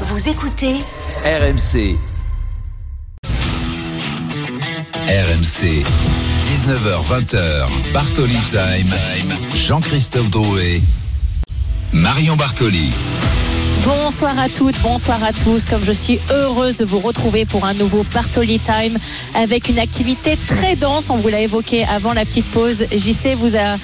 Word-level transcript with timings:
Vous 0.00 0.28
écoutez 0.28 0.74
RMC. 1.24 1.96
RMC. 5.06 5.84
19h20h. 6.42 7.68
Bartoli 7.92 8.36
Time. 8.50 8.92
Jean-Christophe 9.54 10.30
Drouet. 10.30 10.82
Marion 11.92 12.34
Bartoli. 12.34 12.90
Bonsoir 13.84 14.36
à 14.36 14.48
toutes, 14.48 14.80
bonsoir 14.80 15.22
à 15.22 15.32
tous. 15.32 15.64
Comme 15.64 15.84
je 15.84 15.92
suis 15.92 16.18
heureuse 16.28 16.78
de 16.78 16.84
vous 16.84 16.98
retrouver 16.98 17.44
pour 17.44 17.64
un 17.64 17.74
nouveau 17.74 18.04
Bartoli 18.12 18.58
Time 18.58 18.98
avec 19.34 19.68
une 19.68 19.78
activité 19.78 20.36
très 20.48 20.74
dense. 20.74 21.08
On 21.08 21.16
vous 21.16 21.28
l'a 21.28 21.40
évoqué 21.40 21.84
avant 21.84 22.14
la 22.14 22.24
petite 22.24 22.46
pause. 22.46 22.84
JC 22.90 23.36
vous 23.36 23.54
a 23.54 23.76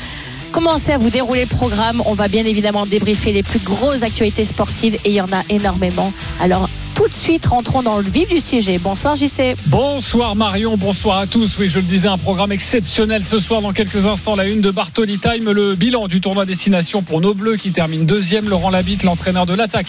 commencé 0.51 0.93
à 0.93 0.99
vous 0.99 1.11
dérouler 1.11 1.43
le 1.43 1.49
programme. 1.49 2.03
On 2.07 2.15
va 2.15 2.29
bien 2.29 2.45
évidemment 2.45 2.87
débriefer 2.87 3.33
les 3.33 3.43
plus 3.43 3.59
grosses 3.59 4.03
actualités 4.03 4.45
sportives 4.45 4.95
et 5.05 5.11
il 5.11 5.15
y 5.15 5.21
en 5.21 5.33
a 5.33 5.43
énormément. 5.49 6.13
Alors 6.41 6.69
tout 7.01 7.09
de 7.09 7.15
suite, 7.15 7.47
rentrons 7.47 7.81
dans 7.81 7.97
le 7.97 8.05
vif 8.05 8.29
du 8.29 8.41
sujet. 8.41 8.77
Bonsoir 8.77 9.17
JC. 9.17 9.57
Bonsoir 9.69 10.37
Marion, 10.37 10.77
bonsoir 10.77 11.17
à 11.17 11.27
tous. 11.27 11.57
Oui, 11.59 11.71
je 11.71 11.79
le 11.79 11.87
disais, 11.87 12.09
un 12.09 12.19
programme 12.19 12.53
exceptionnel 12.53 13.23
ce 13.23 13.39
soir. 13.39 13.63
Dans 13.63 13.73
quelques 13.73 14.05
instants, 14.05 14.37
la 14.37 14.47
une 14.47 14.61
de 14.61 14.71
Bartoli 14.71 15.19
Time, 15.19 15.51
le 15.51 15.77
bilan 15.77 16.09
du 16.09 16.21
tournoi 16.21 16.45
destination 16.45 17.01
pour 17.01 17.23
nos 17.23 17.33
Bleus 17.33 17.57
qui 17.57 17.73
termine 17.73 18.05
deuxième. 18.05 18.51
Laurent 18.51 18.69
Labitte, 18.69 19.03
l'entraîneur 19.05 19.47
de 19.47 19.55
l'attaque 19.55 19.87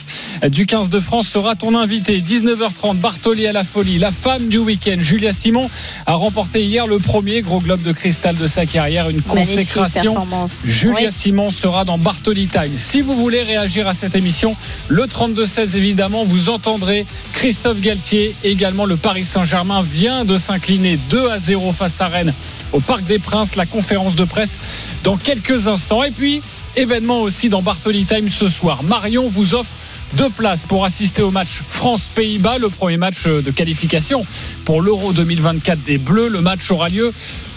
du 0.47 0.65
15 0.65 0.89
de 0.89 1.01
France, 1.01 1.27
sera 1.27 1.55
ton 1.55 1.75
invité. 1.75 2.21
19h30, 2.21 2.95
Bartoli 2.95 3.45
à 3.45 3.51
la 3.51 3.65
folie. 3.65 3.99
La 3.99 4.13
femme 4.13 4.47
du 4.47 4.59
week-end, 4.59 4.99
Julia 4.99 5.33
Simon, 5.33 5.69
a 6.05 6.13
remporté 6.13 6.63
hier 6.63 6.87
le 6.87 6.99
premier 6.99 7.41
gros 7.41 7.59
globe 7.59 7.81
de 7.81 7.91
cristal 7.91 8.35
de 8.37 8.47
sa 8.47 8.65
carrière. 8.65 9.09
Une 9.09 9.21
consécration. 9.21 10.15
Julia 10.47 11.07
Oui. 11.07 11.11
Simon 11.11 11.49
sera 11.49 11.83
dans 11.83 11.97
Bartoli 11.97 12.47
Time. 12.47 12.77
Si 12.77 13.01
vous 13.01 13.17
voulez 13.17 13.43
réagir 13.43 13.89
à 13.89 13.95
cette 13.95 14.15
émission, 14.15 14.55
le 14.87 15.03
32-16 15.03 15.75
évidemment, 15.75 16.23
vous 16.23 16.47
entendrez 16.47 17.00
Christophe 17.33 17.81
Galtier. 17.81 18.35
Également, 18.43 18.85
le 18.85 18.97
Paris 18.97 19.25
Saint-Germain 19.25 19.81
vient 19.81 20.25
de 20.25 20.37
s'incliner 20.37 20.97
2 21.09 21.29
à 21.29 21.39
0 21.39 21.71
face 21.71 21.99
à 22.01 22.07
Rennes 22.07 22.33
au 22.71 22.79
Parc 22.79 23.03
des 23.03 23.19
Princes. 23.19 23.55
La 23.55 23.65
conférence 23.65 24.15
de 24.15 24.23
presse 24.23 24.59
dans 25.03 25.17
quelques 25.17 25.67
instants. 25.67 26.03
Et 26.03 26.11
puis, 26.11 26.41
événement 26.75 27.21
aussi 27.21 27.49
dans 27.49 27.61
Bartoli 27.61 28.05
Time 28.05 28.29
ce 28.29 28.49
soir. 28.49 28.83
Marion 28.83 29.27
vous 29.29 29.53
offre 29.53 29.71
deux 30.15 30.29
places 30.29 30.63
pour 30.63 30.83
assister 30.83 31.21
au 31.21 31.31
match 31.31 31.61
France-Pays-Bas, 31.67 32.57
le 32.57 32.69
premier 32.69 32.97
match 32.97 33.23
de 33.25 33.51
qualification 33.51 34.25
pour 34.65 34.81
l'Euro 34.81 35.13
2024 35.13 35.83
des 35.83 35.97
Bleus. 35.97 36.27
Le 36.27 36.41
match 36.41 36.69
aura 36.69 36.89
lieu 36.89 37.13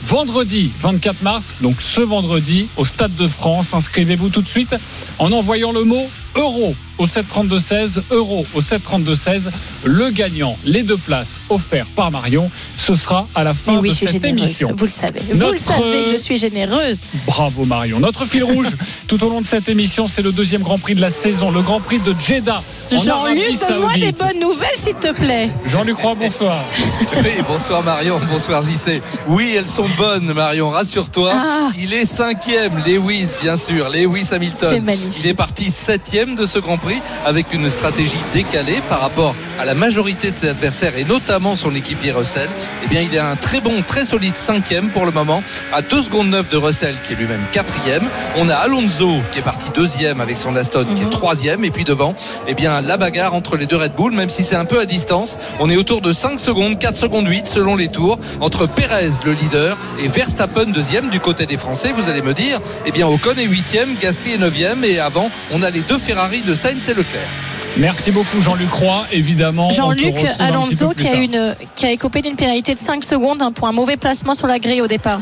vendredi 0.07 0.71
24 0.81 1.23
mars, 1.23 1.57
donc 1.63 1.81
ce 1.81 2.01
vendredi 2.01 2.69
au 2.77 2.85
Stade 2.85 3.15
de 3.17 3.27
France. 3.27 3.75
Inscrivez-vous 3.75 4.29
tout 4.29 4.43
de 4.43 4.49
suite 4.49 4.75
en 5.19 5.33
envoyant 5.33 5.73
le 5.73 5.85
mot 5.85 6.09
euro 6.37 6.75
au 6.99 7.07
732-16, 7.07 8.01
euro 8.11 8.45
au 8.55 8.61
732-16. 8.61 9.51
Le 9.85 10.11
gagnant, 10.11 10.57
les 10.65 10.83
deux 10.83 10.97
places 10.97 11.41
offertes 11.51 11.89
par 11.97 12.11
Marion, 12.11 12.51
ce 12.77 12.95
sera 12.95 13.27
à 13.35 13.45
la 13.45 13.53
fin 13.55 13.73
Mais 13.73 13.79
oui, 13.79 13.89
de 13.89 13.93
je 13.95 13.99
suis 13.99 14.07
cette 14.07 14.23
généreuse. 14.23 14.39
émission. 14.39 14.71
Vous 14.77 14.85
le 14.85 14.91
savez. 14.91 15.21
Vous 15.33 15.51
le 15.51 15.57
savez 15.59 16.11
je 16.13 16.17
suis 16.17 16.39
généreuse. 16.39 17.01
Bravo 17.27 17.65
Marion. 17.65 17.99
Notre 18.01 18.25
fil 18.25 18.45
rouge 18.45 18.69
tout 19.09 19.23
au 19.25 19.29
long 19.29 19.41
de 19.41 19.47
cette 19.47 19.69
émission, 19.69 20.07
c'est 20.07 20.23
le 20.23 20.33
deuxième 20.33 20.63
Grand 20.63 20.79
Prix 20.79 20.95
de 20.95 21.01
la 21.01 21.11
saison, 21.11 21.51
le 21.51 21.63
Grand 21.63 21.81
Prix 21.81 21.99
de 21.99 22.15
Jeddah. 22.19 22.63
Jean-Luc, 22.91 23.59
donne-moi 23.59 23.95
des 23.95 24.13
bonnes 24.13 24.41
nouvelles, 24.41 24.69
s'il 24.77 24.95
te 24.95 25.13
plaît. 25.13 25.49
Jean-Luc 25.67 25.97
Roy, 25.97 26.15
bonsoir. 26.15 26.57
Oui, 27.17 27.31
bonsoir 27.49 27.83
Marion, 27.83 28.21
bonsoir 28.31 28.63
JC. 28.63 29.01
Oui, 29.29 29.55
elles 29.57 29.67
sont 29.67 29.87
bonnes 29.97 30.33
Marion, 30.33 30.69
rassure-toi. 30.69 31.33
Ah. 31.35 31.71
Il 31.79 31.93
est 31.95 32.07
cinquième, 32.07 32.73
Lewis 32.87 33.29
bien 33.43 33.57
sûr, 33.57 33.89
Lewis 33.89 34.29
Hamilton. 34.33 34.69
C'est 34.73 34.81
magnifique. 34.81 35.15
Il 35.21 35.27
est 35.27 35.35
parti 35.35 35.71
septième 35.71 36.24
de 36.25 36.47
ce 36.47 36.59
Grand 36.59 36.79
Prix 36.79 37.01
avec 37.27 37.53
une 37.53 37.69
stratégie 37.69 38.19
décalée 38.33 38.81
par 38.89 39.03
rapport 39.03 39.35
à 39.61 39.67
la 39.67 39.75
majorité 39.75 40.31
de 40.31 40.37
ses 40.37 40.49
adversaires 40.49 40.97
et 40.97 41.05
notamment 41.05 41.55
son 41.55 41.75
équipier 41.75 42.13
Russell. 42.13 42.49
Eh 42.85 42.89
bien, 42.89 43.03
il 43.03 43.15
est 43.15 43.19
un 43.21 43.37
très 43.37 43.61
bon, 43.61 43.83
très 43.87 44.07
solide 44.07 44.37
cinquième 44.37 44.89
pour 44.89 45.05
le 45.05 45.13
moment, 45.13 45.43
à 45.73 45.83
2 45.83 46.03
secondes 46.03 46.31
9 46.31 46.49
de 46.49 46.57
Russell 46.57 46.95
qui 47.07 47.13
est 47.13 47.17
lui-même 47.17 47.43
quatrième. 47.53 48.05
On 48.39 48.49
a 48.49 48.55
Alonso 48.55 49.11
qui 49.33 49.41
est 49.41 49.43
parti 49.43 49.67
deuxième 49.75 50.23
avec 50.23 50.39
son 50.39 50.57
Aston 50.57 50.87
qui 50.97 51.03
est 51.03 51.11
troisième 51.11 51.65
et 51.65 51.71
puis 51.71 51.85
devant, 51.85 52.17
eh 52.49 52.55
bien 52.55 52.81
la 52.81 52.97
bagarre 52.97 53.35
entre 53.35 53.57
les 53.57 53.67
deux 53.67 53.77
Red 53.77 53.93
Bull, 53.95 54.13
même 54.13 54.31
si 54.31 54.45
c'est 54.45 54.57
un 54.57 54.65
peu 54.65 54.81
à 54.81 54.87
distance. 54.87 55.37
On 55.61 55.69
est 55.69 55.77
autour 55.77 56.01
de 56.01 56.13
5 56.13 56.41
secondes, 56.41 56.79
4 56.79 56.97
secondes 56.97 57.29
8 57.29 57.47
selon 57.47 57.77
les 57.77 57.89
tours 57.89 58.19
entre 58.41 58.67
Perez 58.67 59.11
le 59.27 59.33
leader 59.33 59.77
et 60.03 60.09
Verstappen 60.09 60.67
deuxième 60.67 61.11
du 61.11 61.21
côté 61.21 61.45
des 61.45 61.59
Français. 61.59 61.93
Vous 61.93 62.09
allez 62.11 62.23
me 62.23 62.33
dire, 62.33 62.61
eh 62.87 62.93
bien 62.93 63.07
Ocon 63.07 63.35
est 63.37 63.45
huitième, 63.45 63.95
Gasly 64.01 64.33
est 64.33 64.39
neuvième 64.39 64.85
et 64.85 64.99
avant 64.99 65.31
on 65.53 65.63
a 65.63 65.69
les 65.69 65.81
deux 65.81 65.99
Ferrari 65.99 66.14
de 66.15 66.55
Sainz 66.55 66.89
et 66.89 66.95
Leclerc. 66.95 67.21
Merci 67.77 68.13
beaucoup 68.13 68.41
Jean-Luc 68.41 68.71
Roy, 68.71 69.05
évidemment. 69.11 69.71
Jean-Luc 69.71 70.15
Alonso 70.39 70.91
qui 70.91 71.09
a, 71.09 71.15
une, 71.17 71.57
qui 71.75 71.87
a 71.87 71.91
écopé 71.91 72.23
d'une 72.23 72.37
pénalité 72.37 72.73
de 72.73 72.79
5 72.79 73.05
secondes 73.05 73.43
hein, 73.43 73.51
pour 73.51 73.67
un 73.67 73.73
mauvais 73.73 73.97
placement 73.97 74.35
sur 74.35 74.47
la 74.47 74.61
grille 74.61 74.81
au 74.81 74.87
départ. 74.87 75.19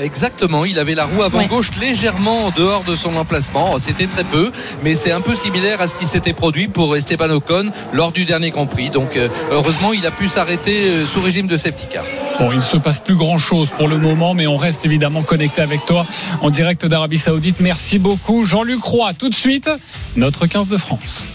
Exactement, 0.00 0.64
il 0.64 0.78
avait 0.78 0.94
la 0.94 1.04
roue 1.04 1.22
avant 1.22 1.38
Ouais. 1.38 1.46
gauche 1.46 1.70
légèrement 1.80 2.46
en 2.46 2.50
dehors 2.50 2.84
de 2.84 2.94
son 2.96 3.16
emplacement. 3.16 3.70
Oh, 3.74 3.78
C'était 3.80 4.06
très 4.06 4.24
peu, 4.24 4.52
mais 4.82 4.94
c'est 4.94 5.12
un 5.12 5.20
peu 5.20 5.34
similaire 5.34 5.80
à 5.80 5.86
ce 5.88 5.96
qui 5.96 6.06
s'était 6.06 6.32
produit 6.32 6.68
pour 6.68 6.96
Esteban 6.96 7.30
Ocon 7.30 7.70
lors 7.92 8.12
du 8.12 8.24
dernier 8.24 8.50
Grand 8.50 8.66
Prix. 8.66 8.90
Donc 8.90 9.16
euh, 9.16 9.28
heureusement, 9.50 9.92
il 9.92 10.04
a 10.06 10.10
pu 10.10 10.28
s'arrêter 10.28 10.84
euh, 10.88 11.06
sous 11.06 11.20
régime 11.20 11.46
de 11.46 11.56
safety 11.56 11.86
car. 11.90 12.04
Bon, 12.38 12.50
il 12.52 12.58
ne 12.58 12.62
se 12.62 12.76
passe 12.76 13.00
plus 13.00 13.16
grand-chose 13.16 13.70
pour 13.70 13.88
le 13.88 13.96
moment, 13.96 14.34
mais 14.34 14.46
on 14.46 14.56
reste 14.58 14.84
évidemment 14.84 15.22
connecté 15.22 15.62
avec 15.62 15.86
toi 15.86 16.04
en 16.42 16.50
direct 16.50 16.84
d'Arabie 16.84 17.18
Saoudite. 17.18 17.60
Merci 17.60 17.98
beaucoup 17.98 18.44
Jean-Luc 18.44 18.82
Roy. 18.82 19.14
Tout 19.14 19.30
de 19.30 19.34
suite, 19.34 19.70
notre 20.16 20.46
15 20.46 20.68
de 20.68 20.76
France. 20.76 21.26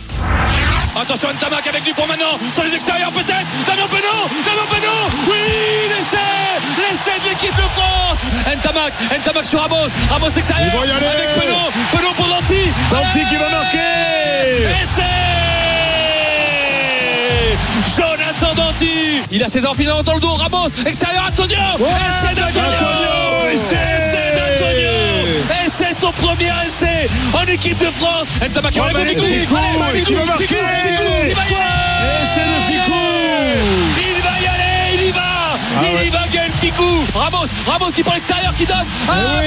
Attention 0.95 1.29
Ntamak 1.33 1.65
avec 1.67 1.83
Dupont 1.83 2.05
maintenant 2.05 2.37
sur 2.53 2.63
les 2.63 2.75
extérieurs 2.75 3.11
peut-être. 3.11 3.47
Damien 3.65 3.87
Penaud 3.87 4.27
Damien 4.43 4.67
Penaud. 4.69 5.09
Oui 5.27 5.89
l'essai 5.89 6.17
L'essai 6.77 7.19
de 7.23 7.29
l'équipe 7.29 7.55
de 7.55 7.61
France. 7.61 8.17
Ntamak 8.57 8.93
Ntamak 9.19 9.45
sur 9.45 9.61
Ramos. 9.61 9.87
Ramos 10.09 10.29
extérieur 10.29 10.73
y 10.85 10.91
aller. 10.91 11.05
avec 11.05 11.41
Penaud. 11.41 11.71
Penaud 11.91 12.13
pour 12.13 12.27
Danti 12.27 12.69
Danti 12.91 13.25
qui 13.29 13.37
va 13.37 13.49
marquer. 13.49 13.77
Essai. 14.81 15.03
Jonathan 17.95 18.53
Danti 18.55 19.21
Il 19.31 19.43
a 19.43 19.47
ses 19.47 19.65
enfants 19.65 20.03
dans 20.03 20.13
le 20.13 20.19
dos. 20.19 20.33
Ramos 20.33 20.69
extérieur 20.85 21.25
Antonio. 21.27 21.57
Essai 21.57 22.35
d'Antonio. 22.35 22.67
Antonio, 22.67 23.49
essai. 23.53 23.77
Essai 23.97 24.59
d'Antonio 24.59 25.00
Essai 25.81 25.95
son 25.99 26.11
premier 26.11 26.51
essai 26.65 27.07
en 27.33 27.43
équipe 27.51 27.77
de 27.79 27.85
France 27.85 28.27
Oh. 28.41 28.45
Ficou 28.45 28.81
Allez, 28.83 29.15
Ficou, 29.15 29.25
Ficou, 29.91 30.11
il 30.11 30.15
va 30.15 30.25
marquer. 30.25 30.45
Ficou, 30.45 30.55
Ficou, 30.55 31.03
il 31.27 31.35
va 31.35 31.45
y 31.49 31.55
aller 31.55 31.65
Ficou. 32.67 32.93
Il 33.97 34.21
va 34.21 34.39
y 34.39 34.47
aller, 34.47 34.95
il 34.95 35.01
y 35.07 35.11
va 35.11 35.57
Il 35.75 35.81
ouais. 35.97 36.07
y 36.07 36.09
va 36.09 36.25
Gaël 36.31 36.51
Ficou 36.59 37.03
Ramos, 37.15 37.47
Ramos 37.67 37.91
qui 37.91 38.03
par 38.03 38.13
l'extérieur 38.13 38.53
qui 38.53 38.65
donne 38.65 38.85
Penaud 39.07 39.41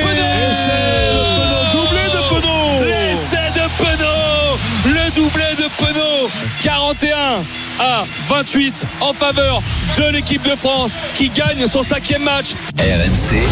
Doublé 1.73 2.05
de 2.13 2.21
Penaud. 2.29 2.85
L'essai 2.85 3.51
de 3.55 3.67
Penaud 3.83 4.59
Le 4.87 5.11
doublé 5.15 5.55
de 5.57 5.69
Penaud 5.79 6.29
41 6.63 7.43
à 7.81 8.05
28 8.29 8.87
en 9.01 9.13
faveur 9.13 9.63
de 9.99 10.05
l'équipe 10.11 10.43
de 10.43 10.55
France 10.57 10.93
qui 11.15 11.29
gagne 11.29 11.67
son 11.67 11.83
cinquième 11.83 12.23
match 12.25 12.55
RMC. 12.79 13.43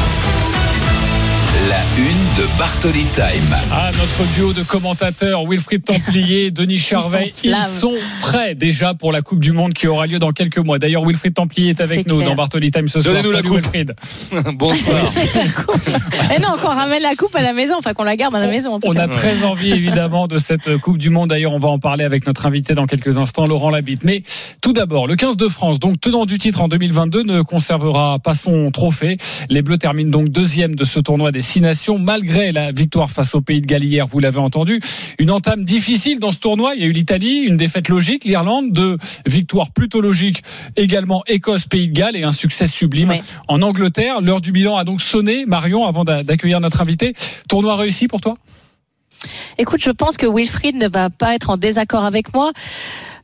La 1.69 1.77
une 1.97 2.22
de 2.39 2.59
Bartoli 2.59 3.05
Time. 3.15 3.57
Ah, 3.73 3.91
notre 3.93 4.35
duo 4.35 4.53
de 4.53 4.63
commentateurs, 4.63 5.45
Wilfried 5.47 5.85
Templier, 5.85 6.51
Denis 6.53 6.79
Charvet, 6.79 7.33
ils 7.45 7.55
sont 7.63 7.93
prêts 8.21 8.55
déjà 8.55 8.95
pour 8.95 9.13
la 9.13 9.21
Coupe 9.23 9.41
du 9.41 9.53
Monde 9.53 9.75
qui 9.75 9.87
aura 9.87 10.07
lieu 10.07 10.19
dans 10.19 10.33
quelques 10.33 10.59
mois. 10.59 10.79
D'ailleurs, 10.79 11.05
Wilfried 11.05 11.35
Templier 11.35 11.71
est 11.71 11.81
avec 11.83 12.07
nous 12.07 12.17
clair. 12.17 12.31
dans 12.31 12.35
Bartoli 12.35 12.71
Time 12.71 12.89
ce 12.89 13.03
soir. 13.03 13.15
Donnez-nous 13.15 13.33
la 13.33 13.39
Salut, 13.39 13.49
coupe. 13.51 13.57
Wilfried. 13.73 13.95
Bonsoir. 14.55 14.99
Et 16.35 16.39
non, 16.41 16.55
qu'on 16.61 16.69
ramène 16.69 17.03
la 17.03 17.15
coupe 17.15 17.37
à 17.37 17.43
la 17.43 17.53
maison, 17.53 17.75
enfin 17.79 17.93
qu'on 17.93 18.05
la 18.05 18.17
garde 18.17 18.35
à 18.35 18.41
la 18.41 18.49
maison. 18.49 18.75
En 18.75 18.81
tout 18.81 18.89
On 18.89 18.95
cas. 18.95 19.03
a 19.03 19.09
très 19.09 19.45
envie 19.45 19.73
évidemment 19.73 20.27
de 20.27 20.39
cette 20.39 20.79
Coupe 20.79 20.99
du 20.99 21.11
Monde. 21.11 21.31
D'ailleurs, 21.31 21.53
on 21.53 21.59
va 21.59 21.69
en 21.69 21.79
parler 21.79 22.05
avec 22.05 22.27
notre 22.27 22.47
invité 22.47 22.75
dans 22.75 22.87
quelques 22.87 23.19
instants, 23.19 23.47
Laurent 23.47 23.71
Labitte. 23.71 24.05
Mais 24.05 24.23
tout 24.63 24.73
d'abord, 24.73 25.07
le 25.07 25.17
15 25.17 25.37
de 25.37 25.49
France, 25.49 25.79
donc 25.81 26.01
tenant 26.01 26.25
du 26.25 26.39
titre 26.39 26.63
en 26.63 26.69
2022, 26.69 27.25
ne 27.25 27.43
conservera 27.43 28.19
pas 28.21 28.35
son 28.35 28.71
trophée. 28.71 29.19
Les 29.51 29.61
Bleus 29.63 29.79
terminent 29.79 30.11
donc 30.11 30.29
deuxième 30.31 30.75
de 30.75 30.85
ce 30.85 30.99
tournoi 30.99 31.31
des 31.33 31.43
Six 31.43 31.61
Nations, 31.61 31.99
malgré 32.23 32.53
la 32.53 32.71
victoire 32.71 33.11
face 33.11 33.35
au 33.35 33.41
pays 33.41 33.61
de 33.61 33.67
Galles 33.67 33.83
hier, 33.83 34.07
vous 34.07 34.21
l'avez 34.21 34.39
entendu. 34.39 34.79
Une 35.19 35.33
entame 35.33 35.65
difficile 35.65 36.21
dans 36.21 36.31
ce 36.31 36.39
tournoi. 36.39 36.75
Il 36.77 36.81
y 36.81 36.85
a 36.85 36.87
eu 36.87 36.93
l'Italie, 36.93 37.39
une 37.39 37.57
défaite 37.57 37.89
logique, 37.89 38.25
l'Irlande, 38.25 38.71
deux 38.73 38.97
victoires 39.27 39.73
plutôt 39.73 40.01
logiques, 40.01 40.45
également 40.77 41.25
Écosse, 41.27 41.67
pays 41.67 41.89
de 41.89 41.93
Galles 41.93 42.15
et 42.15 42.23
un 42.23 42.31
succès 42.31 42.69
sublime 42.69 43.11
Oui. 43.11 43.23
en 43.49 43.61
Angleterre. 43.61 44.21
L'heure 44.21 44.41
du 44.41 44.53
bilan 44.53 44.77
a 44.77 44.85
donc 44.85 45.01
sonné, 45.03 45.47
Marion, 45.47 45.85
avant 45.85 46.05
d'a- 46.05 46.23
d'accueillir 46.23 46.61
notre 46.61 46.81
invité. 46.81 47.15
Tournoi 47.49 47.75
réussi 47.75 48.07
pour 48.07 48.21
toi? 48.21 48.37
Écoute, 49.59 49.81
je 49.83 49.91
pense 49.91 50.17
que 50.17 50.27
Wilfried 50.27 50.77
ne 50.77 50.89
va 50.89 51.11
pas 51.11 51.35
être 51.35 51.51
en 51.51 51.57
désaccord 51.57 52.05
avec 52.05 52.33
moi. 52.35 52.53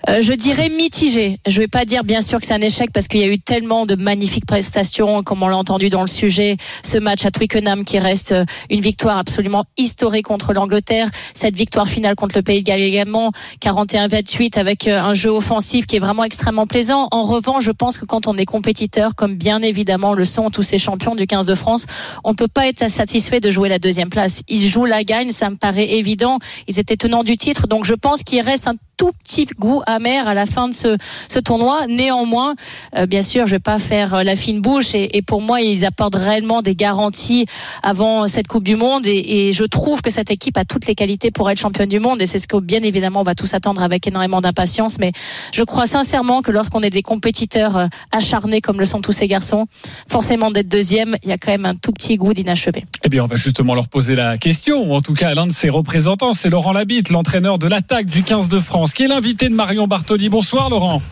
Euh, 0.09 0.23
je 0.23 0.33
dirais 0.33 0.69
mitigé. 0.69 1.39
Je 1.47 1.59
vais 1.59 1.67
pas 1.67 1.85
dire 1.85 2.05
bien 2.05 2.21
sûr 2.21 2.39
que 2.39 2.47
c'est 2.47 2.55
un 2.55 2.61
échec 2.61 2.91
parce 2.93 3.09
qu'il 3.09 3.21
y 3.21 3.25
a 3.25 3.27
eu 3.27 3.41
tellement 3.41 3.85
de 3.85 3.97
magnifiques 3.97 4.47
prestations, 4.47 5.23
comme 5.25 5.43
on 5.43 5.49
l'a 5.49 5.57
entendu 5.57 5.91
dans 5.91 6.03
le 6.03 6.09
sujet. 6.09 6.57
Ce 6.85 6.99
match 6.99 7.27
à 7.27 7.31
Twickenham 7.31 7.85
qui 7.85 7.99
reste 7.99 8.33
euh, 8.33 8.45
une 8.71 8.81
victoire 8.81 9.19
absolument 9.19 9.65
historique 9.77 10.27
contre 10.27 10.53
l'Angleterre. 10.53 11.09
Cette 11.35 11.57
victoire 11.57 11.89
finale 11.89 12.15
contre 12.15 12.37
le 12.37 12.43
Pays 12.43 12.63
de 12.63 12.67
Galles 12.67 12.81
également, 12.81 13.33
41-28 13.61 14.59
avec 14.59 14.87
euh, 14.87 15.01
un 15.01 15.15
jeu 15.15 15.31
offensif 15.31 15.87
qui 15.87 15.97
est 15.97 16.01
vraiment 16.01 16.25
extrêmement 16.25 16.67
plaisant. 16.67 17.09
En 17.11 17.23
revanche, 17.23 17.65
je 17.65 17.73
pense 17.73 17.99
que 17.99 18.05
quand 18.05 18.29
on 18.29 18.37
est 18.37 18.47
compétiteur, 18.47 19.17
comme 19.17 19.35
bien 19.35 19.63
évidemment 19.63 20.15
le 20.15 20.25
sont 20.25 20.51
tous 20.51 20.63
ces 20.63 20.79
champions 20.79 21.17
du 21.17 21.27
15 21.27 21.47
de 21.47 21.55
France, 21.55 21.87
on 22.23 22.35
peut 22.35 22.49
pas 22.49 22.69
être 22.69 22.89
satisfait 22.89 23.41
de 23.41 23.51
jouer 23.51 23.69
la 23.69 23.81
deuxième 23.81 24.11
place. 24.11 24.43
Ils 24.49 24.69
jouent 24.69 24.85
la 24.85 25.03
gagne, 25.03 25.33
ça 25.33 25.51
me 25.51 25.57
paraît 25.57 25.91
évident. 25.95 26.39
Ils 26.69 26.79
étaient 26.79 26.97
tenants 26.97 27.25
du 27.25 27.37
titre, 27.37 27.67
donc 27.67 27.85
je 27.85 27.95
pense 27.95 28.23
qu'il 28.23 28.41
reste 28.41 28.69
un 28.69 28.75
tout 28.99 29.13
petit 29.25 29.47
goût 29.59 29.81
amer 29.87 30.29
à 30.29 30.35
la 30.35 30.45
fin 30.45 30.69
de 30.69 30.75
ce, 30.75 30.99
ce 31.29 31.39
tournoi. 31.39 31.87
Néanmoins, 31.89 32.55
euh, 32.97 33.07
bien 33.07 33.23
sûr, 33.23 33.47
je 33.47 33.53
vais 33.53 33.61
pas 33.61 33.79
faire 33.79 34.13
euh, 34.13 34.23
la 34.25 34.37
fine 34.37 34.61
bouche 34.61 34.95
et, 34.95 35.17
et, 35.17 35.23
pour 35.23 35.41
moi, 35.41 35.63
ils 35.63 35.87
apportent 35.87 36.17
réellement 36.17 36.61
des 36.61 36.75
garanties 36.75 37.47
avant 37.83 38.27
cette 38.27 38.49
Coupe 38.49 38.65
du 38.65 38.77
Monde 38.77 39.07
et, 39.07 39.49
et, 39.49 39.53
je 39.53 39.65
trouve 39.65 40.03
que 40.03 40.11
cette 40.11 40.31
équipe 40.31 40.59
a 40.59 40.65
toutes 40.65 40.87
les 40.87 40.95
qualités 40.95 41.31
pour 41.31 41.49
être 41.49 41.59
championne 41.59 41.89
du 41.89 42.01
monde 42.01 42.21
et 42.21 42.27
c'est 42.27 42.39
ce 42.39 42.49
que 42.49 42.59
bien 42.59 42.83
évidemment 42.83 43.21
on 43.21 43.25
va 43.25 43.35
tous 43.35 43.55
attendre 43.55 43.83
avec 43.83 44.07
énormément 44.07 44.41
d'impatience. 44.41 44.99
Mais 44.99 45.13
je 45.53 45.63
crois 45.63 45.87
sincèrement 45.87 46.43
que 46.43 46.51
lorsqu'on 46.51 46.81
est 46.81 46.91
des 46.91 47.03
compétiteurs 47.03 47.77
euh, 47.77 47.87
acharnés 48.11 48.61
comme 48.61 48.81
le 48.81 48.85
sont 48.85 49.01
tous 49.01 49.13
ces 49.13 49.29
garçons, 49.29 49.67
forcément 50.09 50.51
d'être 50.51 50.69
deuxième, 50.69 51.17
il 51.23 51.29
y 51.29 51.33
a 51.33 51.39
quand 51.39 51.53
même 51.53 51.67
un 51.67 51.77
tout 51.77 51.93
petit 51.93 52.17
goût 52.17 52.35
d'inachevé. 52.35 52.85
Eh 53.05 53.09
bien, 53.09 53.23
on 53.23 53.27
va 53.27 53.37
justement 53.37 53.75
leur 53.75 53.89
poser 53.89 54.17
la 54.17 54.39
question, 54.39 54.91
ou 54.91 54.95
en 54.95 55.03
tout 55.03 55.15
cas 55.15 55.35
l'un 55.35 55.47
de 55.47 55.53
ses 55.53 55.69
représentants, 55.69 56.33
c'est 56.33 56.49
Laurent 56.49 56.73
Labitte, 56.73 57.11
l'entraîneur 57.11 57.59
de 57.59 57.69
l'attaque 57.69 58.07
du 58.07 58.23
15 58.23 58.49
de 58.49 58.59
France 58.59 58.88
qui 58.95 59.05
est 59.05 59.09
l'invité 59.09 59.49
de 59.49 59.55
Marion 59.55 59.87
Bartoli. 59.87 60.29
Bonsoir 60.29 60.71
Laurent. 60.71 61.03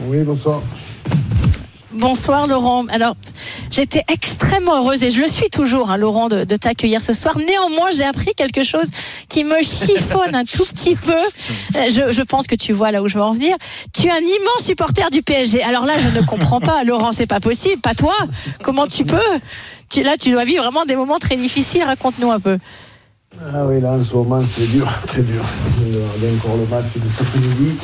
Oui, 0.00 0.22
bonsoir. 0.22 0.62
Bonsoir 1.92 2.46
Laurent. 2.46 2.86
Alors, 2.88 3.16
j'étais 3.70 4.02
extrêmement 4.08 4.76
heureuse 4.76 5.02
et 5.02 5.10
je 5.10 5.20
le 5.20 5.26
suis 5.26 5.48
toujours, 5.48 5.90
hein, 5.90 5.96
Laurent, 5.96 6.28
de, 6.28 6.44
de 6.44 6.56
t'accueillir 6.56 7.00
ce 7.00 7.12
soir. 7.12 7.36
Néanmoins, 7.38 7.88
j'ai 7.96 8.04
appris 8.04 8.34
quelque 8.36 8.62
chose 8.62 8.90
qui 9.28 9.42
me 9.42 9.58
chiffonne 9.62 10.34
un 10.34 10.44
tout 10.44 10.64
petit 10.66 10.94
peu. 10.94 11.16
Euh, 11.76 11.90
je, 11.90 12.12
je, 12.12 12.22
pense 12.22 12.46
que 12.46 12.54
tu 12.54 12.72
vois 12.72 12.90
là 12.90 13.02
où 13.02 13.08
je 13.08 13.14
veux 13.14 13.24
en 13.24 13.32
venir. 13.32 13.56
Tu 13.92 14.06
es 14.06 14.10
un 14.10 14.18
immense 14.18 14.64
supporter 14.64 15.10
du 15.10 15.22
PSG. 15.22 15.62
Alors 15.62 15.86
là, 15.86 15.94
je 15.98 16.16
ne 16.16 16.24
comprends 16.24 16.60
pas, 16.60 16.84
Laurent, 16.84 17.12
c'est 17.12 17.26
pas 17.26 17.40
possible. 17.40 17.80
Pas 17.80 17.94
toi. 17.94 18.14
Comment 18.62 18.86
tu 18.86 19.04
peux? 19.04 19.18
Tu, 19.90 20.02
Là, 20.02 20.16
tu 20.20 20.30
dois 20.30 20.44
vivre 20.44 20.62
vraiment 20.62 20.84
des 20.84 20.94
moments 20.94 21.18
très 21.18 21.36
difficiles. 21.36 21.82
Raconte-nous 21.82 22.30
un 22.30 22.38
peu. 22.40 22.58
Ah 23.40 23.64
oui, 23.66 23.80
là, 23.80 23.92
en 23.92 24.04
ce 24.04 24.14
moment, 24.14 24.40
c'est 24.40 24.66
dur, 24.66 24.88
très 25.06 25.22
dur. 25.22 25.42
Il 25.86 25.94
y 25.94 25.96
a 25.96 26.34
encore 26.34 26.56
le 26.56 26.66
match 26.66 26.86
de 26.96 27.08
cet 27.08 27.20
après-midi. 27.22 27.74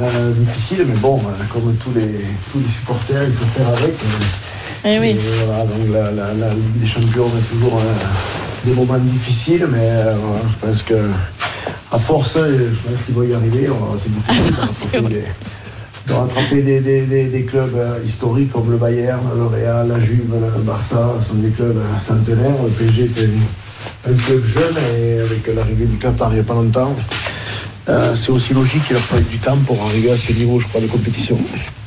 Euh, 0.00 0.32
difficile, 0.32 0.86
mais 0.88 0.96
bon, 0.96 1.20
comme 1.52 1.74
tous 1.76 1.92
les, 1.94 2.24
tous 2.50 2.58
les 2.58 2.72
supporters, 2.72 3.22
il 3.24 3.32
faut 3.32 3.44
faire 3.46 3.68
avec. 3.68 3.94
Eh 4.84 4.98
oui. 4.98 5.10
Et 5.10 5.44
voilà, 5.46 5.64
donc 5.64 5.92
la, 5.92 6.10
la, 6.10 6.34
la, 6.34 6.54
Ligue 6.54 6.80
des 6.80 6.86
Champions 6.86 7.26
a 7.26 7.54
toujours 7.54 7.78
euh, 7.78 8.64
des 8.64 8.74
moments 8.74 8.98
difficiles, 8.98 9.66
mais 9.70 9.78
euh, 9.82 10.16
je 10.48 10.66
pense 10.66 10.82
que 10.82 10.94
à 11.92 11.98
force, 11.98 12.34
je 12.34 12.88
pense 12.88 13.04
qu'il 13.06 13.14
va 13.14 13.24
y 13.26 13.34
arriver. 13.34 13.68
C'est 14.02 14.56
difficile 14.58 14.90
de 16.08 16.12
rattraper, 16.12 16.62
des, 16.62 16.80
de 16.80 16.82
rattraper 16.82 17.06
des, 17.06 17.26
des, 17.28 17.44
clubs 17.44 17.78
historiques 18.04 18.50
comme 18.50 18.70
le 18.70 18.78
Bayern, 18.78 19.20
le 19.36 19.46
Real, 19.46 19.86
la 19.86 20.00
Juve, 20.00 20.34
le 20.56 20.62
Barça, 20.62 21.12
sont 21.28 21.34
des 21.34 21.50
clubs 21.50 21.80
centenaires. 22.04 22.56
Le 22.64 22.70
PSG 22.70 23.10
un 24.08 24.14
club 24.14 24.44
jeune 24.46 24.76
et 24.96 25.20
avec 25.20 25.46
l'arrivée 25.54 25.86
du 25.86 25.96
Qatar 25.98 26.30
il 26.30 26.34
n'y 26.34 26.40
a 26.40 26.44
pas 26.44 26.54
longtemps. 26.54 26.94
Euh, 27.88 28.14
c'est 28.14 28.30
aussi 28.30 28.54
logique 28.54 28.86
qu'il 28.86 28.96
a 28.96 29.00
fallu 29.00 29.24
du 29.24 29.38
temps 29.38 29.56
pour 29.66 29.82
arriver 29.82 30.12
à 30.12 30.16
ce 30.16 30.32
niveau, 30.32 30.60
je 30.60 30.68
crois, 30.68 30.80
de 30.80 30.86
compétition. 30.86 31.36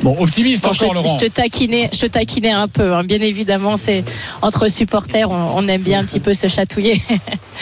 Bon, 0.04 0.18
optimiste 0.20 0.64
Bon, 0.64 0.72
encore, 0.72 0.90
je, 0.90 0.94
Laurent. 0.94 1.18
Je 1.18 1.26
te 1.26 1.32
taquinais, 1.32 1.90
je 1.94 2.00
te 2.00 2.06
taquinais 2.08 2.52
un 2.52 2.68
peu. 2.68 2.94
Hein. 2.94 3.04
Bien 3.06 3.22
évidemment, 3.22 3.78
c'est 3.78 4.04
entre 4.42 4.68
supporters, 4.70 5.32
on, 5.32 5.52
on, 5.56 5.68
aime 5.70 5.82
bien 5.82 6.00
un 6.02 6.04
petit 6.04 6.20
peu 6.20 6.34
se 6.34 6.48
chatouiller. 6.48 7.02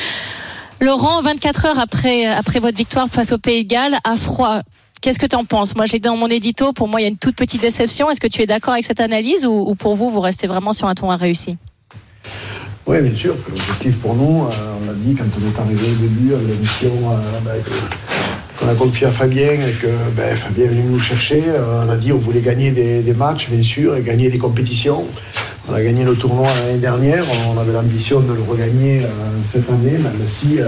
Laurent, 0.80 1.22
24 1.22 1.66
heures 1.66 1.80
après, 1.80 2.26
après 2.26 2.60
votre 2.60 2.78
victoire 2.78 3.08
face 3.08 3.32
au 3.32 3.38
Pays 3.38 3.66
de 3.66 3.70
Galles, 3.70 3.98
à 4.04 4.16
froid. 4.16 4.62
Qu'est-ce 5.02 5.20
que 5.20 5.28
tu 5.28 5.36
en 5.36 5.46
penses? 5.46 5.76
Moi, 5.76 5.86
j'ai 5.86 6.00
dans 6.00 6.18
mon 6.18 6.28
édito. 6.28 6.74
Pour 6.74 6.88
moi, 6.88 7.02
il 7.02 7.04
y 7.04 7.08
a 7.08 7.10
une 7.10 7.18
toute 7.18 7.36
petite 7.36 7.62
déception. 7.62 8.10
Est-ce 8.10 8.22
que 8.22 8.28
tu 8.28 8.42
es 8.42 8.46
d'accord 8.46 8.74
avec 8.74 8.86
cette 8.86 9.02
analyse 9.02 9.46
ou, 9.46 9.52
ou, 9.52 9.76
pour 9.76 9.96
vous, 9.96 10.10
vous 10.10 10.22
restez 10.22 10.48
vraiment 10.48 10.74
sur 10.74 10.88
un 10.88 10.96
ton 10.96 11.16
réussi? 11.16 11.58
Oui, 12.86 13.00
bien 13.00 13.16
sûr. 13.16 13.36
L'objectif 13.50 13.98
pour 14.00 14.14
nous, 14.14 14.44
euh, 14.44 14.50
on 14.82 14.88
l'a 14.88 14.94
dit 14.94 15.16
quand 15.16 15.24
on 15.24 15.50
est 15.50 15.62
arrivé 15.62 15.88
au 15.90 16.02
début, 16.02 16.34
avec 16.34 16.50
la 16.50 16.56
mission 16.56 16.92
euh, 17.12 17.40
bah, 17.46 17.52
qu'on 18.60 18.68
a 18.68 18.74
confiée 18.74 19.08
à 19.08 19.12
Fabien 19.12 19.54
et 19.54 19.72
que 19.82 19.88
bah, 20.18 20.36
Fabien 20.36 20.66
est 20.66 20.68
venu 20.68 20.84
nous 20.90 21.00
chercher, 21.00 21.44
euh, 21.48 21.86
on 21.88 21.90
a 21.90 21.96
dit 21.96 22.12
on 22.12 22.18
voulait 22.18 22.42
gagner 22.42 22.72
des, 22.72 23.14
matchs, 23.14 23.50
bien 23.50 23.64
sûr, 23.64 23.96
et 23.96 24.02
gagner 24.02 24.30
des 24.30 24.38
compétitions. 24.38 25.06
On 25.70 25.74
a 25.74 25.82
gagné 25.82 26.04
le 26.04 26.14
tournoi 26.16 26.48
l'année 26.66 26.80
dernière, 26.80 27.24
on 27.56 27.58
avait 27.58 27.72
l'ambition 27.72 28.20
de 28.20 28.34
le 28.34 28.42
regagner 28.42 29.02
cette 29.50 29.70
année, 29.70 29.98
même 29.98 30.28
si 30.28 30.60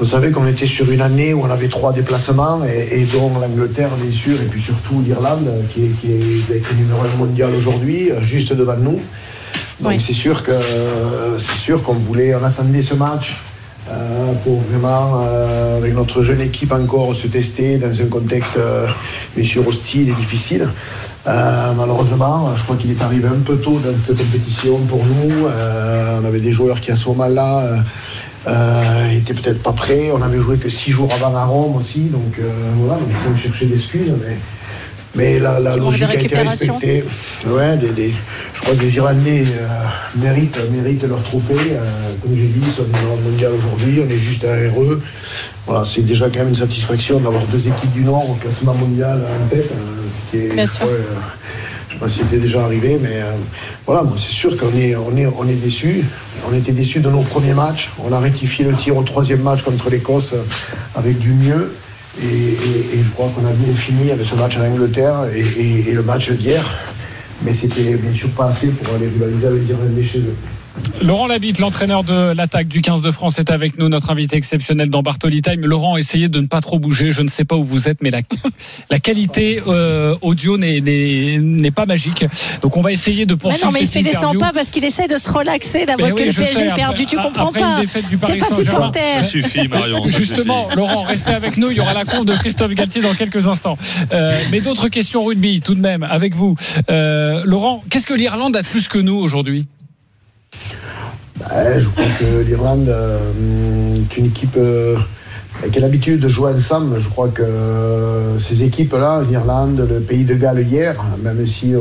vous 0.00 0.04
savez 0.04 0.32
qu'on 0.32 0.48
était 0.48 0.66
sur 0.66 0.90
une 0.90 1.00
année 1.00 1.34
où 1.34 1.42
on 1.42 1.50
avait 1.50 1.68
trois 1.68 1.92
déplacements, 1.92 2.62
et, 2.64 3.06
dont 3.12 3.30
l'Angleterre, 3.38 3.90
bien 3.96 4.10
sûr, 4.10 4.42
et 4.42 4.46
puis 4.46 4.60
surtout 4.60 5.04
l'Irlande, 5.06 5.48
qui 5.72 5.82
qui 6.00 6.10
est, 6.10 6.42
qui 6.48 6.52
est 6.52 6.76
numéro 6.76 7.00
un 7.02 7.16
mondial 7.16 7.54
aujourd'hui, 7.54 8.10
juste 8.24 8.52
devant 8.52 8.76
nous. 8.76 9.00
Donc 9.80 9.92
oui. 9.92 10.00
c'est 10.00 10.14
sûr 10.14 10.42
que 10.42 10.52
c'est 11.38 11.58
sûr 11.58 11.82
qu'on 11.82 11.94
voulait, 11.94 12.34
on 12.34 12.42
attendait 12.42 12.82
ce 12.82 12.94
match 12.94 13.36
euh, 13.88 14.32
pour 14.42 14.60
vraiment 14.62 15.22
euh, 15.24 15.78
avec 15.78 15.94
notre 15.94 16.22
jeune 16.22 16.40
équipe 16.40 16.72
encore 16.72 17.14
se 17.14 17.28
tester 17.28 17.78
dans 17.78 17.92
un 18.00 18.06
contexte 18.06 18.56
euh, 18.56 18.88
bien 19.36 19.44
sûr 19.44 19.66
hostile 19.66 20.08
et 20.08 20.12
difficile. 20.12 20.68
Euh, 21.28 21.72
malheureusement, 21.76 22.52
je 22.56 22.62
crois 22.64 22.76
qu'il 22.76 22.90
est 22.90 23.02
arrivé 23.02 23.28
un 23.28 23.40
peu 23.44 23.56
tôt 23.56 23.78
dans 23.84 23.96
cette 23.96 24.16
compétition 24.16 24.78
pour 24.88 25.04
nous. 25.04 25.46
Euh, 25.46 26.18
on 26.20 26.24
avait 26.24 26.40
des 26.40 26.52
joueurs 26.52 26.80
qui 26.80 26.90
à 26.90 26.96
ce 26.96 27.08
moment-là 27.10 27.84
n'étaient 29.12 29.34
peut-être 29.34 29.62
pas 29.62 29.72
prêts. 29.72 30.10
On 30.12 30.22
avait 30.22 30.40
joué 30.40 30.56
que 30.56 30.68
six 30.68 30.90
jours 30.90 31.08
avant 31.12 31.36
à 31.36 31.44
Rome 31.44 31.76
aussi, 31.76 32.04
donc 32.04 32.40
voilà, 32.76 33.00
donc 33.00 33.08
il 33.10 33.16
faut 33.16 33.36
chercher 33.36 33.66
des 33.66 33.74
excuses. 33.74 34.12
Mais 34.24 34.36
mais 35.16 35.38
la, 35.38 35.58
la 35.58 35.74
logique 35.76 36.04
a 36.04 36.14
été 36.14 36.36
respectée. 36.36 37.04
Ouais, 37.46 37.78
je 38.54 38.60
crois 38.60 38.74
que 38.74 38.82
les 38.82 38.96
Irlandais 38.96 39.44
euh, 39.44 39.68
méritent, 40.16 40.60
méritent, 40.70 41.04
leur 41.04 41.22
trophée. 41.22 41.54
Euh, 41.54 42.12
comme 42.22 42.36
j'ai 42.36 42.46
dit, 42.46 42.60
ils 42.64 42.72
sont 42.72 42.84
numéro 42.84 43.16
mondial 43.24 43.52
aujourd'hui, 43.52 44.02
on 44.06 44.10
est 44.10 44.18
juste 44.18 44.42
derrière 44.42 44.80
eux. 44.80 45.02
Voilà, 45.66 45.84
c'est 45.84 46.02
déjà 46.02 46.26
quand 46.28 46.40
même 46.40 46.50
une 46.50 46.56
satisfaction 46.56 47.18
d'avoir 47.18 47.42
deux 47.44 47.66
équipes 47.66 47.92
du 47.92 48.02
Nord 48.02 48.30
au 48.30 48.34
classement 48.34 48.74
mondial 48.74 49.18
en 49.22 49.48
tête. 49.48 49.70
Euh, 49.72 50.06
ce 50.10 50.30
qui 50.30 50.44
est, 50.44 50.54
Bien 50.54 50.66
sûr. 50.66 50.84
Ouais, 50.84 50.90
je 51.88 51.94
sais 51.94 52.00
pas 52.00 52.08
si 52.08 52.18
c'était 52.18 52.38
déjà 52.38 52.64
arrivé, 52.64 52.98
mais 53.00 53.22
voilà, 53.86 54.04
c'est 54.18 54.32
sûr 54.32 54.54
qu'on 54.58 54.76
est, 54.76 54.94
on 54.96 55.16
est, 55.16 55.26
on 55.26 55.48
est 55.48 55.54
déçus. 55.54 56.04
On 56.50 56.54
était 56.54 56.72
déçus 56.72 57.00
de 57.00 57.08
nos 57.08 57.22
premiers 57.22 57.54
matchs. 57.54 57.90
On 58.04 58.12
a 58.12 58.20
rectifié 58.20 58.66
le 58.66 58.74
tir 58.74 58.96
au 58.98 59.02
troisième 59.02 59.40
match 59.40 59.62
contre 59.62 59.88
l'Écosse 59.88 60.34
avec 60.94 61.18
du 61.18 61.30
mieux. 61.30 61.72
Et, 62.22 62.98
je 63.02 63.10
crois 63.10 63.30
qu'on 63.34 63.46
a 63.46 63.52
bien 63.52 63.74
fini 63.74 64.10
avec 64.10 64.26
ce 64.26 64.34
match 64.34 64.56
en 64.58 64.64
Angleterre 64.64 65.24
et, 65.34 65.92
le 65.92 66.02
match 66.02 66.30
d'hier. 66.30 66.62
Mais 67.42 67.52
c'était 67.52 67.94
bien 67.96 68.14
sûr 68.14 68.30
pas 68.30 68.46
assez 68.46 68.68
pour 68.68 68.94
aller 68.94 69.08
rivaliser 69.08 69.46
avec 69.46 69.62
les 69.96 70.04
chez 70.04 70.20
eux. 70.20 70.36
Laurent 71.02 71.26
Labitte, 71.26 71.58
l'entraîneur 71.58 72.04
de 72.04 72.32
l'attaque 72.32 72.68
du 72.68 72.80
15 72.80 73.02
de 73.02 73.10
France, 73.10 73.38
est 73.38 73.50
avec 73.50 73.78
nous, 73.78 73.88
notre 73.88 74.10
invité 74.10 74.36
exceptionnel 74.36 74.90
dans 74.90 75.02
Bartoli 75.02 75.42
Time. 75.42 75.64
Laurent, 75.64 75.96
essayez 75.96 76.28
de 76.28 76.40
ne 76.40 76.46
pas 76.46 76.60
trop 76.60 76.78
bouger. 76.78 77.12
Je 77.12 77.22
ne 77.22 77.28
sais 77.28 77.44
pas 77.44 77.56
où 77.56 77.64
vous 77.64 77.88
êtes, 77.88 78.02
mais 78.02 78.10
la, 78.10 78.22
la 78.90 78.98
qualité 78.98 79.62
euh, 79.66 80.16
audio 80.22 80.56
n'est 80.58 81.70
pas 81.70 81.86
magique. 81.86 82.24
Donc 82.62 82.76
on 82.76 82.80
va 82.80 82.92
essayer 82.92 83.26
de 83.26 83.34
poursuivre. 83.34 83.66
Mais 83.66 83.72
non, 83.72 83.78
mais 83.78 83.84
il 83.84 83.88
fait 83.88 84.00
interview. 84.00 84.32
les 84.32 84.38
100 84.38 84.46
pas 84.46 84.52
parce 84.52 84.70
qu'il 84.70 84.84
essaie 84.84 85.06
de 85.06 85.16
se 85.16 85.30
relaxer 85.30 85.86
d'avoir 85.86 86.14
que 86.14 86.14
oui, 86.14 86.28
le 86.28 86.32
PSG 86.32 86.54
sais, 86.54 86.72
perdu. 86.74 87.02
Après, 87.02 87.04
tu 87.04 87.16
comprends 87.16 87.48
après 87.48 87.60
pas. 87.60 88.26
T'es 88.26 88.38
pas 88.38 88.46
supporter. 88.46 89.00
Ça 89.14 89.22
suffit, 89.22 89.68
Marion. 89.68 90.08
Ça 90.08 90.18
Justement, 90.18 90.64
suffit. 90.64 90.76
Laurent, 90.76 91.02
restez 91.02 91.32
avec 91.32 91.56
nous. 91.56 91.70
Il 91.70 91.76
y 91.76 91.80
aura 91.80 91.94
la 91.94 92.04
conf 92.04 92.24
de 92.24 92.34
Christophe 92.34 92.72
Galtier 92.72 93.02
dans 93.02 93.14
quelques 93.14 93.48
instants. 93.48 93.78
Euh, 94.12 94.38
mais 94.50 94.60
d'autres 94.60 94.88
questions 94.88 95.24
rugby, 95.24 95.60
tout 95.60 95.74
de 95.74 95.80
même, 95.80 96.02
avec 96.02 96.34
vous. 96.34 96.56
Euh, 96.90 97.42
Laurent, 97.44 97.82
qu'est-ce 97.90 98.06
que 98.06 98.14
l'Irlande 98.14 98.56
a 98.56 98.62
de 98.62 98.66
plus 98.66 98.88
que 98.88 98.98
nous 98.98 99.16
aujourd'hui? 99.16 99.66
Je 101.50 101.88
crois 101.88 102.04
que 102.18 102.42
l'Irlande 102.42 102.88
euh, 102.88 103.18
est 103.96 104.16
une 104.16 104.26
équipe 104.26 104.56
euh, 104.56 104.96
qui 105.70 105.78
a 105.78 105.80
l'habitude 105.80 106.20
de 106.20 106.28
jouer 106.28 106.52
ensemble. 106.52 107.00
Je 107.00 107.08
crois 107.08 107.28
que 107.28 107.42
euh, 107.42 108.38
ces 108.40 108.62
équipes-là, 108.62 109.22
l'Irlande, 109.28 109.86
le 109.88 110.00
pays 110.00 110.24
de 110.24 110.34
Galles 110.34 110.62
hier, 110.62 111.02
même 111.22 111.46
si 111.46 111.74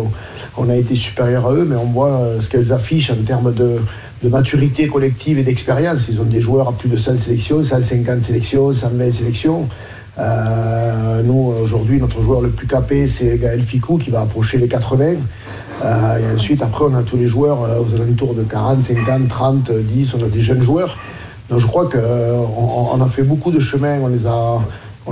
on, 0.58 0.70
a 0.70 0.76
été 0.76 0.96
supérieur 0.96 1.48
à 1.48 1.54
eux, 1.54 1.66
mais 1.68 1.76
on 1.76 1.86
voit 1.86 2.20
ce 2.42 2.50
qu'elles 2.50 2.72
affichent 2.74 3.12
en 3.12 3.24
termes 3.26 3.54
de, 3.54 3.80
maturité 4.24 4.88
collective 4.88 5.38
et 5.38 5.44
d'expérience. 5.44 6.08
Ils 6.10 6.20
ont 6.20 6.26
des 6.26 6.42
joueurs 6.42 6.70
à 6.70 6.72
plus 6.74 6.90
de 6.90 6.98
100 6.98 7.20
sélections, 7.20 7.64
150 7.64 8.24
sélections, 8.24 8.74
120 8.74 9.12
sélections. 9.12 9.70
Euh, 10.18 11.22
nous, 11.24 11.54
aujourd'hui, 11.62 12.00
notre 12.00 12.22
joueur 12.22 12.42
le 12.42 12.50
plus 12.50 12.68
capé, 12.68 13.08
c'est 13.08 13.38
Gaël 13.38 13.62
Ficou 13.62 13.98
qui 13.98 14.10
va 14.10 14.22
approcher 14.22 14.58
les 14.58 14.68
80. 14.68 15.16
Euh, 15.84 16.18
et 16.18 16.36
ensuite, 16.36 16.62
après, 16.62 16.86
on 16.86 16.96
a 16.96 17.04
tous 17.04 17.18
les 17.18 17.28
joueurs 17.28 17.64
euh, 17.64 17.80
aux 17.80 17.94
alentours 17.96 18.34
de 18.34 18.44
40, 18.44 18.84
50, 18.84 19.28
30, 19.28 19.72
10. 19.72 20.14
On 20.20 20.24
a 20.24 20.28
des 20.28 20.42
jeunes 20.42 20.62
joueurs. 20.62 20.98
Donc, 21.50 21.60
je 21.60 21.68
crois 21.68 21.90
qu'on 21.90 22.00
on 22.94 23.02
a 23.02 23.08
fait 23.08 23.24
beaucoup 23.24 23.52
de 23.52 23.60
chemin. 23.60 24.00
On 24.02 24.08
les 24.08 24.26
a, 24.26 24.60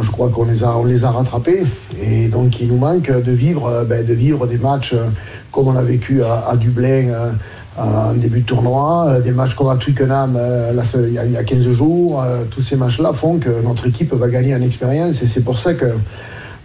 je 0.01 0.09
crois 0.09 0.29
qu'on 0.29 0.45
les 0.45 0.63
a, 0.63 0.75
on 0.77 0.85
les 0.85 1.03
a 1.03 1.11
rattrapés. 1.11 1.63
Et 2.01 2.27
donc, 2.27 2.59
il 2.59 2.67
nous 2.69 2.77
manque 2.77 3.11
de 3.11 3.31
vivre, 3.31 3.67
euh, 3.67 3.83
ben, 3.83 4.05
de 4.05 4.13
vivre 4.13 4.47
des 4.47 4.57
matchs 4.57 4.93
euh, 4.93 5.07
comme 5.51 5.67
on 5.67 5.75
a 5.75 5.83
vécu 5.83 6.23
à, 6.23 6.55
Dublin 6.57 7.09
euh, 7.09 7.31
en 7.77 8.13
début 8.13 8.41
de 8.41 8.45
tournoi, 8.45 9.05
euh, 9.07 9.21
des 9.21 9.31
matchs 9.31 9.55
comme 9.55 9.69
à 9.69 9.75
Twickenham 9.75 10.35
euh, 10.35 10.73
il 10.95 11.11
y, 11.11 11.33
y 11.33 11.37
a 11.37 11.43
15 11.43 11.63
jours. 11.71 12.23
euh, 12.23 12.43
tous 12.49 12.61
ces 12.61 12.75
matchs-là 12.75 13.13
font 13.13 13.37
que 13.37 13.49
notre 13.63 13.87
équipe 13.87 14.13
va 14.13 14.29
gagner 14.29 14.55
en 14.55 14.61
expérience. 14.61 15.21
Et 15.21 15.27
c'est 15.27 15.43
pour 15.43 15.59
ça 15.59 15.75
que 15.75 15.85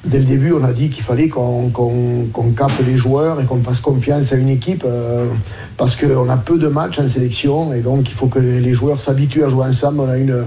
dès 0.04 0.18
le 0.18 0.24
début, 0.24 0.52
on 0.52 0.64
a 0.64 0.72
dit 0.72 0.90
qu'il 0.90 1.04
fallait 1.04 1.28
qu'on 1.28 1.70
capte 2.56 2.80
les 2.86 2.96
joueurs 2.96 3.40
et 3.40 3.44
qu'on 3.44 3.62
fasse 3.62 3.80
confiance 3.80 4.32
à 4.32 4.36
une 4.36 4.48
équipe 4.48 4.84
euh, 4.86 5.26
parce 5.76 5.96
qu'on 5.96 6.28
a 6.28 6.36
peu 6.36 6.58
de 6.58 6.68
matchs 6.68 6.98
en 6.98 7.08
sélection 7.08 7.72
et 7.72 7.80
donc 7.80 8.08
il 8.08 8.14
faut 8.14 8.26
que 8.26 8.38
les 8.38 8.74
joueurs 8.74 9.00
s'habituent 9.00 9.44
à 9.44 9.48
jouer 9.48 9.66
ensemble. 9.66 10.00
On 10.00 10.08
a 10.08 10.18
une, 10.18 10.44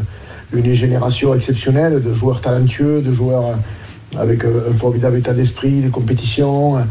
génération 0.74 1.34
exceptionnelle 1.34 2.01
de 2.03 2.13
joueurs 2.13 2.41
talentueux, 2.41 3.01
de 3.01 3.13
joueurs 3.13 3.55
avec 4.17 4.43
euh, 4.43 4.70
un 4.74 4.77
formidable 4.77 5.17
état 5.17 5.34
d'esprit, 5.34 5.81
des 5.81 5.89
compétitions. 5.89 6.77
euh, 6.77 6.81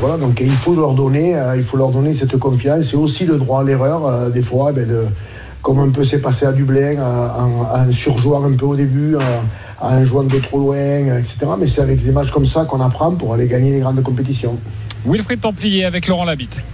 voilà, 0.00 0.16
donc 0.16 0.40
il 0.40 0.50
faut 0.50 0.74
leur 0.74 0.94
donner, 0.94 1.36
il 1.56 1.62
faut 1.62 1.76
leur 1.76 1.90
donner 1.90 2.14
cette 2.14 2.36
confiance 2.38 2.92
et 2.92 2.96
aussi 2.96 3.24
le 3.24 3.36
droit 3.36 3.60
à 3.60 3.64
l'erreur 3.64 4.30
des 4.30 4.42
fois, 4.42 4.72
ben, 4.72 4.86
de, 4.86 5.04
comme 5.62 5.78
un 5.78 5.90
peu 5.90 6.04
s'est 6.04 6.18
passé 6.20 6.44
à 6.44 6.52
Dublin, 6.52 6.94
en, 6.98 7.62
en 7.62 7.92
surjouant 7.92 8.44
un 8.44 8.52
peu 8.52 8.66
au 8.66 8.76
début, 8.76 9.16
euh, 9.82 9.86
en 9.86 10.04
jouant 10.04 10.24
de 10.24 10.38
trop 10.38 10.58
loin, 10.58 11.18
etc. 11.18 11.46
Mais 11.58 11.68
c'est 11.68 11.82
avec 11.82 12.02
des 12.02 12.12
matchs 12.12 12.30
comme 12.30 12.46
ça 12.46 12.64
qu'on 12.64 12.80
apprend 12.80 13.12
pour 13.12 13.34
aller 13.34 13.46
gagner 13.46 13.72
les 13.72 13.80
grandes 13.80 14.02
compétitions. 14.02 14.58
Wilfried 15.06 15.40
Templier 15.40 15.84
avec 15.84 16.06
Laurent 16.06 16.24
Labitte. 16.24 16.64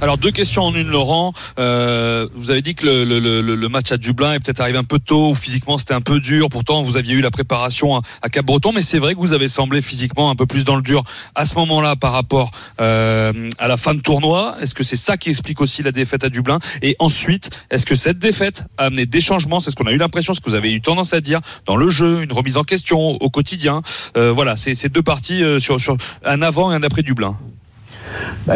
Alors 0.00 0.16
deux 0.16 0.30
questions 0.30 0.62
en 0.62 0.74
une, 0.74 0.88
Laurent. 0.88 1.32
Euh, 1.58 2.28
vous 2.36 2.52
avez 2.52 2.62
dit 2.62 2.76
que 2.76 2.86
le, 2.86 3.68
match 3.68 3.90
à 3.90 3.96
Dublin 3.96 4.34
est 4.34 4.38
peut-être 4.40 4.60
arrivé 4.60 4.78
un 4.78 4.84
peu 4.84 5.00
tôt, 5.00 5.30
ou 5.30 5.34
physiquement 5.34 5.76
c'était 5.76 5.94
un 5.94 6.00
peu 6.00 6.20
dur. 6.20 6.48
Pourtant, 6.50 6.84
vous 6.84 6.96
aviez 6.96 7.14
eu 7.14 7.20
la 7.20 7.32
préparation 7.32 8.00
à, 8.22 8.28
Cap-Breton, 8.28 8.70
mais 8.72 8.82
c'est 8.82 9.00
vrai 9.00 9.14
que 9.14 9.18
vous 9.18 9.32
avez 9.32 9.48
semblé 9.48 9.82
physiquement 9.82 10.30
un 10.30 10.36
peu 10.36 10.46
plus 10.46 10.64
dans 10.64 10.76
le 10.76 10.82
dur 10.82 11.02
à 11.34 11.44
ce 11.44 11.56
moment-là 11.56 11.96
par 11.96 12.12
rapport 12.12 12.52
euh, 12.80 13.50
à 13.58 13.66
la 13.66 13.76
fin 13.76 13.92
de 13.92 14.00
tournoi. 14.00 14.54
Est-ce 14.62 14.74
que 14.74 14.84
c'est 14.84 14.96
ça 14.96 15.16
qui 15.16 15.30
explique 15.30 15.60
aussi 15.60 15.82
la 15.82 15.90
défaite 15.90 16.22
à 16.22 16.28
Dublin? 16.28 16.60
Et 16.80 16.94
ensuite, 17.00 17.50
est-ce 17.70 17.84
que 17.84 17.96
cette 17.96 18.20
défaite 18.20 18.66
a 18.78 18.84
amené 18.84 19.04
des 19.04 19.20
changements? 19.20 19.58
C'est 19.58 19.72
ce 19.72 19.76
qu'on 19.76 19.86
a 19.86 19.92
eu 19.92 19.98
l'impression, 19.98 20.32
ce 20.32 20.40
que 20.40 20.48
vous 20.48 20.56
avez 20.56 20.72
eu 20.72 20.80
tendance 20.80 21.12
à 21.12 21.20
dire 21.20 21.40
dans 21.66 21.76
le 21.76 21.88
jeu, 21.88 22.22
une 22.22 22.32
remise 22.32 22.56
en 22.56 22.62
question 22.64 23.20
au 23.20 23.30
quotidien. 23.30 23.82
Euh, 24.16 24.30
voilà, 24.32 24.54
c'est 24.54 24.74
ces 24.74 24.88
deux 24.88 25.02
parties 25.02 25.42
sur 25.58 25.76
un 26.24 26.42
avant 26.42 26.70
et 26.70 26.76
un 26.76 26.84
après 26.84 27.02
Dublin. 27.02 27.36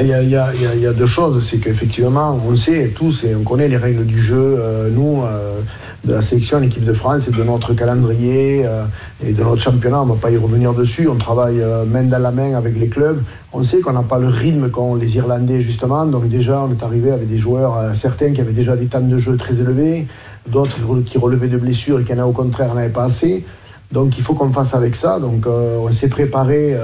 Il 0.01 0.07
y, 0.07 0.37
a, 0.37 0.93
deux 0.95 1.07
choses, 1.07 1.47
c'est 1.47 1.59
qu'effectivement, 1.59 2.41
on 2.49 2.57
sait 2.57 2.93
tous 2.97 3.25
et 3.25 3.35
on 3.35 3.43
connaît 3.43 3.69
les 3.69 3.77
règles 3.77 4.07
du 4.07 4.23
jeu, 4.23 4.57
euh, 4.59 4.89
nous, 4.91 5.23
euh, 5.23 5.61
de 6.05 6.15
la 6.15 6.23
sélection, 6.23 6.61
l'équipe 6.61 6.85
de 6.85 6.95
France 6.95 7.29
et 7.29 7.31
de 7.31 7.43
notre 7.43 7.75
calendrier 7.75 8.63
euh, 8.65 8.85
et 9.23 9.33
de 9.33 9.43
notre 9.43 9.61
championnat, 9.61 10.01
on 10.01 10.07
ne 10.07 10.13
va 10.13 10.19
pas 10.19 10.31
y 10.31 10.39
revenir 10.39 10.73
dessus, 10.73 11.09
on 11.09 11.17
travaille 11.17 11.63
main 11.87 12.05
dans 12.05 12.23
la 12.23 12.31
main 12.31 12.55
avec 12.55 12.79
les 12.79 12.89
clubs, 12.89 13.23
on 13.53 13.63
sait 13.65 13.81
qu'on 13.81 13.93
n'a 13.93 14.03
pas 14.03 14.19
le 14.19 14.29
rythme 14.29 14.71
qu'ont 14.71 14.95
les 14.95 15.15
Irlandais 15.17 15.61
justement, 15.61 16.07
donc 16.07 16.29
déjà 16.29 16.67
on 16.67 16.73
est 16.73 16.83
arrivé 16.83 17.11
avec 17.13 17.29
des 17.29 17.39
joueurs, 17.39 17.77
certains 17.95 18.33
qui 18.33 18.41
avaient 18.41 18.53
déjà 18.53 18.77
des 18.77 18.87
temps 18.87 19.01
de 19.01 19.19
jeu 19.19 19.37
très 19.37 19.55
élevés, 19.55 20.07
d'autres 20.49 20.79
qui 21.05 21.19
relevaient 21.19 21.49
de 21.49 21.59
blessures 21.59 22.01
et 22.01 22.05
qui 22.05 22.15
en 22.15 22.19
a 22.19 22.25
au 22.25 22.33
contraire 22.33 22.75
n'avaient 22.75 22.89
pas 22.89 23.05
assez. 23.05 23.45
Donc 23.93 24.17
il 24.17 24.25
faut 24.25 24.33
qu'on 24.33 24.51
fasse 24.51 24.75
avec 24.75 24.97
ça. 24.97 25.21
Donc 25.21 25.47
on 25.47 25.93
s'est 25.93 26.09
préparé 26.09 26.75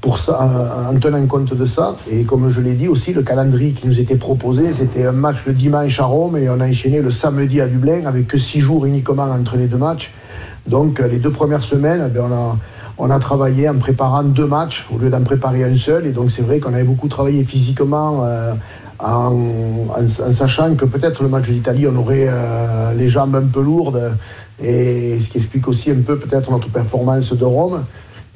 pour 0.00 0.18
ça, 0.18 0.38
en 0.40 0.94
en 0.94 0.98
tenant 0.98 1.26
compte 1.26 1.54
de 1.54 1.66
ça. 1.66 1.96
Et 2.10 2.22
comme 2.24 2.48
je 2.50 2.60
l'ai 2.60 2.74
dit 2.74 2.88
aussi, 2.88 3.12
le 3.12 3.22
calendrier 3.22 3.72
qui 3.72 3.86
nous 3.88 3.98
était 3.98 4.16
proposé, 4.16 4.72
c'était 4.72 5.06
un 5.06 5.12
match 5.12 5.38
le 5.46 5.52
dimanche 5.52 5.98
à 6.00 6.04
Rome 6.04 6.36
et 6.36 6.48
on 6.48 6.60
a 6.60 6.68
enchaîné 6.68 7.00
le 7.00 7.10
samedi 7.10 7.60
à 7.60 7.66
Dublin 7.66 8.06
avec 8.06 8.28
que 8.28 8.38
six 8.38 8.60
jours 8.60 8.86
uniquement 8.86 9.24
entre 9.24 9.56
les 9.56 9.66
deux 9.66 9.76
matchs. 9.76 10.12
Donc 10.66 11.00
euh, 11.00 11.08
les 11.08 11.18
deux 11.18 11.30
premières 11.32 11.64
semaines, 11.64 12.08
ben, 12.14 12.24
on, 12.30 12.34
a, 12.34 12.58
on 12.98 13.10
a 13.10 13.18
travaillé 13.18 13.68
en 13.68 13.78
préparant 13.78 14.22
deux 14.22 14.46
matchs 14.46 14.86
au 14.94 14.98
lieu 14.98 15.10
d'en 15.10 15.22
préparer 15.22 15.64
un 15.64 15.76
seul. 15.76 16.06
Et 16.06 16.10
donc 16.12 16.30
c'est 16.30 16.42
vrai 16.42 16.60
qu'on 16.60 16.74
avait 16.74 16.84
beaucoup 16.84 17.08
travaillé 17.08 17.44
physiquement. 17.44 18.24
euh, 18.24 18.52
en 19.00 19.32
sachant 20.34 20.74
que 20.74 20.84
peut-être 20.84 21.22
le 21.22 21.28
match 21.28 21.48
d'Italie, 21.48 21.86
on 21.86 21.96
aurait 21.96 22.26
euh, 22.28 22.92
les 22.94 23.08
jambes 23.08 23.36
un 23.36 23.46
peu 23.46 23.62
lourdes, 23.62 24.12
et 24.60 25.18
ce 25.22 25.30
qui 25.30 25.38
explique 25.38 25.68
aussi 25.68 25.90
un 25.90 26.02
peu 26.04 26.18
peut-être 26.18 26.50
notre 26.50 26.68
performance 26.68 27.32
de 27.32 27.44
Rome. 27.44 27.84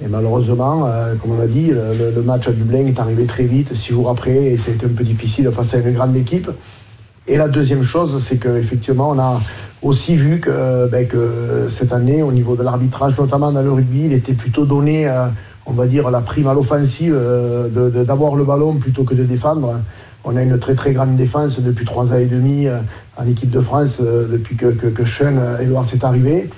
Et 0.04 0.08
malheureusement, 0.08 0.86
euh, 0.86 1.14
comme 1.16 1.32
on 1.38 1.40
a 1.40 1.46
dit, 1.46 1.70
le, 1.70 2.22
match 2.22 2.48
à 2.48 2.52
Dublin 2.52 2.86
est 2.86 2.98
arrivé 2.98 3.24
très 3.26 3.44
vite, 3.44 3.74
six 3.74 3.92
jours 3.92 4.10
après, 4.10 4.34
et 4.34 4.58
c'était 4.58 4.86
un 4.86 4.90
peu 4.90 5.04
difficile 5.04 5.50
face 5.52 5.74
à 5.74 5.78
une 5.78 5.92
grande 5.92 6.16
équipe. 6.16 6.50
Et 7.28 7.36
la 7.36 7.48
deuxième 7.48 7.82
chose, 7.84 8.20
c'est 8.26 8.38
qu'effectivement, 8.38 9.10
on 9.10 9.18
a 9.18 9.40
aussi 9.82 10.16
vu 10.16 10.40
que, 10.40 10.88
ben, 10.88 11.06
que 11.06 11.68
cette 11.70 11.92
année, 11.92 12.22
au 12.22 12.32
niveau 12.32 12.56
de 12.56 12.62
l'arbitrage, 12.62 13.18
notamment 13.18 13.52
dans 13.52 13.62
le 13.62 13.72
rugby, 13.72 14.06
il 14.06 14.12
était 14.12 14.32
plutôt 14.32 14.64
donné, 14.64 15.08
euh, 15.08 15.26
on 15.66 15.72
va 15.72 15.86
dire, 15.86 16.10
la 16.10 16.20
prime 16.20 16.48
à 16.48 16.54
l'offensive, 16.54 17.14
euh, 17.16 18.04
d'avoir 18.04 18.34
le 18.34 18.44
ballon 18.44 18.74
plutôt 18.74 19.04
que 19.04 19.14
de 19.14 19.24
défendre. 19.24 19.80
On 20.24 20.36
a 20.36 20.42
une 20.42 20.58
très 20.58 20.74
très 20.74 20.92
grande 20.92 21.16
défense 21.16 21.60
depuis 21.60 21.84
trois 21.84 22.06
ans 22.06 22.18
et 22.18 22.26
demi 22.26 22.66
euh, 22.66 22.78
en 23.16 23.26
équipe 23.26 23.50
de 23.50 23.60
France, 23.60 23.96
euh, 24.00 24.28
depuis 24.28 24.56
que, 24.56 24.66
que, 24.66 25.04
Sean 25.04 25.34
Edwards 25.60 25.86
est 25.92 26.04
arrivé. 26.04 26.50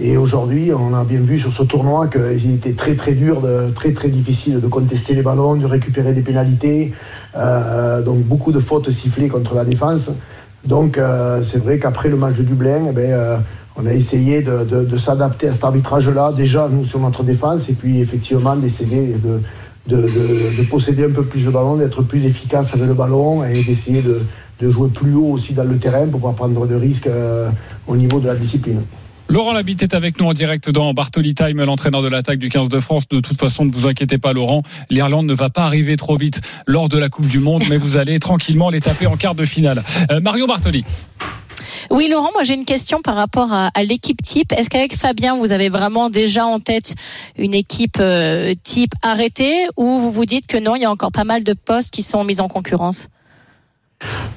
Et 0.00 0.16
aujourd'hui, 0.16 0.72
on 0.72 0.94
a 0.94 1.04
bien 1.04 1.20
vu 1.20 1.38
sur 1.38 1.52
ce 1.52 1.62
tournoi 1.64 2.08
qu'il 2.08 2.54
était 2.54 2.72
très 2.72 2.94
très 2.94 3.12
dur, 3.12 3.42
très 3.74 3.92
très 3.92 4.08
difficile 4.08 4.58
de 4.60 4.66
contester 4.66 5.14
les 5.14 5.22
ballons, 5.22 5.56
de 5.56 5.66
récupérer 5.66 6.14
des 6.14 6.22
pénalités. 6.22 6.92
Euh, 7.36 8.00
donc 8.02 8.20
beaucoup 8.20 8.52
de 8.52 8.58
fautes 8.58 8.90
sifflées 8.90 9.28
contre 9.28 9.54
la 9.54 9.64
défense. 9.64 10.10
Donc 10.64 10.96
euh, 10.96 11.42
c'est 11.44 11.58
vrai 11.62 11.78
qu'après 11.78 12.08
le 12.08 12.16
match 12.16 12.36
de 12.36 12.42
Dublin, 12.42 12.86
eh 12.88 12.92
ben, 12.92 13.10
euh, 13.10 13.36
on 13.76 13.84
a 13.86 13.92
essayé 13.92 14.42
de, 14.42 14.96
s'adapter 14.98 15.48
à 15.48 15.52
cet 15.52 15.64
arbitrage-là, 15.64 16.32
déjà 16.34 16.68
nous 16.70 16.84
sur 16.86 17.00
notre 17.00 17.22
défense, 17.22 17.68
et 17.68 17.74
puis 17.74 18.00
effectivement 18.00 18.56
d'essayer 18.56 19.14
de, 19.22 19.40
de, 19.94 20.02
de- 20.02 20.58
de 20.58 20.68
posséder 20.70 21.04
un 21.04 21.10
peu 21.10 21.24
plus 21.24 21.44
de 21.44 21.50
ballon, 21.50 21.76
d'être 21.76 22.02
plus 22.02 22.24
efficace 22.24 22.74
avec 22.74 22.86
le 22.86 22.94
ballon 22.94 23.44
et 23.44 23.62
d'essayer 23.64 24.02
de, 24.02 24.20
jouer 24.70 24.90
plus 24.90 25.14
haut 25.14 25.32
aussi 25.32 25.54
dans 25.54 25.64
le 25.64 25.76
terrain 25.76 26.06
pour 26.06 26.20
pas 26.20 26.30
prendre 26.32 26.66
de 26.68 26.74
risques 26.76 27.08
au 27.88 27.96
niveau 27.96 28.20
de 28.20 28.28
la 28.28 28.36
discipline. 28.36 28.80
Laurent 29.32 29.54
Labitte 29.54 29.82
est 29.82 29.94
avec 29.94 30.20
nous 30.20 30.26
en 30.26 30.34
direct 30.34 30.68
dans 30.68 30.92
Bartoli 30.92 31.34
Time, 31.34 31.64
l'entraîneur 31.64 32.02
de 32.02 32.08
l'attaque 32.08 32.38
du 32.38 32.50
15 32.50 32.68
de 32.68 32.80
France. 32.80 33.08
De 33.08 33.20
toute 33.20 33.40
façon, 33.40 33.64
ne 33.64 33.72
vous 33.72 33.86
inquiétez 33.86 34.18
pas, 34.18 34.34
Laurent. 34.34 34.62
L'Irlande 34.90 35.24
ne 35.24 35.32
va 35.32 35.48
pas 35.48 35.62
arriver 35.62 35.96
trop 35.96 36.18
vite 36.18 36.42
lors 36.66 36.90
de 36.90 36.98
la 36.98 37.08
Coupe 37.08 37.26
du 37.26 37.38
Monde, 37.38 37.62
mais 37.70 37.78
vous 37.78 37.96
allez 37.96 38.18
tranquillement 38.18 38.68
les 38.68 38.82
taper 38.82 39.06
en 39.06 39.16
quart 39.16 39.34
de 39.34 39.46
finale. 39.46 39.84
Euh, 40.10 40.20
Mario 40.20 40.46
Bartoli. 40.46 40.84
Oui, 41.88 42.08
Laurent, 42.10 42.28
moi 42.34 42.42
j'ai 42.42 42.52
une 42.52 42.66
question 42.66 43.00
par 43.00 43.14
rapport 43.14 43.54
à, 43.54 43.70
l'équipe 43.82 44.20
type. 44.20 44.52
Est-ce 44.52 44.68
qu'avec 44.68 44.94
Fabien, 44.94 45.38
vous 45.38 45.52
avez 45.52 45.70
vraiment 45.70 46.10
déjà 46.10 46.44
en 46.44 46.60
tête 46.60 46.94
une 47.38 47.54
équipe 47.54 48.00
euh, 48.00 48.52
type 48.62 48.92
arrêtée 49.00 49.66
ou 49.78 49.98
vous 49.98 50.10
vous 50.10 50.26
dites 50.26 50.46
que 50.46 50.58
non, 50.58 50.76
il 50.76 50.82
y 50.82 50.84
a 50.84 50.90
encore 50.90 51.10
pas 51.10 51.24
mal 51.24 51.42
de 51.42 51.54
postes 51.54 51.90
qui 51.90 52.02
sont 52.02 52.22
mis 52.24 52.38
en 52.38 52.48
concurrence? 52.48 53.08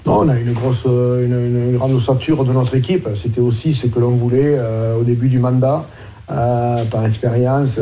Non, 0.06 0.20
on 0.20 0.30
a 0.30 0.36
une 0.36 0.54
grosse, 0.54 0.84
euh, 0.86 1.26
une, 1.26 1.78
grande 1.78 1.94
ossature 1.94 2.44
de 2.46 2.54
notre 2.54 2.76
équipe. 2.76 3.08
C'était 3.22 3.42
aussi 3.42 3.74
ce 3.74 3.88
que 3.88 4.00
l'on 4.00 4.12
voulait 4.12 4.56
euh, 4.58 5.00
au 5.00 5.04
début 5.04 5.30
du 5.30 5.40
mandat, 5.40 5.84
euh, 6.32 6.86
par 6.86 7.06
expérience. 7.08 7.80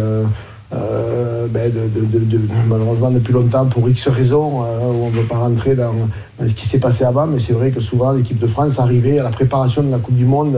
ben, 0.71 1.71
de, 1.71 2.39
malheureusement, 2.69 3.11
depuis 3.11 3.33
longtemps, 3.33 3.65
pour 3.65 3.89
X 3.89 4.07
raisons, 4.07 4.61
où 4.61 5.03
on 5.03 5.09
ne 5.09 5.15
veut 5.15 5.27
pas 5.27 5.35
rentrer 5.37 5.75
dans, 5.75 5.93
ce 6.39 6.53
qui 6.53 6.65
s'est 6.65 6.79
passé 6.79 7.03
avant, 7.03 7.27
mais 7.27 7.39
c'est 7.39 7.53
vrai 7.53 7.71
que 7.71 7.81
souvent, 7.81 8.13
l'équipe 8.13 8.39
de 8.39 8.47
France 8.47 8.79
arrivait 8.79 9.19
à 9.19 9.23
la 9.23 9.29
préparation 9.29 9.83
de 9.83 9.91
la 9.91 9.97
Coupe 9.97 10.15
du 10.15 10.25
Monde 10.25 10.57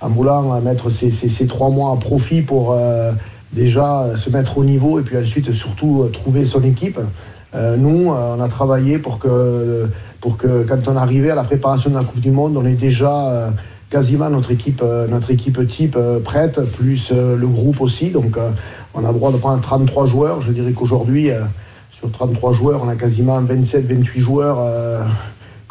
en 0.00 0.08
voulant 0.08 0.60
mettre 0.60 0.90
ces, 0.90 1.10
ces- 1.10 1.28
ces 1.28 1.46
trois 1.46 1.68
mois 1.70 1.92
à 1.92 1.96
profit 1.96 2.42
pour 2.42 2.76
déjà 3.52 4.06
se 4.16 4.30
mettre 4.30 4.56
au 4.58 4.64
niveau 4.64 5.00
et 5.00 5.02
puis 5.02 5.18
ensuite, 5.18 5.52
surtout, 5.52 6.08
trouver 6.12 6.44
son 6.46 6.62
équipe. 6.62 6.98
Nous, 7.54 8.10
on 8.10 8.40
a 8.40 8.48
travaillé 8.48 8.98
pour 8.98 9.18
que, 9.18 9.86
pour 10.22 10.38
que 10.38 10.64
quand 10.66 10.88
on 10.88 10.96
arrivait 10.96 11.30
à 11.30 11.34
la 11.34 11.44
préparation 11.44 11.90
de 11.90 11.96
la 11.96 12.04
Coupe 12.04 12.20
du 12.20 12.30
Monde, 12.30 12.56
on 12.56 12.64
ait 12.64 12.72
déjà 12.72 13.26
euh, 13.26 13.50
quasiment 13.90 14.30
notre 14.30 14.52
équipe, 14.52 14.80
euh, 14.82 15.06
notre 15.06 15.30
équipe 15.30 15.68
type 15.68 15.96
euh, 15.98 16.20
prête, 16.20 16.58
plus 16.78 17.12
le 17.12 17.46
groupe 17.46 17.82
aussi. 17.82 18.10
Donc 18.10 18.38
on 18.94 19.04
a 19.04 19.08
le 19.08 19.14
droit 19.18 19.32
de 19.32 19.36
prendre 19.36 19.60
33 19.60 20.06
joueurs. 20.06 20.40
Je 20.40 20.52
dirais 20.52 20.72
qu'aujourd'hui, 20.72 21.30
sur 21.92 22.10
33 22.10 22.54
joueurs, 22.54 22.80
on 22.82 22.88
a 22.88 22.94
quasiment 22.94 23.42
27-28 23.42 24.18
joueurs 24.20 24.58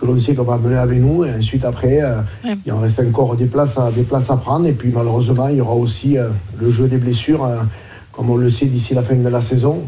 que 0.01 0.05
l'on 0.07 0.19
sait 0.19 0.33
qu'on 0.33 0.43
va 0.43 0.57
mener 0.57 0.77
avec 0.77 0.99
nous. 0.99 1.23
Et 1.23 1.33
ensuite, 1.33 1.63
après, 1.63 2.01
euh, 2.01 2.17
Ouais. 2.43 2.57
il 2.65 2.73
en 2.73 2.79
reste 2.79 2.99
encore 2.99 3.35
des 3.35 3.45
places, 3.45 3.77
à, 3.77 3.91
des 3.91 4.03
places 4.03 4.29
à 4.31 4.37
prendre. 4.37 4.65
Et 4.67 4.71
puis 4.73 4.91
malheureusement, 4.93 5.47
il 5.47 5.57
y 5.57 5.61
aura 5.61 5.75
aussi 5.75 6.17
euh, 6.17 6.29
le 6.59 6.69
jeu 6.71 6.87
des 6.87 6.97
blessures, 6.97 7.45
euh, 7.45 7.57
comme 8.11 8.29
on 8.29 8.35
le 8.35 8.49
sait 8.49 8.65
d'ici 8.65 8.93
la 8.95 9.03
fin 9.03 9.15
de 9.15 9.29
la 9.29 9.41
saison. 9.41 9.83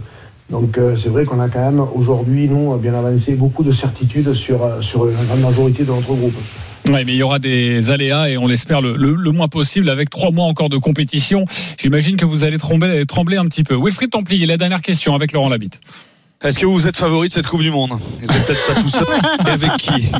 Donc 0.49 0.77
euh, 0.77 0.95
c'est 1.01 1.09
vrai 1.09 1.25
qu'on 1.25 1.39
a 1.39 1.47
quand 1.49 1.59
même 1.63 1.79
aujourd'hui, 1.95 2.47
nous, 2.47 2.75
bien 2.77 2.93
avancé, 2.93 3.33
beaucoup 3.35 3.63
de 3.63 3.71
certitudes 3.71 4.33
sur, 4.33 4.63
euh, 4.63 4.81
sur 4.81 5.05
la 5.05 5.11
grande 5.27 5.41
majorité 5.41 5.83
de 5.83 5.89
notre 5.89 6.13
groupe. 6.13 6.35
Oui, 6.85 7.03
mais 7.05 7.13
il 7.13 7.15
y 7.15 7.23
aura 7.23 7.39
des 7.39 7.91
aléas 7.91 8.29
et 8.29 8.37
on 8.37 8.45
l'espère 8.45 8.81
le, 8.81 8.97
le- 8.97 9.15
le 9.15 9.31
moins 9.31 9.47
possible 9.47 9.89
avec 9.89 10.09
trois 10.09 10.31
mois 10.31 10.45
encore 10.45 10.67
de 10.67 10.77
compétition. 10.77 11.45
J'imagine 11.81 12.17
que 12.17 12.25
vous 12.25 12.43
allez 12.43 12.57
trembler, 12.57 13.05
trembler 13.05 13.37
un 13.37 13.45
petit 13.45 13.63
peu. 13.63 13.75
Wilfried 13.81 14.09
Templier, 14.11 14.45
la 14.45 14.57
dernière 14.57 14.81
question 14.81 15.15
avec 15.15 15.31
Laurent 15.31 15.47
Labitte. 15.47 15.79
Est-ce 16.43 16.59
que 16.59 16.65
vous 16.65 16.87
êtes 16.87 16.97
favori 16.97 17.29
de 17.29 17.33
cette 17.33 17.47
Coupe 17.47 17.61
du 17.61 17.71
Monde 17.71 17.97
Et 18.21 18.27
c'est 18.27 18.45
peut-être 18.45 18.67
pas 18.67 18.81
tout 18.81 18.89
seul. 18.89 19.07
Et 19.47 19.49
avec 19.49 19.77
qui 19.77 20.11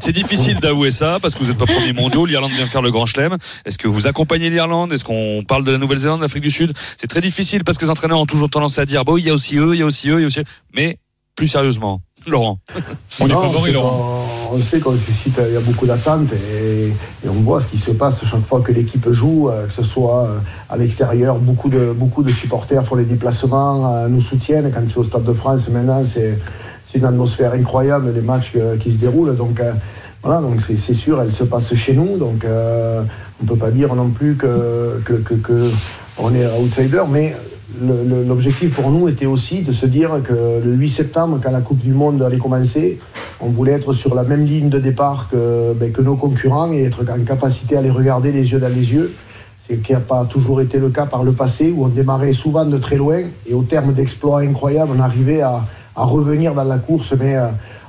C'est 0.00 0.10
difficile 0.12 0.58
d'avouer 0.58 0.90
ça 0.90 1.18
parce 1.22 1.34
que 1.34 1.40
vous 1.44 1.46
n'êtes 1.46 1.58
pas 1.58 1.66
premier 1.66 1.92
mondiaux. 1.92 2.26
L'Irlande 2.26 2.50
vient 2.50 2.66
faire 2.66 2.82
le 2.82 2.90
grand 2.90 3.06
chelem. 3.06 3.36
Est-ce 3.64 3.78
que 3.78 3.86
vous 3.86 4.08
accompagnez 4.08 4.50
l'Irlande 4.50 4.92
Est-ce 4.92 5.04
qu'on 5.04 5.44
parle 5.46 5.62
de 5.62 5.70
la 5.70 5.78
Nouvelle-Zélande, 5.78 6.18
de 6.18 6.24
l'Afrique 6.24 6.42
du 6.42 6.50
Sud 6.50 6.72
C'est 6.96 7.06
très 7.06 7.20
difficile 7.20 7.62
parce 7.62 7.78
que 7.78 7.84
les 7.84 7.90
entraîneurs 7.90 8.18
ont 8.18 8.26
toujours 8.26 8.50
tendance 8.50 8.80
à 8.80 8.84
dire 8.84 9.04
bon, 9.04 9.16
il 9.16 9.26
y 9.26 9.30
a 9.30 9.34
aussi 9.34 9.56
eux, 9.56 9.74
il 9.74 9.78
y 9.78 9.82
a 9.82 9.86
aussi 9.86 10.10
eux, 10.10 10.18
il 10.18 10.22
y 10.22 10.24
a 10.24 10.26
aussi 10.26 10.40
eux. 10.40 10.44
Mais 10.74 10.98
plus 11.36 11.46
sérieusement, 11.46 12.00
Laurent. 12.26 12.58
On 13.20 13.26
est 13.26 13.32
favori, 13.32 13.66
sait 13.66 13.72
Laurent. 13.72 14.24
qu'on- 14.50 14.56
On 14.56 14.58
sait 14.60 14.80
qu'on 14.80 14.96
suscite, 14.96 15.38
il 15.48 15.54
y 15.54 15.56
a 15.56 15.60
beaucoup 15.60 15.86
d'attentes 15.86 16.32
et, 16.32 16.86
et 16.88 17.28
on 17.28 17.32
voit 17.42 17.60
ce 17.60 17.68
qui 17.68 17.78
se 17.78 17.90
passe 17.92 18.20
chaque 18.30 18.46
fois 18.46 18.60
que 18.60 18.72
l'équipe 18.72 19.10
joue, 19.10 19.48
euh, 19.48 19.66
que 19.66 19.72
ce 19.72 19.82
soit 19.84 20.24
euh, 20.24 20.38
à 20.70 20.76
l'extérieur. 20.76 21.36
Beaucoup 21.36 21.68
de, 21.68 21.92
beaucoup 21.96 22.22
de 22.22 22.30
supporters 22.30 22.84
font 22.86 22.94
les 22.96 23.04
déplacements, 23.04 23.92
euh, 23.94 24.08
nous 24.08 24.20
soutiennent. 24.22 24.70
Quand 24.72 24.82
c'est 24.88 24.98
au 24.98 25.04
Stade 25.04 25.24
de 25.24 25.32
France 25.32 25.68
maintenant, 25.70 26.02
c'est 26.06 26.38
une 26.94 27.04
atmosphère 27.04 27.52
incroyable, 27.54 28.12
les 28.14 28.20
matchs 28.20 28.52
qui 28.80 28.92
se 28.92 28.96
déroulent. 28.98 29.34
Donc 29.36 29.60
voilà, 30.22 30.40
donc 30.40 30.60
c'est 30.66 30.94
sûr, 30.94 31.20
elle 31.20 31.34
se 31.34 31.42
passe 31.44 31.74
chez 31.74 31.94
nous. 31.94 32.16
Donc 32.18 32.44
euh, 32.44 33.02
on 33.40 33.44
ne 33.44 33.48
peut 33.48 33.56
pas 33.56 33.70
dire 33.72 33.94
non 33.96 34.08
plus 34.10 34.36
que, 34.36 35.00
que, 35.04 35.14
que- 35.14 35.34
que 35.34 35.70
on 36.18 36.32
est 36.34 36.46
outsider, 36.60 37.02
mais 37.10 37.34
l'objectif 37.80 38.74
pour 38.74 38.90
nous 38.90 39.08
était 39.08 39.26
aussi 39.26 39.62
de 39.62 39.72
se 39.72 39.86
dire 39.86 40.10
que 40.22 40.32
le 40.64 40.72
8 40.74 40.88
septembre, 40.88 41.40
quand 41.42 41.50
la 41.50 41.60
Coupe 41.60 41.80
du 41.80 41.92
Monde 41.92 42.22
allait 42.22 42.38
commencer, 42.38 42.98
on 43.40 43.48
voulait 43.48 43.72
être 43.72 43.92
sur 43.94 44.14
la 44.14 44.22
même 44.22 44.44
ligne 44.44 44.68
de 44.68 44.78
départ 44.78 45.28
que, 45.30 45.72
ben, 45.74 45.90
que 45.90 46.02
nos 46.02 46.16
concurrents 46.16 46.72
et 46.72 46.84
être 46.84 47.04
en 47.10 47.24
capacité 47.24 47.76
à 47.76 47.82
les 47.82 47.90
regarder 47.90 48.32
les 48.32 48.52
yeux 48.52 48.58
dans 48.58 48.68
les 48.68 48.92
yeux. 48.92 49.12
C'est 49.68 49.82
qui 49.82 49.92
n'a 49.92 50.00
pas 50.00 50.24
toujours 50.26 50.60
été 50.60 50.78
le 50.78 50.90
cas 50.90 51.06
par 51.06 51.24
le 51.24 51.32
passé, 51.32 51.72
où 51.74 51.86
on 51.86 51.88
démarrait 51.88 52.34
souvent 52.34 52.66
de 52.66 52.76
très 52.76 52.96
loin 52.96 53.20
et 53.48 53.54
au 53.54 53.62
terme 53.62 53.94
d'exploits 53.94 54.40
incroyables, 54.40 54.92
on 54.94 55.00
arrivait 55.00 55.40
à, 55.40 55.64
revenir 55.96 56.54
dans 56.54 56.64
la 56.64 56.78
course, 56.78 57.14
mais 57.18 57.36
euh, 57.36 57.46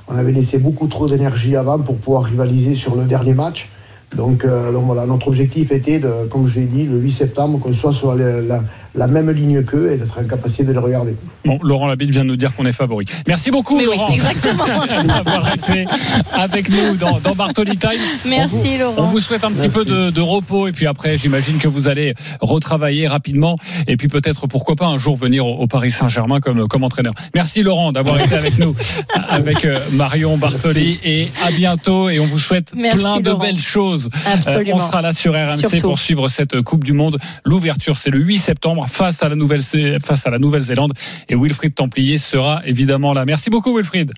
on 0.08 0.16
avait 0.16 0.32
laissé 0.32 0.58
beaucoup 0.58 0.86
trop 0.86 1.08
d'énergie 1.08 1.56
avant 1.56 1.78
pour 1.78 1.96
pouvoir 1.96 2.22
rivaliser 2.22 2.76
sur 2.76 2.94
le 2.94 3.04
dernier 3.04 3.34
match. 3.34 3.68
Donc, 4.14 4.44
euh, 4.44 4.70
voilà, 4.72 5.04
notre 5.04 5.28
objectif 5.28 5.72
était, 5.72 5.98
de, 5.98 6.10
comme 6.30 6.46
je 6.48 6.60
l'ai 6.60 6.66
dit, 6.66 6.84
le 6.84 6.98
8 6.98 7.12
septembre, 7.12 7.58
qu'on 7.58 7.74
soit 7.74 7.92
sur 7.92 8.14
la- 8.14 8.62
la 8.96 9.06
même 9.06 9.30
ligne 9.30 9.62
qu'eux 9.62 9.92
et 9.92 9.96
d'être 9.96 10.18
en 10.18 10.24
capacité 10.24 10.64
de 10.64 10.72
les 10.72 10.78
regarder. 10.78 11.14
Bon, 11.44 11.58
Laurent 11.62 11.86
Labitte 11.86 12.10
vient 12.10 12.22
de 12.24 12.28
nous 12.28 12.36
dire 12.36 12.54
qu'on 12.54 12.66
est 12.66 12.72
favori. 12.72 13.04
Merci 13.28 13.50
beaucoup, 13.50 13.76
Mais 13.76 13.86
oui, 13.86 13.96
Laurent. 13.96 14.12
exactement. 14.12 14.64
d'avoir 15.04 15.54
été 15.54 15.86
avec 16.32 16.68
nous 16.68 16.96
dans, 16.96 17.18
dans 17.20 17.34
Bartoli 17.34 17.76
Time. 17.76 17.90
Merci, 18.26 18.56
On 18.66 18.70
vous- 18.72 18.78
Laurent. 18.78 18.94
On 19.02 19.06
vous 19.06 19.20
souhaite 19.20 19.44
un 19.44 19.50
petit 19.52 19.68
Merci. 19.68 19.78
peu 19.78 19.84
de, 19.84 20.10
de 20.10 20.20
repos 20.20 20.66
et 20.66 20.72
puis 20.72 20.86
après, 20.86 21.16
j'imagine 21.18 21.58
que 21.58 21.68
vous 21.68 21.88
allez 21.88 22.14
retravailler 22.40 23.06
rapidement 23.06 23.56
et 23.86 23.96
puis 23.96 24.08
peut-être, 24.08 24.46
pourquoi 24.46 24.76
pas, 24.76 24.86
un 24.86 24.98
jour 24.98 25.16
venir 25.16 25.46
au, 25.46 25.54
au 25.56 25.66
Paris 25.66 25.90
Saint-Germain 25.90 26.40
comme, 26.40 26.66
comme 26.68 26.84
entraîneur. 26.84 27.12
Merci 27.34 27.62
Laurent 27.62 27.92
d'avoir 27.92 28.20
été 28.20 28.34
avec 28.34 28.58
nous, 28.58 28.74
avec 29.28 29.64
euh, 29.64 29.78
Marion 29.92 30.36
Bartoli 30.38 30.98
et 31.04 31.28
à 31.46 31.50
bientôt 31.50 32.08
et 32.08 32.18
on 32.20 32.26
vous 32.26 32.38
souhaite 32.38 32.72
Merci, 32.74 32.98
plein 32.98 33.20
de 33.20 33.30
Laurent. 33.30 33.42
belles 33.42 33.58
choses. 33.58 34.08
Euh, 34.26 34.30
Absolument. 34.34 34.76
on 34.76 34.78
sera 34.78 35.02
là 35.02 35.12
sur 35.12 35.32
RMC 35.34 35.56
Surtout. 35.68 35.78
pour 35.88 35.98
suivre 35.98 36.28
cette 36.28 36.60
Coupe 36.62 36.84
du 36.84 36.92
Monde. 36.92 37.18
L'ouverture, 37.44 37.96
c'est 37.96 38.10
le 38.10 38.18
8 38.18 38.38
septembre 38.38 38.85
face 38.86 39.22
à 39.22 39.28
la 39.28 39.34
Nouvelle 39.36 39.62
face 40.04 40.26
à 40.26 40.30
la 40.30 40.38
Nouvelle-Zélande 40.38 40.92
et 41.28 41.34
Wilfried 41.34 41.74
Templier 41.74 42.18
sera 42.18 42.62
évidemment 42.66 43.12
là. 43.12 43.24
Merci 43.24 43.50
beaucoup 43.50 43.74
Wilfried. 43.76 44.12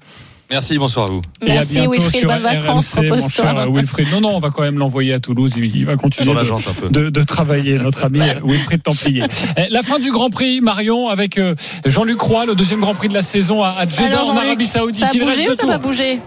Merci, 0.51 0.79
bonsoir 0.79 1.09
à 1.11 1.13
vous. 1.13 1.21
Et 1.47 1.51
à 1.51 1.55
Merci, 1.57 1.75
bientôt 1.75 1.91
Wilfried. 1.93 2.21
sur 2.21 2.29
Bonnes 2.31 2.43
vacances. 2.43 2.95
RMC, 2.95 3.09
mon 3.11 3.29
cher 3.29 3.71
Wilfried. 3.71 4.09
Non, 4.13 4.21
non, 4.23 4.37
on 4.37 4.39
va 4.41 4.49
quand 4.49 4.63
même 4.63 4.79
l'envoyer 4.79 5.13
à 5.13 5.21
Toulouse. 5.21 5.53
Il 5.59 5.85
va 5.85 5.97
continuer 5.97 6.25
Sur 6.25 6.33
la 6.35 6.41
de, 6.41 6.47
jante 6.47 6.67
un 6.69 6.73
peu. 6.73 6.89
de, 6.89 7.11
de 7.11 7.23
travailler, 7.23 7.77
notre 7.79 8.05
ami 8.05 8.21
Wilfried 8.45 8.83
Templier. 8.83 9.25
Eh, 9.59 9.69
La 9.71 9.83
fin 9.83 9.99
du 9.99 10.11
Grand 10.11 10.31
Prix, 10.31 10.63
Marion, 10.63 11.09
avec 11.11 11.37
euh, 11.37 11.55
Jean-Luc 11.85 12.19
Roy, 12.21 12.47
le 12.47 12.55
deuxième 12.55 12.81
Grand 12.81 12.95
Prix 12.95 13.09
de 13.11 13.15
la 13.15 13.21
saison 13.21 13.63
à, 13.63 13.75
à 13.79 13.87
Jeddah, 13.87 14.25
en 14.25 14.37
Arabie 14.39 14.67
Saoudite. 14.67 15.03
Ça 15.05 15.11
a 15.11 15.13
bougé 15.25 15.51
ou 15.51 15.53
ça 15.53 15.67
va 15.67 15.77
bouger? 15.77 16.19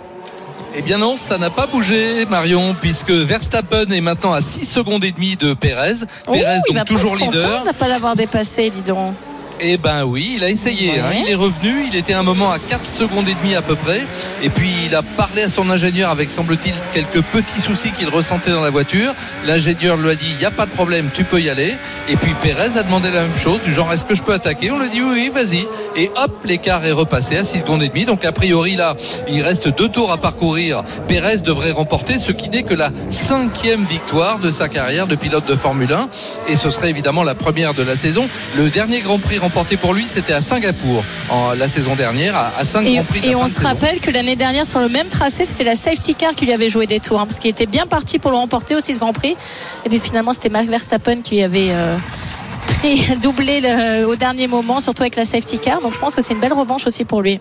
Eh 0.73 0.81
bien 0.81 0.97
non, 0.97 1.17
ça 1.17 1.37
n'a 1.37 1.49
pas 1.49 1.67
bougé, 1.67 2.25
Marion, 2.29 2.73
puisque 2.79 3.11
Verstappen 3.11 3.89
est 3.91 4.01
maintenant 4.01 4.31
à 4.31 4.41
6 4.41 4.65
secondes 4.65 5.03
et 5.03 5.11
demie 5.11 5.35
de 5.35 5.53
Pérez. 5.53 6.05
Oh, 6.27 6.31
Pérez 6.31 6.59
va 6.69 6.79
donc 6.79 6.87
toujours 6.87 7.15
leader. 7.17 7.63
pas 7.77 7.87
l'avoir 7.89 8.15
dépassé, 8.15 8.69
dis 8.69 8.81
donc. 8.81 9.13
Eh 9.60 9.77
ben 9.77 10.03
oui, 10.03 10.34
il 10.38 10.43
a 10.43 10.50
essayé. 10.50 11.00
hein. 11.00 11.12
Il 11.13 11.29
est 11.29 11.36
revenu. 11.36 11.86
Il 11.88 11.96
était 11.96 12.13
un 12.13 12.24
moment 12.24 12.51
à 12.51 12.58
4 12.60 12.86
secondes 12.86 13.27
et 13.29 13.36
demie 13.36 13.55
à 13.55 13.62
peu 13.62 13.75
près. 13.75 14.01
Et 14.43 14.50
puis 14.50 14.70
il 14.86 14.96
a 14.96 15.01
parlé 15.03 15.43
à 15.43 15.50
son 15.50 15.70
ingénieur 15.70 16.10
avec, 16.10 16.31
semble-t-il, 16.31 16.74
quelques 16.93 17.22
petits 17.25 17.62
soucis 17.62 17.91
qu'il 17.91 18.10
ressentait 18.10 18.51
dans 18.51 18.62
la 18.62 18.70
voiture. 18.72 19.13
L'ingénieur 19.46 19.98
lui 19.98 20.10
a 20.10 20.15
dit 20.15 20.25
il 20.31 20.38
n'y 20.38 20.46
a 20.46 20.51
pas 20.51 20.65
de 20.65 20.72
problème, 20.72 21.10
tu 21.13 21.24
peux 21.24 21.39
y 21.39 21.50
aller. 21.50 21.75
Et 22.10 22.15
puis 22.15 22.34
Pérez 22.41 22.77
a 22.77 22.84
demandé 22.84 23.10
la 23.12 23.22
même 23.22 23.38
chose, 23.38 23.60
du 23.63 23.72
genre 23.74 23.91
est-ce 23.93 24.03
que 24.03 24.15
je 24.15 24.24
peux 24.24 24.34
attaquer? 24.34 24.72
On 24.72 24.79
lui 24.79 24.86
a 24.88 24.89
dit 24.89 25.01
oui, 25.01 25.12
oui, 25.13 25.31
vas-y. 25.34 25.67
Et 25.96 26.10
hop, 26.24 26.31
l'écart 26.43 26.84
est 26.86 26.91
repassé 26.91 27.38
à 27.38 27.43
6 27.43 27.60
secondes 27.60 27.84
et 27.84 27.89
demie. 27.89 28.05
Donc 28.05 28.25
a 28.25 28.31
priori 28.31 28.75
là, 28.75 28.96
il 29.29 29.42
reste 29.44 29.68
deux 29.68 29.90
tours 29.90 30.11
à 30.11 30.18
parcourir. 30.18 30.83
Pérez 31.07 31.37
devrait 31.37 31.72
remporter 31.72 32.18
ce 32.18 32.31
qui 32.31 32.50
n'est 32.50 32.64
que 32.64 32.74
la 32.74 32.90
cinquième 33.11 33.83
victoire 33.85 34.40
de 34.40 34.50
sa 34.50 34.70
carrière 34.70 35.05
de 35.05 35.16
pilote 35.16 35.46
de 35.48 35.55
Formule 35.55 35.94
1. 35.94 36.09
Et 36.51 36.55
ce 36.55 36.72
serait 36.72 36.90
évidemment 36.90 37.22
la 37.24 37.35
première 37.35 37.75
de 37.75 37.83
la 37.83 37.96
saison. 37.96 38.27
Le 38.57 38.70
dernier 38.70 39.01
Grand 39.01 39.20
Prix 39.20 39.37
remporté 39.37 39.50
pour 39.51 39.94
lui, 39.94 40.05
c'était 40.05 40.33
à 40.33 40.42
Singapour 40.42 41.03
en, 41.29 41.51
la 41.53 41.68
saison 41.68 41.96
dernière, 41.96 42.35
à, 42.35 42.51
à 42.57 42.66
5 42.66 42.85
Et, 42.85 42.94
Grands 42.96 43.03
Prix 43.03 43.20
de 43.22 43.25
et 43.27 43.35
on 43.35 43.48
se 43.48 43.53
saison. 43.55 43.68
rappelle 43.68 44.00
que 44.00 44.11
l'année 44.11 44.35
dernière, 44.35 44.66
sur 44.66 44.79
le 44.79 44.90
même 44.90 45.07
tracé, 45.07 45.46
c'était 45.46 45.64
la 45.64 45.75
safety 45.75 46.16
car 46.16 46.33
qui 46.35 46.46
lui 46.46 46.53
avait 46.53 46.70
joué 46.70 46.87
des 46.87 47.00
tours, 47.00 47.20
hein, 47.20 47.25
parce 47.25 47.40
qu'il 47.40 47.50
était 47.51 47.66
bien 47.66 47.85
parti 47.87 48.20
pour 48.20 48.31
le 48.31 48.37
remporter 48.37 48.75
aussi 48.75 48.94
ce 48.94 49.00
Grand 49.00 49.14
Prix. 49.14 49.35
Et 49.85 49.90
puis 49.90 50.00
finalement, 50.00 50.33
c'était 50.33 50.50
Max 50.50 50.68
Verstappen 50.70 51.22
qui 51.22 51.42
avait 51.42 51.70
euh, 51.72 51.96
doublé 53.22 53.61
le- 53.61 54.05
au 54.05 54.16
dernier 54.16 54.48
moment, 54.48 54.79
surtout 54.79 55.03
avec 55.03 55.16
la 55.16 55.25
safety 55.25 55.59
car. 55.59 55.81
Donc 55.81 55.94
je 55.94 56.00
pense 56.00 56.16
que 56.16 56.22
c'est 56.22 56.33
une 56.33 56.40
belle 56.40 56.53
revanche 56.53 56.87
aussi 56.87 57.05
pour 57.05 57.22
lui. 57.22 57.40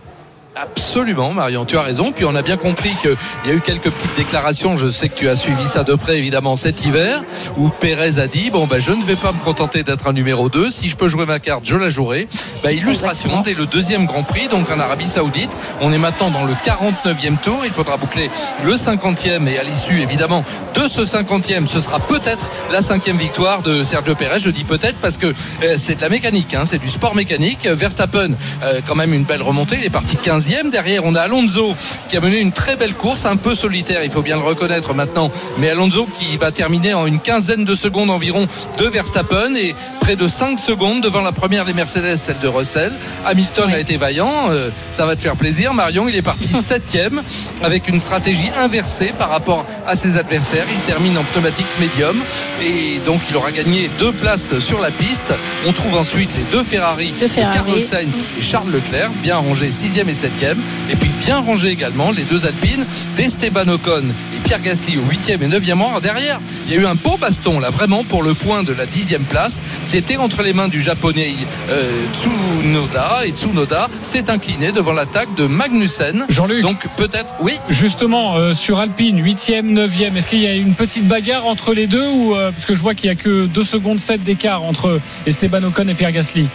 Absolument, 0.56 1.32
Marion, 1.32 1.64
tu 1.64 1.76
as 1.76 1.82
raison. 1.82 2.10
Puis 2.10 2.24
on 2.24 2.34
a 2.34 2.42
bien 2.42 2.56
compris 2.56 2.90
qu'il 3.00 3.16
y 3.46 3.50
a 3.50 3.54
eu 3.54 3.60
quelques 3.60 3.90
petites 3.90 4.16
déclarations. 4.16 4.76
Je 4.76 4.90
sais 4.90 5.08
que 5.08 5.14
tu 5.14 5.28
as 5.28 5.36
suivi 5.36 5.64
ça 5.64 5.84
de 5.84 5.94
près, 5.94 6.18
évidemment, 6.18 6.56
cet 6.56 6.84
hiver, 6.84 7.22
où 7.56 7.68
Pérez 7.68 8.18
a 8.18 8.26
dit 8.26 8.50
Bon, 8.50 8.66
ben, 8.66 8.80
je 8.80 8.90
ne 8.90 9.02
vais 9.04 9.14
pas 9.14 9.30
me 9.30 9.38
contenter 9.44 9.84
d'être 9.84 10.08
un 10.08 10.12
numéro 10.12 10.48
2. 10.48 10.70
Si 10.70 10.88
je 10.88 10.96
peux 10.96 11.08
jouer 11.08 11.24
ma 11.24 11.38
carte, 11.38 11.64
je 11.64 11.76
la 11.76 11.88
jouerai. 11.88 12.26
Ben, 12.64 12.76
illustration 12.76 13.42
dès 13.42 13.54
le 13.54 13.66
deuxième 13.66 14.06
Grand 14.06 14.24
Prix, 14.24 14.48
donc 14.48 14.70
en 14.70 14.80
Arabie 14.80 15.06
Saoudite. 15.06 15.50
On 15.80 15.92
est 15.92 15.98
maintenant 15.98 16.30
dans 16.30 16.44
le 16.44 16.52
49e 16.52 17.38
tour. 17.38 17.60
Il 17.64 17.70
faudra 17.70 17.96
boucler 17.96 18.28
le 18.64 18.74
50e. 18.74 19.46
Et 19.46 19.58
à 19.58 19.62
l'issue, 19.62 20.00
évidemment, 20.00 20.44
de 20.74 20.88
ce 20.88 21.02
50e, 21.02 21.68
ce 21.68 21.80
sera 21.80 22.00
peut-être 22.00 22.50
la 22.72 22.82
cinquième 22.82 23.18
victoire 23.18 23.62
de 23.62 23.84
Sergio 23.84 24.16
Pérez. 24.16 24.40
Je 24.40 24.50
dis 24.50 24.64
peut-être 24.64 24.96
parce 24.96 25.16
que 25.16 25.26
euh, 25.26 25.76
c'est 25.78 25.94
de 25.94 26.00
la 26.00 26.08
mécanique, 26.08 26.54
hein, 26.54 26.64
c'est 26.64 26.78
du 26.78 26.88
sport 26.88 27.14
mécanique. 27.14 27.66
Verstappen, 27.66 28.32
euh, 28.64 28.80
quand 28.86 28.96
même 28.96 29.14
une 29.14 29.24
belle 29.24 29.42
remontée. 29.42 29.76
Il 29.78 29.84
est 29.84 29.90
parti 29.90 30.16
15e. 30.40 30.70
Derrière, 30.70 31.05
on 31.05 31.14
a 31.14 31.22
Alonso 31.22 31.74
qui 32.09 32.16
a 32.16 32.20
mené 32.20 32.40
une 32.40 32.53
très 32.53 32.76
belle 32.76 32.94
course, 32.94 33.26
un 33.26 33.37
peu 33.37 33.55
solitaire, 33.55 34.03
il 34.03 34.11
faut 34.11 34.22
bien 34.22 34.37
le 34.37 34.42
reconnaître 34.42 34.94
maintenant. 34.94 35.31
Mais 35.59 35.70
Alonso 35.70 36.07
qui 36.07 36.37
va 36.37 36.50
terminer 36.50 36.94
en 36.94 37.07
une 37.07 37.20
quinzaine 37.20 37.64
de 37.64 37.74
secondes 37.74 38.11
environ 38.11 38.48
de 38.79 38.87
Verstappen 38.87 39.55
et 39.55 39.74
près 40.11 40.16
de 40.16 40.27
5 40.27 40.59
secondes 40.59 41.03
devant 41.03 41.20
la 41.20 41.31
première 41.31 41.64
des 41.64 41.73
Mercedes, 41.73 42.16
celle 42.16 42.40
de 42.40 42.49
Russell. 42.49 42.90
Hamilton 43.27 43.70
a 43.73 43.79
été 43.79 43.96
vaillant, 43.96 44.51
euh, 44.51 44.68
ça 44.90 45.07
va 45.07 45.14
te 45.14 45.23
faire 45.23 45.37
plaisir. 45.37 45.73
Marion, 45.73 46.09
il 46.09 46.16
est 46.16 46.23
parti 46.23 46.49
7e 46.53 47.20
avec 47.62 47.87
une 47.87 48.01
stratégie 48.01 48.51
inversée 48.59 49.12
par 49.16 49.31
rapport 49.31 49.64
à 49.87 49.94
ses 49.94 50.16
adversaires. 50.16 50.64
Il 50.68 50.81
termine 50.81 51.16
en 51.16 51.23
pneumatique 51.23 51.66
médium 51.79 52.16
et 52.61 52.99
donc 53.07 53.20
il 53.31 53.37
aura 53.37 53.53
gagné 53.53 53.88
deux 54.01 54.11
places 54.11 54.59
sur 54.59 54.81
la 54.81 54.90
piste. 54.90 55.33
On 55.64 55.73
trouve 55.73 55.96
ensuite 55.96 56.35
les 56.37 56.44
deux 56.51 56.64
Ferrari. 56.64 57.14
Carlos 57.53 57.79
Sainz 57.79 58.25
et 58.37 58.42
Charles 58.42 58.73
Leclerc, 58.73 59.11
bien 59.23 59.37
rangés 59.37 59.70
6e 59.70 60.09
et 60.09 60.12
7e. 60.12 60.57
Et 60.90 60.96
puis 60.96 61.11
bien 61.25 61.38
rangés 61.38 61.68
également 61.68 62.11
les 62.11 62.25
deux 62.25 62.46
Alpines 62.46 62.85
d'Esteban 63.16 63.68
Ocon 63.68 64.03
et 64.35 64.40
Pierre 64.42 64.61
Gasly 64.61 64.99
au 64.99 65.03
8e 65.03 65.42
et 65.44 65.49
9e 65.49 65.81
rang. 65.81 66.01
Derrière, 66.01 66.40
il 66.66 66.75
y 66.75 66.77
a 66.77 66.81
eu 66.81 66.87
un 66.87 66.96
beau 66.96 67.16
baston 67.16 67.61
là 67.61 67.70
vraiment 67.70 68.03
pour 68.03 68.25
le 68.25 68.35
point 68.35 68.64
de 68.64 68.73
la 68.73 68.87
10e 68.87 69.20
place 69.29 69.62
qui 69.88 69.99
était 70.00 70.16
entre 70.16 70.42
les 70.42 70.54
mains 70.54 70.68
du 70.68 70.80
japonais 70.80 71.34
euh, 71.68 71.90
Tsunoda 72.14 73.26
et 73.26 73.32
Tsunoda 73.32 73.86
s'est 74.00 74.30
incliné 74.30 74.72
devant 74.72 74.94
l'attaque 74.94 75.28
de 75.36 75.46
Magnussen. 75.46 76.24
Jean-Luc. 76.30 76.62
Donc 76.62 76.86
peut-être, 76.96 77.34
oui, 77.40 77.58
Justement, 77.68 78.36
euh, 78.36 78.54
sur 78.54 78.78
Alpine, 78.78 79.22
8e, 79.22 79.74
9e, 79.74 80.16
est-ce 80.16 80.26
qu'il 80.26 80.40
y 80.40 80.46
a 80.46 80.54
une 80.54 80.72
petite 80.72 81.06
bagarre 81.06 81.46
entre 81.46 81.74
les 81.74 81.86
deux 81.86 82.08
ou 82.08 82.34
euh, 82.34 82.50
parce 82.50 82.64
que 82.64 82.74
je 82.74 82.80
vois 82.80 82.94
qu'il 82.94 83.08
y 83.08 83.10
a 83.10 83.14
que 83.14 83.44
2 83.44 83.62
secondes 83.62 84.00
7 84.00 84.22
d'écart 84.22 84.62
entre 84.62 85.00
Esteban 85.26 85.62
Ocon 85.64 85.86
et 85.88 85.94
Pierre 85.94 86.12
Gasly? 86.12 86.46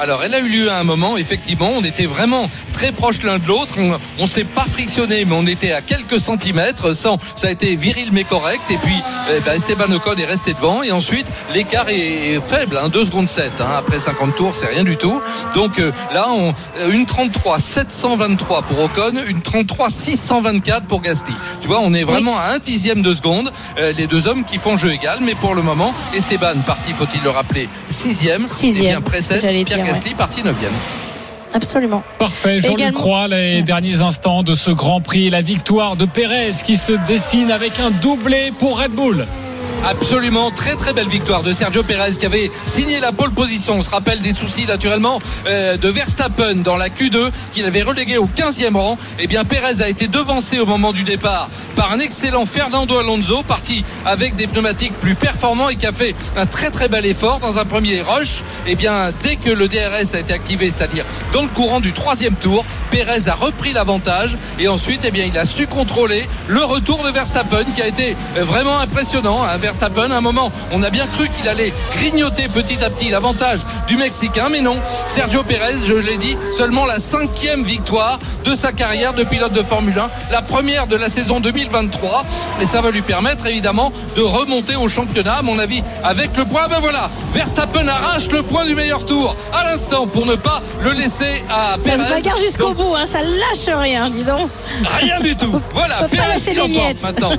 Alors, 0.00 0.22
elle 0.24 0.34
a 0.34 0.40
eu 0.40 0.48
lieu 0.48 0.70
à 0.70 0.78
un 0.78 0.84
moment, 0.84 1.16
effectivement, 1.16 1.70
on 1.76 1.84
était 1.84 2.06
vraiment 2.06 2.50
très 2.72 2.90
proches 2.92 3.22
l'un 3.22 3.38
de 3.38 3.46
l'autre. 3.46 3.74
On, 3.78 3.92
on 4.18 4.26
s'est 4.26 4.44
pas 4.44 4.64
frictionné, 4.64 5.24
mais 5.24 5.34
on 5.36 5.46
était 5.46 5.72
à 5.72 5.80
quelques 5.80 6.20
centimètres. 6.20 6.94
Sans, 6.94 7.18
ça 7.36 7.48
a 7.48 7.50
été 7.50 7.76
viril 7.76 8.08
mais 8.12 8.24
correct. 8.24 8.62
Et 8.70 8.76
puis, 8.78 8.94
eh 9.36 9.40
ben, 9.40 9.52
Esteban 9.52 9.92
Ocon 9.92 10.14
est 10.16 10.24
resté 10.24 10.54
devant. 10.54 10.82
Et 10.82 10.90
ensuite, 10.90 11.26
l'écart 11.54 11.88
est 11.88 12.40
faible, 12.44 12.78
hein, 12.82 12.88
2 12.88 13.04
secondes 13.04 13.28
7. 13.28 13.52
hein. 13.60 13.66
après 13.78 13.98
50 14.00 14.34
tours, 14.34 14.54
c'est 14.56 14.66
rien 14.66 14.82
du 14.84 14.96
tout. 14.96 15.20
Donc 15.54 15.78
euh, 15.78 15.92
là, 16.12 16.26
on, 16.30 16.54
une 16.90 17.06
33 17.06 17.60
723 17.60 18.62
pour 18.62 18.80
Ocon, 18.84 19.12
une 19.28 19.40
33 19.40 19.90
624 19.90 20.86
pour 20.86 21.00
Gasly. 21.02 21.34
Tu 21.60 21.68
vois, 21.68 21.80
on 21.80 21.92
est 21.94 22.04
vraiment 22.04 22.36
à 22.36 22.54
un 22.54 22.58
dixième 22.58 23.02
de 23.02 23.14
seconde. 23.14 23.52
Euh, 23.78 23.92
les 23.96 24.06
deux 24.06 24.26
hommes 24.26 24.44
qui 24.44 24.58
font 24.58 24.76
jeu 24.76 24.92
égal, 24.92 25.18
mais 25.22 25.34
pour 25.34 25.54
le 25.54 25.62
moment, 25.62 25.94
Esteban 26.14 26.60
parti, 26.66 26.92
faut-il 26.92 27.22
le 27.22 27.30
rappeler, 27.30 27.68
sixième. 27.88 28.48
Sixième, 28.48 28.84
Et 28.84 28.88
bien 28.88 28.94
ce 28.96 29.04
que 29.04 29.08
précède 29.10 29.64
Pierre 29.64 29.81
Gasly 29.84 30.14
parti 30.14 30.42
neuvième. 30.42 30.72
Absolument. 31.54 32.02
Parfait. 32.18 32.60
Jean-Luc 32.60 32.80
Également- 32.80 32.98
Croix, 33.00 33.28
les 33.28 33.62
derniers 33.62 34.00
instants 34.02 34.42
de 34.42 34.54
ce 34.54 34.70
Grand 34.70 35.00
Prix, 35.02 35.28
la 35.28 35.42
victoire 35.42 35.96
de 35.96 36.06
Pérez 36.06 36.52
qui 36.64 36.76
se 36.78 36.92
dessine 37.06 37.50
avec 37.50 37.78
un 37.78 37.90
doublé 37.90 38.52
pour 38.58 38.80
Red 38.80 38.92
Bull. 38.92 39.26
Absolument, 39.84 40.52
très 40.52 40.76
très 40.76 40.92
belle 40.92 41.08
victoire 41.08 41.42
de 41.42 41.52
Sergio 41.52 41.82
Pérez 41.82 42.12
qui 42.12 42.24
avait 42.24 42.52
signé 42.66 43.00
la 43.00 43.10
pole 43.10 43.32
position. 43.32 43.78
On 43.78 43.82
se 43.82 43.90
rappelle 43.90 44.20
des 44.20 44.32
soucis 44.32 44.64
naturellement 44.64 45.18
euh, 45.48 45.76
de 45.76 45.88
Verstappen 45.88 46.54
dans 46.56 46.76
la 46.76 46.88
Q2 46.88 47.30
qu'il 47.52 47.64
avait 47.64 47.82
relégué 47.82 48.16
au 48.16 48.26
15e 48.26 48.76
rang. 48.76 48.96
Eh 49.18 49.26
bien 49.26 49.44
Pérez 49.44 49.82
a 49.82 49.88
été 49.88 50.06
devancé 50.06 50.60
au 50.60 50.66
moment 50.66 50.92
du 50.92 51.02
départ 51.02 51.48
par 51.74 51.92
un 51.92 51.98
excellent 51.98 52.46
Fernando 52.46 52.96
Alonso 52.96 53.42
parti 53.42 53.84
avec 54.06 54.36
des 54.36 54.46
pneumatiques 54.46 54.92
plus 55.00 55.16
performants 55.16 55.68
et 55.68 55.74
qui 55.74 55.86
a 55.86 55.92
fait 55.92 56.14
un 56.36 56.46
très 56.46 56.70
très 56.70 56.86
bel 56.86 57.04
effort 57.04 57.40
dans 57.40 57.58
un 57.58 57.64
premier 57.64 58.02
rush. 58.02 58.44
Eh 58.68 58.76
bien 58.76 59.10
dès 59.24 59.34
que 59.34 59.50
le 59.50 59.66
DRS 59.66 60.14
a 60.14 60.20
été 60.20 60.32
activé, 60.32 60.72
c'est-à-dire 60.76 61.04
dans 61.32 61.42
le 61.42 61.48
courant 61.48 61.80
du 61.80 61.92
troisième 61.92 62.36
tour, 62.36 62.64
Pérez 62.92 63.28
a 63.28 63.34
repris 63.34 63.72
l'avantage 63.72 64.36
et 64.60 64.68
ensuite 64.68 65.00
eh 65.04 65.10
bien 65.10 65.24
il 65.24 65.36
a 65.36 65.44
su 65.44 65.66
contrôler 65.66 66.28
le 66.46 66.62
retour 66.62 67.02
de 67.02 67.10
Verstappen 67.10 67.64
qui 67.74 67.82
a 67.82 67.88
été 67.88 68.16
vraiment 68.36 68.78
impressionnant. 68.78 69.42
hein. 69.42 69.48
Verstappen, 69.72 70.10
à 70.10 70.18
un 70.18 70.20
moment, 70.20 70.52
on 70.72 70.82
a 70.82 70.90
bien 70.90 71.06
cru 71.06 71.26
qu'il 71.30 71.48
allait 71.48 71.72
grignoter 71.96 72.46
petit 72.48 72.76
à 72.84 72.90
petit 72.90 73.08
l'avantage 73.08 73.60
du 73.88 73.96
Mexicain, 73.96 74.48
mais 74.50 74.60
non. 74.60 74.76
Sergio 75.08 75.42
Pérez, 75.42 75.76
je 75.86 75.94
l'ai 75.94 76.18
dit, 76.18 76.36
seulement 76.56 76.84
la 76.84 77.00
cinquième 77.00 77.62
victoire 77.64 78.18
de 78.44 78.54
sa 78.54 78.70
carrière 78.72 79.14
de 79.14 79.24
pilote 79.24 79.54
de 79.54 79.62
Formule 79.62 79.98
1, 79.98 80.10
la 80.30 80.42
première 80.42 80.86
de 80.88 80.96
la 80.96 81.08
saison 81.08 81.40
2023, 81.40 82.22
et 82.60 82.66
ça 82.66 82.82
va 82.82 82.90
lui 82.90 83.00
permettre 83.00 83.46
évidemment 83.46 83.90
de 84.14 84.20
remonter 84.20 84.76
au 84.76 84.88
championnat, 84.90 85.36
à 85.36 85.42
mon 85.42 85.58
avis, 85.58 85.82
avec 86.04 86.36
le 86.36 86.44
point. 86.44 86.68
Ben 86.68 86.80
voilà, 86.80 87.08
Verstappen 87.32 87.88
arrache 87.88 88.28
le 88.30 88.42
point 88.42 88.66
du 88.66 88.74
meilleur 88.74 89.06
tour 89.06 89.34
à 89.54 89.64
l'instant 89.64 90.06
pour 90.06 90.26
ne 90.26 90.34
pas 90.34 90.60
le 90.82 90.90
laisser 90.92 91.42
à 91.50 91.76
Ça 91.82 91.92
Pérez. 91.96 91.96
se 92.04 92.10
bagarre 92.10 92.38
jusqu'au 92.38 92.74
Donc, 92.74 92.76
bout, 92.76 92.94
hein, 92.94 93.06
ça 93.06 93.20
lâche 93.22 93.74
rien, 93.74 94.10
dis 94.10 94.22
donc. 94.24 94.50
Rien 95.00 95.18
du 95.20 95.34
tout. 95.34 95.50
Voilà, 95.74 96.06
Pérez 96.10 96.36
qui 96.38 96.50
les 96.50 96.54
l'emporte 96.56 96.68
miettes. 96.86 97.02
maintenant. 97.02 97.32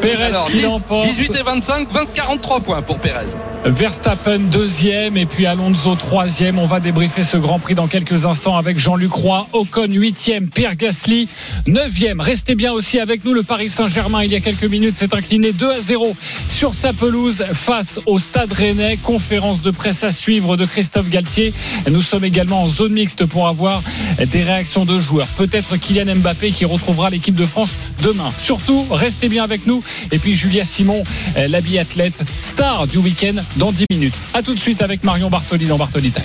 Pérez 0.00 0.24
Alors, 0.26 0.46
qui 0.46 0.58
10, 0.58 0.62
l'emporte. 0.62 1.06
18 1.06 1.34
et 1.36 1.42
25, 1.56 1.90
20, 1.90 2.12
43 2.12 2.60
points 2.60 2.82
pour 2.82 2.98
Pérez. 2.98 3.24
Verstappen 3.64 4.38
deuxième 4.38 5.16
et 5.16 5.24
puis 5.26 5.46
Alonso 5.46 5.96
troisième. 5.96 6.58
On 6.58 6.66
va 6.66 6.80
débriefer 6.80 7.24
ce 7.24 7.36
Grand 7.36 7.58
Prix 7.58 7.74
dans 7.74 7.86
quelques 7.86 8.26
instants 8.26 8.56
avec 8.56 8.78
Jean-Luc 8.78 9.12
Roy, 9.12 9.48
Ocon 9.52 9.88
huitième, 9.88 10.48
Pierre 10.50 10.76
Gasly 10.76 11.28
neuvième. 11.66 12.20
Restez 12.20 12.54
bien 12.54 12.72
aussi 12.72 13.00
avec 13.00 13.24
nous. 13.24 13.32
Le 13.32 13.42
Paris 13.42 13.68
Saint-Germain, 13.70 14.22
il 14.22 14.30
y 14.30 14.36
a 14.36 14.40
quelques 14.40 14.64
minutes, 14.64 14.94
s'est 14.94 15.14
incliné 15.14 15.52
2 15.52 15.70
à 15.70 15.80
0 15.80 16.14
sur 16.48 16.74
sa 16.74 16.92
pelouse 16.92 17.44
face 17.52 17.98
au 18.06 18.18
Stade 18.18 18.52
Rennais. 18.52 18.98
Conférence 19.02 19.62
de 19.62 19.70
presse 19.70 20.04
à 20.04 20.12
suivre 20.12 20.56
de 20.56 20.64
Christophe 20.64 21.08
Galtier. 21.08 21.54
Nous 21.90 22.02
sommes 22.02 22.24
également 22.24 22.62
en 22.64 22.68
zone 22.68 22.92
mixte 22.92 23.24
pour 23.24 23.48
avoir 23.48 23.82
des 24.18 24.42
réactions 24.44 24.84
de 24.84 24.98
joueurs. 24.98 25.28
Peut-être 25.38 25.76
Kylian 25.76 26.16
Mbappé 26.16 26.52
qui 26.52 26.66
retrouvera 26.66 27.10
l'équipe 27.10 27.34
de 27.34 27.46
France 27.46 27.72
demain. 28.02 28.30
Surtout, 28.38 28.86
restez 28.90 29.28
bien 29.28 29.42
avec 29.42 29.66
nous. 29.66 29.82
Et 30.12 30.18
puis 30.18 30.34
Julia 30.36 30.64
Simon, 30.64 31.02
la 31.48 31.60
biathlète 31.60 32.24
star 32.42 32.86
du 32.86 32.98
week-end 32.98 33.34
dans 33.56 33.72
10 33.72 33.86
minutes. 33.90 34.14
À 34.34 34.42
tout 34.42 34.54
de 34.54 34.58
suite 34.58 34.82
avec 34.82 35.04
Marion 35.04 35.30
Bartoli 35.30 35.66
dans 35.66 35.78
Bartoli 35.78 36.10
Time. 36.10 36.24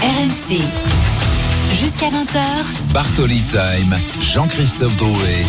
RMC. 0.00 0.60
Jusqu'à 1.80 2.08
20h, 2.08 2.92
Bartoli 2.92 3.42
Time, 3.42 3.96
Jean-Christophe 4.20 4.96
Drouet. 4.96 5.46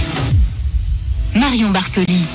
Marion 1.35 1.69
Bartoli. 1.69 2.25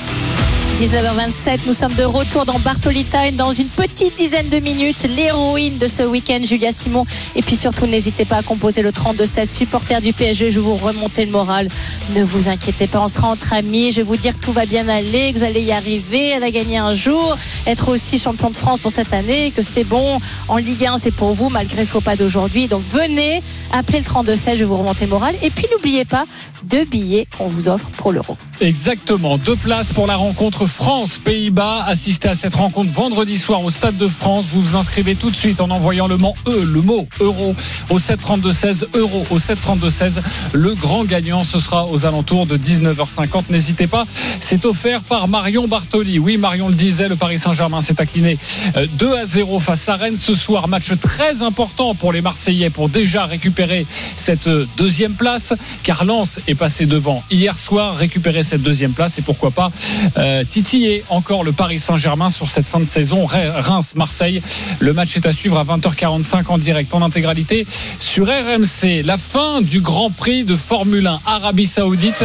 19h27, 0.75 1.59
nous 1.67 1.73
sommes 1.73 1.93
de 1.93 2.03
retour 2.03 2.43
dans 2.43 2.59
Bartoli 2.59 3.05
Time 3.05 3.37
dans 3.37 3.53
une 3.53 3.69
petite 3.69 4.17
dizaine 4.17 4.49
de 4.49 4.59
minutes. 4.59 5.03
L'héroïne 5.03 5.77
de 5.77 5.87
ce 5.87 6.03
week-end, 6.03 6.39
Julia 6.43 6.73
Simon. 6.73 7.05
Et 7.37 7.41
puis 7.41 7.55
surtout, 7.55 7.85
n'hésitez 7.85 8.25
pas 8.25 8.39
à 8.39 8.43
composer 8.43 8.81
le 8.81 8.91
32-7, 8.91 9.47
supporter 9.47 10.01
du 10.01 10.11
PSG. 10.11 10.51
Je 10.51 10.59
vous 10.59 10.75
remonter 10.75 11.23
le 11.23 11.31
moral. 11.31 11.69
Ne 12.13 12.25
vous 12.25 12.49
inquiétez 12.49 12.87
pas, 12.87 12.99
on 12.99 13.07
sera 13.07 13.29
entre 13.29 13.53
amis. 13.53 13.93
Je 13.93 13.97
vais 13.97 14.03
vous 14.03 14.17
dire 14.17 14.37
que 14.37 14.43
tout 14.43 14.51
va 14.51 14.65
bien 14.65 14.89
aller, 14.89 15.31
que 15.31 15.37
vous 15.37 15.45
allez 15.45 15.61
y 15.61 15.71
arriver, 15.71 16.31
elle 16.31 16.43
a 16.43 16.51
gagné 16.51 16.77
un 16.77 16.93
jour, 16.93 17.37
être 17.65 17.87
aussi 17.87 18.19
champion 18.19 18.49
de 18.49 18.57
France 18.57 18.79
pour 18.79 18.91
cette 18.91 19.13
année, 19.13 19.53
que 19.55 19.61
c'est 19.61 19.85
bon. 19.85 20.19
En 20.49 20.57
Ligue 20.57 20.85
1, 20.85 20.97
c'est 20.97 21.11
pour 21.11 21.33
vous, 21.33 21.47
malgré 21.47 21.83
le 21.83 21.87
faux 21.87 22.01
pas 22.01 22.17
d'aujourd'hui. 22.17 22.67
Donc 22.67 22.83
venez, 22.91 23.41
appelez 23.71 23.99
le 23.99 24.03
32-7, 24.03 24.57
je 24.57 24.65
vous 24.65 24.75
remonter 24.75 25.05
le 25.05 25.11
moral. 25.11 25.35
Et 25.41 25.51
puis 25.51 25.67
n'oubliez 25.71 26.03
pas, 26.03 26.25
deux 26.63 26.83
billets 26.83 27.29
qu'on 27.37 27.47
vous 27.47 27.69
offre 27.69 27.89
pour 27.91 28.11
l'euro. 28.11 28.35
Exactement. 28.61 29.37
Deux 29.37 29.57
places 29.57 29.91
pour 29.91 30.07
la 30.07 30.15
rencontre 30.15 30.65
France-Pays-Bas. 30.65 31.83
Assistez 31.85 32.29
à 32.29 32.35
cette 32.35 32.55
rencontre 32.55 32.89
vendredi 32.89 33.37
soir 33.37 33.61
au 33.61 33.69
Stade 33.69 33.97
de 33.97 34.07
France. 34.07 34.45
Vous 34.51 34.61
vous 34.61 34.75
inscrivez 34.77 35.15
tout 35.15 35.29
de 35.29 35.35
suite 35.35 35.59
en 35.59 35.69
envoyant 35.71 36.07
le 36.07 36.15
mot 36.15 36.35
E, 36.47 36.63
le 36.63 36.81
mot 36.81 37.05
euro 37.19 37.53
au 37.89 37.99
732-16 37.99 38.85
euro 38.93 39.25
au 39.29 39.39
732-16. 39.39 40.13
Le 40.53 40.73
grand 40.73 41.03
gagnant, 41.03 41.43
ce 41.43 41.59
sera 41.59 41.85
aux 41.87 42.05
alentours 42.05 42.45
de 42.45 42.57
19h50. 42.57 43.43
N'hésitez 43.49 43.87
pas. 43.87 44.05
C'est 44.39 44.65
offert 44.65 45.01
par 45.01 45.27
Marion 45.27 45.67
Bartoli. 45.67 46.17
Oui, 46.17 46.37
Marion 46.37 46.69
le 46.69 46.75
disait, 46.75 47.09
le 47.09 47.17
Paris 47.17 47.39
Saint-Germain 47.39 47.81
s'est 47.81 47.99
incliné 47.99 48.37
euh, 48.77 48.87
2 48.93 49.15
à 49.17 49.25
0 49.25 49.59
face 49.59 49.89
à 49.89 49.95
Rennes 49.95 50.17
ce 50.17 50.33
soir. 50.33 50.69
Match 50.69 50.91
très 51.01 51.43
important 51.43 51.93
pour 51.93 52.13
les 52.13 52.21
Marseillais 52.21 52.69
pour 52.69 52.87
déjà 52.87 53.25
récupérer 53.25 53.85
cette 54.15 54.47
euh, 54.47 54.65
deuxième 54.77 55.13
place. 55.13 55.53
Car 55.83 56.05
Lens 56.05 56.39
est 56.47 56.55
passé 56.55 56.85
devant 56.85 57.21
hier 57.29 57.57
soir, 57.57 57.95
récupérer 57.95 58.44
cette 58.45 58.61
deuxième 58.61 58.93
place 58.93 59.19
et 59.19 59.21
pourquoi 59.21 59.51
pas 59.51 59.71
euh, 60.17 60.43
titiller 60.45 61.03
encore 61.09 61.43
le 61.43 61.51
Paris 61.51 61.79
Saint-Germain 61.79 62.29
sur 62.29 62.47
cette 62.47 62.67
fin 62.67 62.79
de 62.79 62.85
saison. 62.85 63.25
Re- 63.25 63.51
Reims-Marseille. 63.59 64.41
Le 64.79 64.93
match 64.93 65.17
est 65.17 65.25
à 65.25 65.31
suivre 65.33 65.57
à 65.57 65.63
20h45 65.65 66.45
en 66.47 66.57
direct 66.57 66.93
en 66.93 67.01
intégralité 67.01 67.67
sur 67.99 68.27
RMC. 68.27 69.01
La 69.03 69.17
fin 69.17 69.61
du 69.61 69.81
Grand 69.81 70.09
Prix 70.11 70.43
de 70.45 70.55
Formule 70.55 71.07
1 71.07 71.19
Arabie 71.25 71.65
Saoudite 71.65 72.23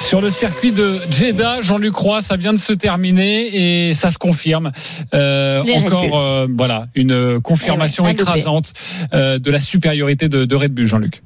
sur 0.00 0.20
le 0.20 0.30
circuit 0.30 0.72
de 0.72 0.98
Jeddah. 1.10 1.62
Jean-Luc 1.62 1.94
Roy, 1.94 2.20
ça 2.20 2.36
vient 2.36 2.52
de 2.52 2.58
se 2.58 2.72
terminer 2.72 3.88
et 3.88 3.94
ça 3.94 4.10
se 4.10 4.18
confirme. 4.18 4.72
Euh, 5.14 5.62
encore, 5.76 6.18
euh, 6.18 6.46
voilà, 6.56 6.86
une 6.94 7.40
confirmation 7.40 8.04
Eh 8.04 8.08
ouais, 8.08 8.14
doublé. 8.14 8.32
écrasante 8.32 8.72
euh, 9.14 9.38
de 9.38 9.50
la 9.50 9.58
supériorité 9.60 10.28
de, 10.28 10.44
de 10.44 10.54
Red 10.56 10.72
Bull, 10.74 10.86
Jean-Luc. 10.86 11.22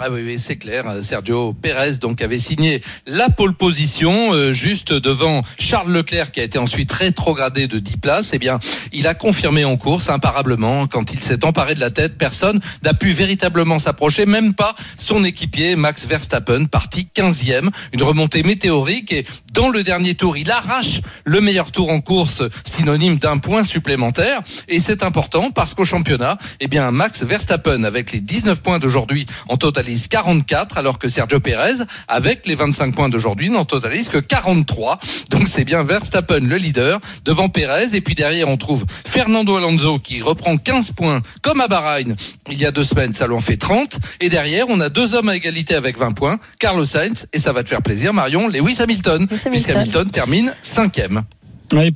Ah 0.00 0.08
oui, 0.10 0.22
oui 0.26 0.36
c'est 0.38 0.56
clair. 0.56 0.84
Sergio 1.02 1.52
Pérez 1.52 1.98
donc 1.98 2.20
avait 2.20 2.38
signé 2.38 2.80
la 3.06 3.28
pole 3.28 3.54
position 3.54 4.32
euh, 4.32 4.52
juste 4.52 4.92
devant 4.92 5.42
Charles 5.56 5.92
Leclerc 5.92 6.32
qui 6.32 6.40
a 6.40 6.42
été 6.42 6.58
ensuite 6.58 6.90
rétrogradé 6.90 7.68
de 7.68 7.78
10 7.78 7.98
places. 7.98 8.30
Eh 8.32 8.38
bien, 8.38 8.58
il 8.92 9.06
a 9.06 9.14
confirmé 9.14 9.64
en 9.64 9.76
course 9.76 10.08
imparablement 10.08 10.88
quand 10.88 11.12
il 11.12 11.20
s'est 11.20 11.44
emparé 11.44 11.76
de 11.76 11.80
la 11.80 11.90
tête, 11.90 12.18
personne 12.18 12.60
n'a 12.82 12.92
pu 12.92 13.10
véritablement 13.10 13.78
s'approcher, 13.78 14.26
même 14.26 14.54
pas 14.54 14.74
son 14.98 15.24
équipier 15.24 15.76
Max 15.76 16.06
Verstappen, 16.06 16.64
parti 16.64 17.06
15e, 17.14 17.68
une 17.92 18.02
remontée 18.02 18.42
météorique 18.42 19.12
et 19.12 19.24
dans 19.52 19.68
le 19.68 19.84
dernier 19.84 20.16
tour, 20.16 20.36
il 20.36 20.50
arrache 20.50 21.02
le 21.24 21.40
meilleur 21.40 21.70
tour 21.70 21.90
en 21.90 22.00
course, 22.00 22.42
synonyme 22.64 23.18
d'un 23.18 23.38
point 23.38 23.62
supplémentaire 23.62 24.42
et 24.66 24.80
c'est 24.80 25.04
important 25.04 25.52
parce 25.52 25.74
qu'au 25.74 25.84
championnat, 25.84 26.36
eh 26.58 26.66
bien 26.66 26.90
Max 26.90 27.22
Verstappen 27.22 27.84
avec 27.84 28.10
les 28.10 28.20
19 28.20 28.60
points 28.60 28.80
d'aujourd'hui 28.80 29.26
en 29.48 29.56
totalise 29.84 30.08
44 30.08 30.78
alors 30.78 30.98
que 30.98 31.10
Sergio 31.10 31.40
Pérez 31.40 31.84
avec 32.08 32.46
les 32.46 32.54
25 32.54 32.94
points 32.94 33.10
d'aujourd'hui 33.10 33.50
n'en 33.50 33.66
totalise 33.66 34.08
que 34.08 34.16
43. 34.16 34.98
Donc 35.28 35.46
c'est 35.46 35.64
bien 35.64 35.82
Verstappen 35.84 36.40
le 36.40 36.56
leader 36.56 36.98
devant 37.26 37.50
Pérez 37.50 37.94
et 37.94 38.00
puis 38.00 38.14
derrière 38.14 38.48
on 38.48 38.56
trouve 38.56 38.86
Fernando 38.88 39.56
Alonso 39.56 39.98
qui 39.98 40.22
reprend 40.22 40.56
15 40.56 40.92
points 40.92 41.20
comme 41.42 41.60
à 41.60 41.68
Bahreïn 41.68 42.16
il 42.50 42.58
y 42.58 42.64
a 42.64 42.70
deux 42.70 42.84
semaines, 42.84 43.12
ça 43.12 43.26
lui 43.26 43.34
en 43.34 43.40
fait 43.40 43.58
30 43.58 43.98
et 44.20 44.30
derrière 44.30 44.64
on 44.70 44.80
a 44.80 44.88
deux 44.88 45.14
hommes 45.14 45.28
à 45.28 45.36
égalité 45.36 45.74
avec 45.74 45.98
20 45.98 46.12
points, 46.12 46.38
Carlos 46.58 46.86
Sainz 46.86 47.26
et 47.34 47.38
ça 47.38 47.52
va 47.52 47.62
te 47.62 47.68
faire 47.68 47.82
plaisir 47.82 48.14
Marion, 48.14 48.48
Lewis 48.48 48.78
Hamilton, 48.80 49.26
Lewis 49.30 49.40
puisqu'Hamilton 49.50 49.76
Hamilton 49.76 50.10
termine 50.10 50.54
cinquième. 50.62 51.24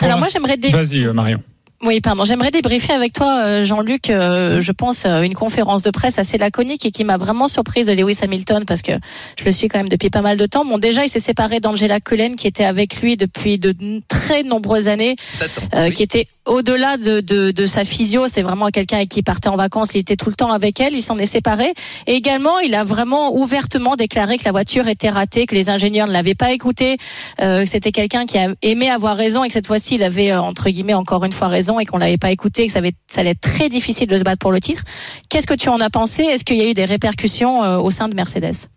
Alors 0.06 0.18
moi, 0.18 0.28
j'aimerais 0.30 0.56
dé- 0.58 0.70
Vas-y, 0.70 1.04
euh, 1.04 1.12
Marion. 1.12 1.42
Oui, 1.84 2.00
pardon. 2.00 2.24
J'aimerais 2.24 2.50
débriefer 2.50 2.92
avec 2.92 3.12
toi, 3.12 3.38
euh, 3.44 3.62
Jean-Luc. 3.64 4.10
euh, 4.10 4.60
je 4.60 4.72
pense 4.72 5.04
euh, 5.06 5.22
une 5.22 5.34
conférence 5.34 5.84
de 5.84 5.90
presse 5.92 6.18
assez 6.18 6.36
laconique 6.36 6.84
et 6.84 6.90
qui 6.90 7.04
m'a 7.04 7.16
vraiment 7.16 7.46
surprise 7.46 7.86
de 7.86 7.92
Lewis 7.92 8.18
Hamilton 8.20 8.64
parce 8.66 8.82
que 8.82 8.92
je 9.38 9.44
le 9.44 9.52
suis 9.52 9.68
quand 9.68 9.78
même 9.78 9.88
depuis 9.88 10.10
pas 10.10 10.20
mal 10.20 10.36
de 10.38 10.46
temps. 10.46 10.64
Bon, 10.64 10.78
déjà, 10.78 11.04
il 11.04 11.08
s'est 11.08 11.20
séparé 11.20 11.60
d'Angela 11.60 12.00
Cullen 12.00 12.34
qui 12.34 12.48
était 12.48 12.64
avec 12.64 13.00
lui 13.00 13.16
depuis 13.16 13.58
de 13.58 13.74
très 14.08 14.42
nombreuses 14.42 14.88
années, 14.88 15.14
7 15.24 15.58
ans. 15.58 15.62
euh, 15.76 15.84
Oui. 15.86 15.92
qui 15.94 16.02
était 16.02 16.26
au-delà 16.48 16.96
de, 16.96 17.20
de, 17.20 17.50
de 17.50 17.66
sa 17.66 17.84
physio. 17.84 18.26
C'est 18.26 18.42
vraiment 18.42 18.68
quelqu'un 18.68 18.96
avec 18.96 19.10
qui 19.10 19.22
partait 19.22 19.48
en 19.48 19.56
vacances. 19.56 19.94
Il 19.94 19.98
était 19.98 20.16
tout 20.16 20.30
le 20.30 20.34
temps 20.34 20.50
avec 20.50 20.80
elle. 20.80 20.94
Il 20.94 21.02
s'en 21.02 21.18
est 21.18 21.26
séparé. 21.26 21.74
Et 22.06 22.14
également, 22.14 22.58
il 22.58 22.74
a 22.74 22.84
vraiment 22.84 23.36
ouvertement 23.36 23.94
déclaré 23.94 24.38
que 24.38 24.44
la 24.44 24.52
voiture 24.52 24.88
était 24.88 25.10
ratée, 25.10 25.46
que 25.46 25.54
les 25.54 25.68
ingénieurs 25.68 26.06
ne 26.06 26.12
l'avaient 26.12 26.34
pas 26.34 26.52
écouté, 26.52 26.96
euh, 27.40 27.64
que 27.64 27.68
c'était 27.68 27.92
quelqu'un 27.92 28.26
qui 28.26 28.38
a 28.38 28.48
aimé 28.62 28.90
avoir 28.90 29.16
raison 29.16 29.44
et 29.44 29.48
que 29.48 29.54
cette 29.54 29.66
fois-ci, 29.66 29.96
il 29.96 30.02
avait 30.02 30.32
euh, 30.32 30.40
entre 30.40 30.70
guillemets 30.70 30.94
encore 30.94 31.24
une 31.24 31.32
fois 31.32 31.48
raison 31.48 31.78
et 31.78 31.84
qu'on 31.84 31.98
l'avait 31.98 32.18
pas 32.18 32.30
écouté, 32.30 32.66
que 32.66 32.72
ça, 32.72 32.78
avait, 32.78 32.94
ça 33.08 33.20
allait 33.20 33.30
être 33.30 33.40
très 33.40 33.68
difficile 33.68 34.06
de 34.08 34.16
se 34.16 34.24
battre 34.24 34.38
pour 34.38 34.52
le 34.52 34.60
titre. 34.60 34.82
Qu'est-ce 35.28 35.46
que 35.46 35.54
tu 35.54 35.68
en 35.68 35.80
as 35.80 35.90
pensé? 35.90 36.24
Est-ce 36.24 36.44
qu'il 36.44 36.56
y 36.56 36.62
a 36.62 36.70
eu 36.70 36.74
des 36.74 36.84
répercussions 36.84 37.62
euh, 37.62 37.78
au 37.78 37.90
sein 37.90 38.08
de 38.08 38.14
Mercedes? 38.14 38.68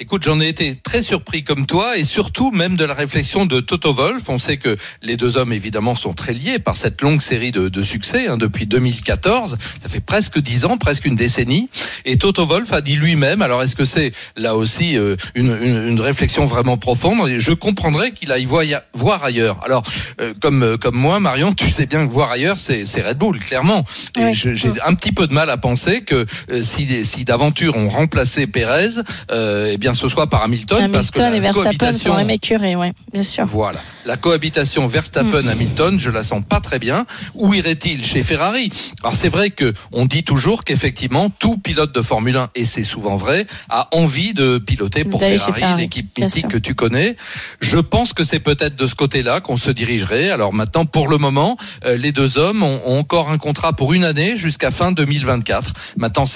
Écoute, 0.00 0.24
j'en 0.24 0.40
ai 0.40 0.48
été 0.48 0.74
très 0.82 1.02
surpris 1.02 1.44
comme 1.44 1.66
toi 1.66 1.96
et 1.96 2.02
surtout 2.02 2.50
même 2.50 2.76
de 2.76 2.84
la 2.84 2.94
réflexion 2.94 3.46
de 3.46 3.60
Toto 3.60 3.92
Wolf. 3.94 4.28
On 4.28 4.40
sait 4.40 4.56
que 4.56 4.76
les 5.02 5.16
deux 5.16 5.36
hommes 5.36 5.52
évidemment 5.52 5.94
sont 5.94 6.12
très 6.12 6.34
liés 6.34 6.58
par 6.58 6.74
cette 6.74 7.00
longue 7.02 7.20
série 7.22 7.52
de, 7.52 7.68
de 7.68 7.82
succès 7.84 8.26
hein, 8.26 8.36
depuis 8.36 8.66
2014. 8.66 9.56
Ça 9.82 9.88
fait 9.88 10.00
presque 10.00 10.40
dix 10.40 10.64
ans, 10.64 10.76
presque 10.78 11.04
une 11.04 11.14
décennie. 11.14 11.68
Et 12.04 12.16
Toto 12.16 12.44
Wolf 12.44 12.72
a 12.72 12.80
dit 12.80 12.96
lui-même, 12.96 13.40
alors 13.42 13.62
est-ce 13.62 13.76
que 13.76 13.84
c'est 13.84 14.10
là 14.36 14.56
aussi 14.56 14.96
euh, 14.98 15.14
une, 15.36 15.56
une, 15.62 15.88
une 15.90 16.00
réflexion 16.00 16.46
vraiment 16.46 16.76
profonde? 16.76 17.28
Je 17.38 17.52
comprendrais 17.52 18.10
qu'il 18.10 18.32
aille 18.32 18.44
voir, 18.46 18.64
voir 18.94 19.22
ailleurs. 19.22 19.62
Alors 19.64 19.84
euh, 20.20 20.34
comme, 20.40 20.64
euh, 20.64 20.76
comme 20.76 20.96
moi, 20.96 21.20
Marion, 21.20 21.52
tu 21.52 21.70
sais 21.70 21.86
bien 21.86 22.04
que 22.08 22.12
voir 22.12 22.32
ailleurs, 22.32 22.58
c'est 22.58 22.84
c'est 22.84 23.02
Red 23.02 23.18
Bull, 23.18 23.38
clairement. 23.38 23.84
Et 24.18 24.22
Ouais. 24.24 24.32
j'ai 24.34 24.54
un 24.84 24.94
petit 24.94 25.12
peu 25.12 25.26
de 25.28 25.32
mal 25.32 25.48
à 25.50 25.56
penser 25.56 26.00
que 26.02 26.26
euh, 26.50 26.62
si, 26.62 27.04
si 27.06 27.24
d'aventure 27.24 27.76
on 27.76 27.88
remplaçait 27.88 28.46
Pérez, 28.48 28.88
euh, 29.30 29.51
eh 29.72 29.78
bien 29.78 29.94
ce 29.94 30.08
soit 30.08 30.28
par 30.28 30.42
Hamilton, 30.42 30.90
parce 30.90 31.10
que 31.10 31.20
Hamilton 31.20 31.36
et 31.36 31.52
Verstappen 31.52 31.92
sont 31.92 32.14
la 32.14 32.32
écurie, 32.32 32.76
ouais, 32.76 32.92
bien 33.12 33.22
sûr. 33.22 33.46
Voilà. 33.46 33.80
La 34.04 34.16
cohabitation 34.16 34.86
Mm. 34.86 34.90
Verstappen-Hamilton, 34.90 35.98
je 35.98 36.10
la 36.10 36.22
sens 36.22 36.42
pas 36.48 36.60
très 36.60 36.78
bien. 36.78 37.06
Où 37.34 37.54
irait-il 37.54 38.04
chez 38.04 38.22
Ferrari? 38.22 38.70
Alors 39.02 39.14
c'est 39.16 39.28
vrai 39.28 39.50
que 39.50 39.72
on 39.92 40.06
dit 40.06 40.24
toujours 40.24 40.64
qu'effectivement 40.64 41.30
tout 41.30 41.56
pilote 41.56 41.92
de 41.94 42.02
Formule 42.02 42.36
1 42.36 42.48
et 42.54 42.64
c'est 42.64 42.84
souvent 42.84 43.16
vrai 43.16 43.46
a 43.68 43.88
envie 43.92 44.34
de 44.34 44.58
piloter 44.58 45.04
pour 45.04 45.20
Ferrari, 45.20 45.52
Ferrari, 45.52 45.82
l'équipe 45.82 46.18
mythique 46.18 46.48
que 46.48 46.58
tu 46.58 46.74
connais. 46.74 47.16
Je 47.60 47.78
pense 47.78 48.12
que 48.12 48.24
c'est 48.24 48.40
peut-être 48.40 48.76
de 48.76 48.86
ce 48.86 48.94
côté-là 48.94 49.40
qu'on 49.40 49.56
se 49.56 49.70
dirigerait. 49.70 50.30
Alors 50.30 50.52
maintenant, 50.52 50.84
pour 50.84 51.08
le 51.08 51.18
moment, 51.18 51.56
euh, 51.84 51.96
les 51.96 52.12
deux 52.12 52.38
hommes 52.38 52.62
ont, 52.62 52.80
ont 52.84 52.98
encore 52.98 53.30
un 53.30 53.38
contrat 53.38 53.72
pour 53.72 53.92
une 53.92 54.04
année 54.04 54.36
jusqu'à 54.36 54.70
fin 54.70 54.92
2024. 54.92 55.72
Maintenant, 55.96 56.26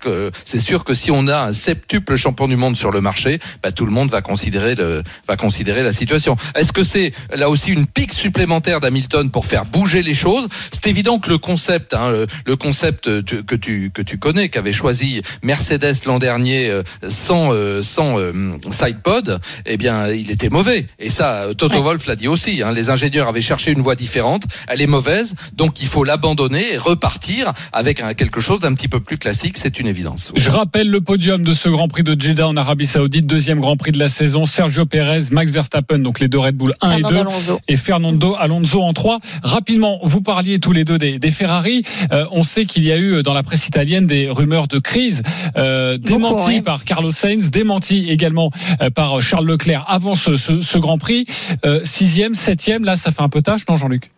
que 0.00 0.30
c'est 0.44 0.58
sûr 0.58 0.84
que 0.84 0.94
si 0.94 1.10
on 1.10 1.26
a 1.26 1.38
un 1.46 1.52
septuple 1.52 2.16
champion 2.16 2.48
du 2.48 2.56
monde 2.58 2.76
sur 2.76 2.90
le 2.90 3.00
marché, 3.00 3.38
bah, 3.62 3.72
tout 3.72 3.86
le 3.86 3.92
monde 3.92 4.10
va 4.10 4.20
considérer 4.22 4.74
le 4.74 5.02
va 5.26 5.36
considérer 5.36 5.82
la 5.82 5.92
situation. 5.92 6.36
Est-ce 6.54 6.72
que 6.72 6.84
c'est 6.84 7.12
là 7.36 7.48
aussi 7.50 7.70
une 7.70 7.86
pique 7.86 8.12
supplémentaire 8.12 8.80
d'Hamilton 8.80 9.30
pour 9.30 9.46
faire 9.46 9.64
bouger 9.64 10.02
les 10.02 10.14
choses? 10.14 10.48
C'est 10.72 10.86
évident 10.88 11.18
que 11.18 11.30
le 11.30 11.38
concept, 11.38 11.94
hein, 11.94 12.12
le, 12.44 12.56
concept 12.56 13.08
euh, 13.08 13.22
que 13.22 13.54
tu 13.54 13.90
que 13.92 14.02
tu 14.02 14.18
connais, 14.18 14.48
qu'avait 14.48 14.72
choisi 14.72 15.22
Mercedes 15.42 15.94
l'an 16.06 16.18
dernier 16.18 16.68
euh, 16.70 16.82
sans 17.06 17.52
euh, 17.52 17.82
sans 17.82 18.18
euh, 18.18 18.32
sidepod, 18.70 19.40
eh 19.66 19.76
bien, 19.76 20.08
il 20.08 20.30
était 20.30 20.48
mauvais. 20.50 20.86
Et 20.98 21.10
ça, 21.10 21.46
Toto 21.56 21.76
Ouais. 21.78 21.82
Wolf 21.84 22.06
l'a 22.06 22.16
dit 22.16 22.26
aussi. 22.28 22.62
hein, 22.62 22.72
les 22.72 22.90
ingénieurs 22.90 23.28
avaient 23.28 23.40
cherché 23.40 23.70
une 23.70 23.82
voie 23.82 23.94
différente. 23.94 24.42
Elle 24.68 24.80
est 24.80 24.86
mauvaise, 24.88 25.34
donc 25.52 25.80
il 25.80 25.86
faut 25.86 26.02
l'abandonner 26.02 26.72
et 26.72 26.76
repartir 26.76 27.52
avec 27.72 28.00
un- 28.00 28.14
quelque 28.14 28.40
chose 28.40 28.60
d'un 28.60 28.74
petit 28.74 28.88
peu 28.88 28.98
plus 29.00 29.16
classique. 29.18 29.56
C'est 29.58 29.78
une 29.78 29.86
évidence. 29.86 30.32
Je 30.34 30.50
rappelle 30.50 30.90
le 30.90 31.00
podium 31.00 31.42
de 31.42 31.52
ce 31.52 31.68
Grand 31.68 31.86
Prix 31.88 32.02
de 32.02 32.20
Jeddah 32.20 32.47
en 32.48 32.56
Arabie 32.56 32.86
Saoudite, 32.86 33.26
deuxième 33.26 33.60
Grand 33.60 33.76
Prix 33.76 33.92
de 33.92 33.98
la 33.98 34.08
saison. 34.08 34.44
Sergio 34.44 34.86
Pérez, 34.86 35.24
Max 35.30 35.50
Verstappen, 35.50 35.98
donc 35.98 36.20
les 36.20 36.28
deux 36.28 36.38
Red 36.38 36.56
Bull 36.56 36.74
1 36.80 36.96
et 36.98 37.02
2. 37.02 37.08
Fernando 37.08 37.20
Alonso. 37.30 37.60
et 37.68 37.76
Fernando 37.76 38.34
Alonso 38.38 38.82
en 38.82 38.92
3. 38.92 39.20
Rapidement, 39.42 39.98
vous 40.02 40.20
parliez 40.20 40.58
tous 40.58 40.72
les 40.72 40.84
deux 40.84 40.98
des, 40.98 41.18
des 41.18 41.30
Ferrari. 41.30 41.82
Euh, 42.12 42.24
on 42.32 42.42
sait 42.42 42.64
qu'il 42.64 42.84
y 42.84 42.92
a 42.92 42.96
eu 42.96 43.14
euh, 43.14 43.22
dans 43.22 43.32
la 43.34 43.42
presse 43.42 43.66
italienne 43.68 44.06
des 44.06 44.28
rumeurs 44.30 44.66
de 44.68 44.78
crise, 44.78 45.22
euh, 45.56 45.98
démenties 45.98 46.56
ouais. 46.56 46.62
par 46.62 46.84
Carlos 46.84 47.10
Sainz, 47.10 47.50
démenties 47.50 48.06
également 48.08 48.50
euh, 48.82 48.90
par 48.90 49.20
Charles 49.22 49.46
Leclerc 49.46 49.84
avant 49.88 50.14
ce, 50.14 50.36
ce- 50.36 50.60
ce 50.60 50.78
Grand 50.78 50.98
Prix. 50.98 51.26
Euh, 51.64 51.80
sixième, 51.84 52.34
septième, 52.34 52.84
là, 52.84 52.96
ça 52.96 53.12
fait 53.12 53.22
un 53.22 53.28
peu 53.28 53.42
tâche, 53.42 53.62
non, 53.68 53.76
Jean-Luc? 53.76 54.10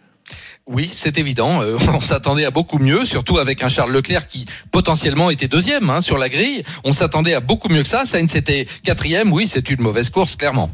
Oui, 0.71 0.89
c'est 0.91 1.19
évident. 1.19 1.63
Euh, 1.63 1.77
on 1.95 2.01
s'attendait 2.01 2.45
à 2.45 2.51
beaucoup 2.51 2.79
mieux, 2.79 3.05
surtout 3.05 3.39
avec 3.39 3.63
un 3.63 3.69
Charles 3.69 3.93
Leclerc 3.93 4.29
qui 4.29 4.47
potentiellement 4.71 5.31
était 5.31 5.49
deuxième 5.49 5.91
hein, 5.91 6.01
sur 6.01 6.17
la 6.17 6.29
grille. 6.29 6.63
On 6.85 6.93
s'attendait 6.93 7.35
à 7.35 7.41
beaucoup 7.41 7.69
mieux 7.69 7.83
que 7.83 7.89
ça. 7.89 8.05
Sainz 8.07 8.35
était 8.37 8.67
quatrième. 8.85 9.33
Oui, 9.33 9.49
c'est 9.49 9.69
une 9.71 9.83
mauvaise 9.83 10.11
course, 10.11 10.37
clairement. 10.37 10.71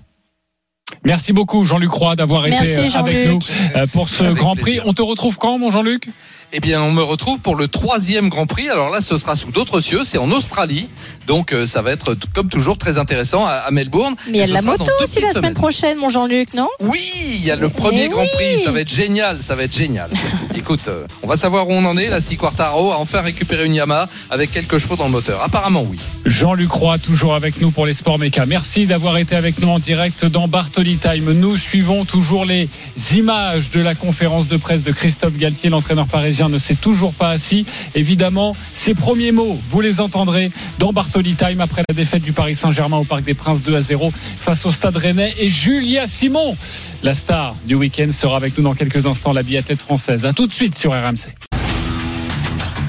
Merci 1.04 1.32
beaucoup, 1.32 1.64
Jean-Luc 1.64 1.90
Roy, 1.90 2.14
d'avoir 2.14 2.46
été 2.46 2.78
euh, 2.78 2.88
avec 2.94 3.28
nous 3.28 3.40
euh, 3.74 3.86
pour 3.92 4.08
ce 4.08 4.22
Avec 4.22 4.36
Grand 4.36 4.54
Prix. 4.54 4.62
plaisir. 4.62 4.82
On 4.86 4.92
te 4.92 5.02
retrouve 5.02 5.36
quand, 5.36 5.58
mon 5.58 5.70
Jean-Luc? 5.70 6.08
Eh 6.52 6.60
bien, 6.60 6.80
on 6.80 6.92
me 6.92 7.02
retrouve 7.02 7.40
pour 7.40 7.56
le 7.56 7.68
troisième 7.68 8.28
Grand 8.28 8.46
Prix. 8.46 8.68
Alors 8.70 8.88
là, 8.90 9.00
ce 9.00 9.18
sera 9.18 9.34
sous 9.36 9.50
d'autres 9.50 9.80
cieux. 9.80 10.02
C'est 10.04 10.16
en 10.18 10.30
Australie. 10.30 10.88
Donc, 11.26 11.52
euh, 11.52 11.66
ça 11.66 11.82
va 11.82 11.90
être, 11.90 12.16
comme 12.34 12.48
toujours, 12.48 12.78
très 12.78 12.98
intéressant 12.98 13.44
à, 13.44 13.50
à 13.50 13.70
Melbourne. 13.72 14.14
Mais 14.28 14.32
il 14.32 14.36
y 14.36 14.40
Et 14.40 14.44
a 14.44 14.46
la 14.54 14.60
sera 14.60 14.72
moto 14.72 14.90
aussi 15.02 15.16
la 15.16 15.28
semaine 15.28 15.34
semaines. 15.34 15.54
prochaine, 15.54 15.98
mon 15.98 16.08
Jean-Luc, 16.08 16.54
non? 16.54 16.68
Oui, 16.80 17.00
il 17.34 17.44
y 17.44 17.50
a 17.50 17.56
le 17.56 17.68
premier 17.68 18.02
Mais 18.04 18.08
Grand 18.08 18.22
oui. 18.22 18.28
Prix. 18.34 18.58
Ça 18.62 18.70
va 18.70 18.80
être 18.80 18.92
génial. 18.92 19.42
Ça 19.42 19.56
va 19.56 19.64
être 19.64 19.76
génial. 19.76 20.08
Écoute, 20.54 20.82
euh, 20.88 21.04
on 21.22 21.26
va 21.26 21.36
savoir 21.36 21.68
où 21.68 21.72
on 21.72 21.84
en 21.84 21.96
est. 21.98 22.08
La 22.08 22.20
Si 22.20 22.36
Quartaro 22.36 22.92
a 22.92 22.98
enfin 22.98 23.22
récupéré 23.22 23.66
une 23.66 23.74
Yamaha 23.74 24.08
avec 24.30 24.52
quelques 24.52 24.78
chevaux 24.78 24.96
dans 24.96 25.06
le 25.06 25.10
moteur. 25.10 25.42
Apparemment, 25.42 25.82
oui. 25.82 25.98
Jean-Luc 26.24 26.70
Roy, 26.70 26.98
toujours 26.98 27.34
avec 27.34 27.60
nous 27.60 27.72
pour 27.72 27.86
les 27.86 27.92
sports 27.92 28.18
méca. 28.20 28.46
Merci 28.46 28.86
d'avoir 28.86 29.16
été 29.18 29.34
avec 29.34 29.58
nous 29.58 29.68
en 29.68 29.80
direct 29.80 30.24
dans 30.24 30.46
Bartoli 30.46 30.96
Time. 30.98 31.32
Nous 31.32 31.56
suivons 31.56 32.04
toujours 32.04 32.44
les 32.44 32.68
images 33.14 33.70
de 33.70 33.80
la 33.80 33.96
conférence 33.96 34.46
de 34.46 34.56
presse 34.56 34.84
de 34.84 34.92
Christophe 34.92 35.36
Galtier. 35.36 35.70
L'entraîneur 35.70 36.06
parisien 36.06 36.35
ne 36.44 36.58
s'est 36.58 36.74
toujours 36.74 37.12
pas 37.12 37.30
assis. 37.30 37.66
Évidemment, 37.94 38.54
ses 38.74 38.94
premiers 38.94 39.32
mots, 39.32 39.58
vous 39.70 39.80
les 39.80 40.00
entendrez 40.00 40.50
dans 40.78 40.92
Bartoli 40.92 41.34
Time 41.34 41.60
après 41.60 41.82
la 41.88 41.94
défaite 41.94 42.22
du 42.22 42.32
Paris 42.32 42.54
Saint-Germain 42.54 42.98
au 42.98 43.04
Parc 43.04 43.24
des 43.24 43.34
Princes 43.34 43.62
2 43.62 43.74
à 43.74 43.80
0 43.80 44.12
face 44.38 44.64
au 44.66 44.70
Stade 44.70 44.96
Rennais. 44.96 45.34
Et 45.38 45.48
Julia 45.48 46.06
Simon, 46.06 46.56
la 47.02 47.14
star 47.14 47.56
du 47.66 47.74
week-end, 47.74 48.10
sera 48.12 48.36
avec 48.36 48.56
nous 48.56 48.64
dans 48.64 48.74
quelques 48.74 49.06
instants, 49.06 49.32
la 49.32 49.42
biathlète 49.42 49.80
française. 49.80 50.24
À 50.24 50.32
tout 50.32 50.46
de 50.46 50.52
suite 50.52 50.74
sur 50.74 50.92
RMC. 50.92 51.34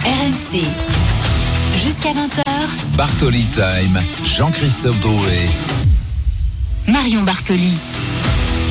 RMC. 0.04 0.64
Jusqu'à 1.84 2.12
20h, 2.12 2.44
Bartoli 2.98 3.46
Time, 3.46 4.00
Jean-Christophe 4.26 5.00
Drouet. 5.00 5.50
Marion 6.88 7.24
Bartoli. 7.24 7.74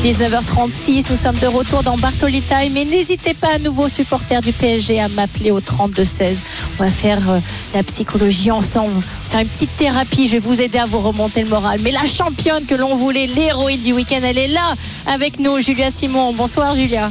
19h36, 0.03 1.07
nous 1.11 1.17
sommes 1.17 1.37
de 1.37 1.47
retour 1.47 1.83
dans 1.83 1.97
Bartoli 1.97 2.41
Time 2.43 2.77
et 2.77 2.85
n'hésitez 2.85 3.35
pas 3.35 3.55
à 3.55 3.59
nouveau 3.59 3.89
supporters 3.89 4.41
du 4.41 4.53
PSG 4.53 5.01
à 5.01 5.09
m'appeler 5.09 5.51
au 5.51 5.61
32-16. 5.61 6.39
On 6.79 6.85
va 6.85 6.91
faire 6.91 7.31
euh, 7.31 7.39
la 7.75 7.83
psychologie 7.83 8.51
ensemble, 8.51 8.95
faire 9.31 9.41
une 9.41 9.49
petite 9.49 9.75
thérapie, 9.77 10.27
je 10.29 10.33
vais 10.33 10.39
vous 10.39 10.61
aider 10.61 10.79
à 10.79 10.85
vous 10.85 11.01
remonter 11.01 11.43
le 11.43 11.49
moral. 11.49 11.81
Mais 11.83 11.91
la 11.91 12.05
championne 12.05 12.67
que 12.67 12.75
l'on 12.75 12.95
voulait, 12.95 13.27
l'héroïne 13.27 13.81
du 13.81 13.93
week-end, 13.93 14.21
elle 14.23 14.39
est 14.39 14.49
là 14.49 14.75
avec 15.07 15.41
nous, 15.41 15.61
Julia 15.61 15.91
Simon. 15.91 16.33
Bonsoir 16.33 16.75
Julia. 16.75 17.11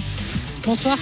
Bonsoir. 0.63 0.97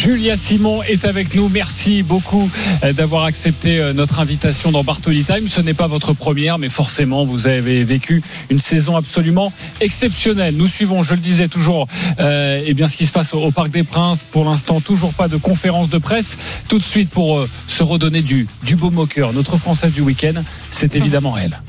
Julia 0.00 0.34
Simon 0.34 0.82
est 0.82 1.04
avec 1.04 1.34
nous. 1.34 1.50
Merci 1.50 2.02
beaucoup 2.02 2.50
euh, 2.84 2.94
d'avoir 2.94 3.24
accepté 3.24 3.78
euh, 3.78 3.92
notre 3.92 4.18
invitation 4.18 4.72
dans 4.72 4.82
Bartoli 4.82 5.24
Time. 5.24 5.46
Ce 5.46 5.60
n'est 5.60 5.74
pas 5.74 5.88
votre 5.88 6.14
première, 6.14 6.56
mais 6.56 6.70
forcément, 6.70 7.26
vous 7.26 7.46
avez 7.46 7.84
vécu 7.84 8.22
une 8.48 8.60
saison 8.60 8.96
absolument 8.96 9.52
exceptionnelle. 9.82 10.56
Nous 10.56 10.68
suivons, 10.68 11.02
je 11.02 11.12
le 11.12 11.20
disais 11.20 11.48
toujours, 11.48 11.86
euh, 12.18 12.62
eh 12.64 12.72
bien, 12.72 12.88
ce 12.88 12.96
qui 12.96 13.04
se 13.04 13.12
passe 13.12 13.34
au, 13.34 13.50
Parc 13.50 13.72
des 13.72 13.84
Princes. 13.84 14.22
Pour 14.22 14.46
l'instant, 14.46 14.80
toujours 14.80 15.12
pas 15.12 15.28
de 15.28 15.36
conférence 15.36 15.90
de 15.90 15.98
presse. 15.98 16.64
Tout 16.66 16.78
de 16.78 16.82
suite, 16.82 17.10
pour 17.10 17.38
euh, 17.38 17.50
se 17.66 17.82
redonner 17.82 18.22
du, 18.22 18.48
du 18.62 18.76
beau 18.76 18.90
moqueur, 18.90 19.34
notre 19.34 19.58
Française 19.58 19.92
du 19.92 20.00
week-end, 20.00 20.42
c'est 20.70 20.96
évidemment 20.96 21.36
elle. 21.36 21.60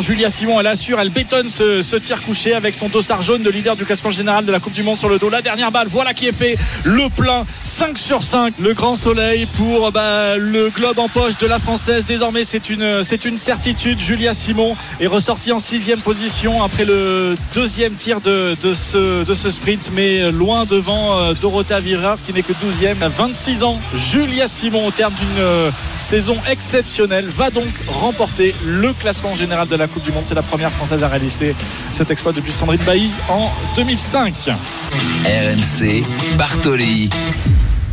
Julia 0.00 0.30
Simon, 0.30 0.60
elle 0.60 0.66
assure, 0.68 1.00
elle 1.00 1.10
bétonne 1.10 1.48
ce, 1.48 1.96
tir 1.96 2.20
couché 2.20 2.54
avec 2.54 2.74
son 2.74 2.88
dossard 2.88 3.20
jaune 3.20 3.42
de 3.42 3.50
leader 3.50 3.76
du 3.76 3.84
classement 3.84 4.10
général 4.10 4.44
de 4.44 4.52
la 4.52 4.58
Coupe 4.58 4.72
du 4.72 4.82
Monde 4.82 4.96
sur 4.96 5.08
le 5.08 5.18
dos. 5.18 5.28
La 5.28 5.42
dernière 5.42 5.70
balle, 5.70 5.88
voilà 5.88 6.14
qui 6.14 6.26
est 6.28 6.32
fait. 6.32 6.56
Le 6.84 7.08
plein, 7.08 7.44
5 7.60 7.98
sur 7.98 8.22
5. 8.22 8.54
Le 8.60 8.74
grand 8.74 8.94
soleil 8.94 9.46
pour 9.56 9.90
bah, 9.92 10.36
le 10.36 10.68
globe 10.70 10.98
en 10.98 11.08
poche 11.08 11.36
de 11.38 11.46
la 11.46 11.58
Française. 11.58 12.04
Désormais, 12.04 12.44
c'est 12.44 12.70
une, 12.70 13.02
c'est 13.02 13.24
une 13.24 13.36
certitude. 13.36 14.00
Julia 14.00 14.34
Simon 14.34 14.76
est 15.00 15.06
ressortie 15.06 15.52
en 15.52 15.58
sixième 15.58 16.00
position 16.00 16.62
après 16.62 16.84
le 16.84 17.34
deuxième 17.54 17.94
tir 17.94 18.20
de, 18.20 18.56
de, 18.62 18.74
ce, 18.74 19.24
de 19.24 19.34
ce 19.34 19.50
sprint, 19.50 19.90
mais 19.94 20.30
loin 20.30 20.64
devant 20.64 21.18
euh, 21.18 21.34
Dorothea 21.34 21.80
Virer 21.80 22.14
qui 22.24 22.32
n'est 22.32 22.42
que 22.42 22.52
12e 22.52 23.02
à 23.02 23.08
26 23.08 23.62
ans. 23.62 23.76
Julia 23.94 24.46
Simon, 24.48 24.86
au 24.86 24.90
terme 24.90 25.14
d'une 25.14 25.38
euh, 25.38 25.70
saison 25.98 26.36
exceptionnelle, 26.50 27.26
va 27.28 27.50
donc 27.50 27.68
remporter 27.88 28.54
le 28.64 28.92
classement 28.92 29.34
général 29.34 29.68
la 29.76 29.88
Coupe 29.88 30.02
du 30.02 30.12
Monde. 30.12 30.24
C'est 30.24 30.34
la 30.34 30.42
première 30.42 30.70
française 30.70 31.02
à 31.02 31.08
réaliser 31.08 31.54
cet 31.92 32.10
exploit 32.10 32.32
depuis 32.32 32.52
Sandrine 32.52 32.80
Bailly 32.84 33.10
en 33.28 33.50
2005. 33.76 34.50
RMC, 35.24 36.04
Bartoli, 36.36 37.10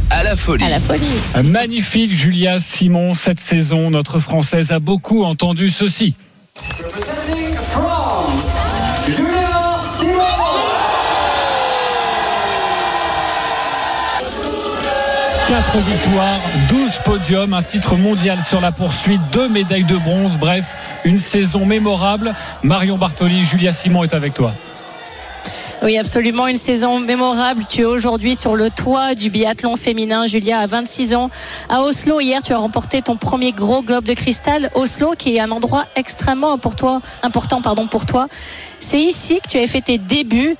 à 0.09 0.23
la 0.23 0.35
folie. 0.35 0.63
À 0.63 0.69
la 0.69 0.79
folie. 0.79 1.03
Magnifique 1.43 2.13
Julia 2.13 2.59
Simon 2.59 3.13
cette 3.13 3.39
saison. 3.39 3.91
Notre 3.91 4.19
Française 4.19 4.71
a 4.71 4.79
beaucoup 4.79 5.23
entendu 5.23 5.69
ceci. 5.69 6.15
Quatre 15.47 15.77
victoires, 15.77 16.39
12 16.69 16.91
podiums, 17.05 17.53
un 17.53 17.63
titre 17.63 17.95
mondial 17.95 18.37
sur 18.47 18.61
la 18.61 18.71
poursuite, 18.71 19.21
deux 19.31 19.49
médailles 19.49 19.83
de 19.83 19.97
bronze. 19.97 20.33
Bref, 20.39 20.65
une 21.05 21.19
saison 21.19 21.65
mémorable. 21.65 22.33
Marion 22.63 22.97
Bartoli, 22.97 23.43
Julia 23.43 23.71
Simon 23.71 24.03
est 24.03 24.13
avec 24.13 24.33
toi. 24.33 24.53
Oui, 25.81 25.97
absolument. 25.97 26.47
Une 26.47 26.57
saison 26.57 26.99
mémorable. 26.99 27.63
Tu 27.69 27.81
es 27.81 27.85
aujourd'hui 27.85 28.35
sur 28.35 28.57
le 28.57 28.69
toit 28.69 29.15
du 29.15 29.29
biathlon 29.29 29.77
féminin. 29.77 30.27
Julia, 30.27 30.59
à 30.59 30.67
26 30.67 31.13
ans, 31.13 31.29
à 31.69 31.83
Oslo. 31.83 32.19
Hier, 32.19 32.41
tu 32.41 32.51
as 32.51 32.57
remporté 32.57 33.01
ton 33.01 33.15
premier 33.15 33.53
gros 33.53 33.81
globe 33.81 34.03
de 34.03 34.13
cristal. 34.13 34.69
Oslo, 34.75 35.13
qui 35.17 35.37
est 35.37 35.39
un 35.39 35.51
endroit 35.51 35.85
extrêmement 35.95 36.57
pour 36.57 36.75
toi, 36.75 37.01
important 37.23 37.61
pardon, 37.61 37.87
pour 37.87 38.05
toi. 38.05 38.27
C'est 38.81 38.99
ici 38.99 39.39
que 39.41 39.47
tu 39.47 39.57
as 39.57 39.67
fait 39.67 39.81
tes 39.81 39.97
débuts 39.97 40.57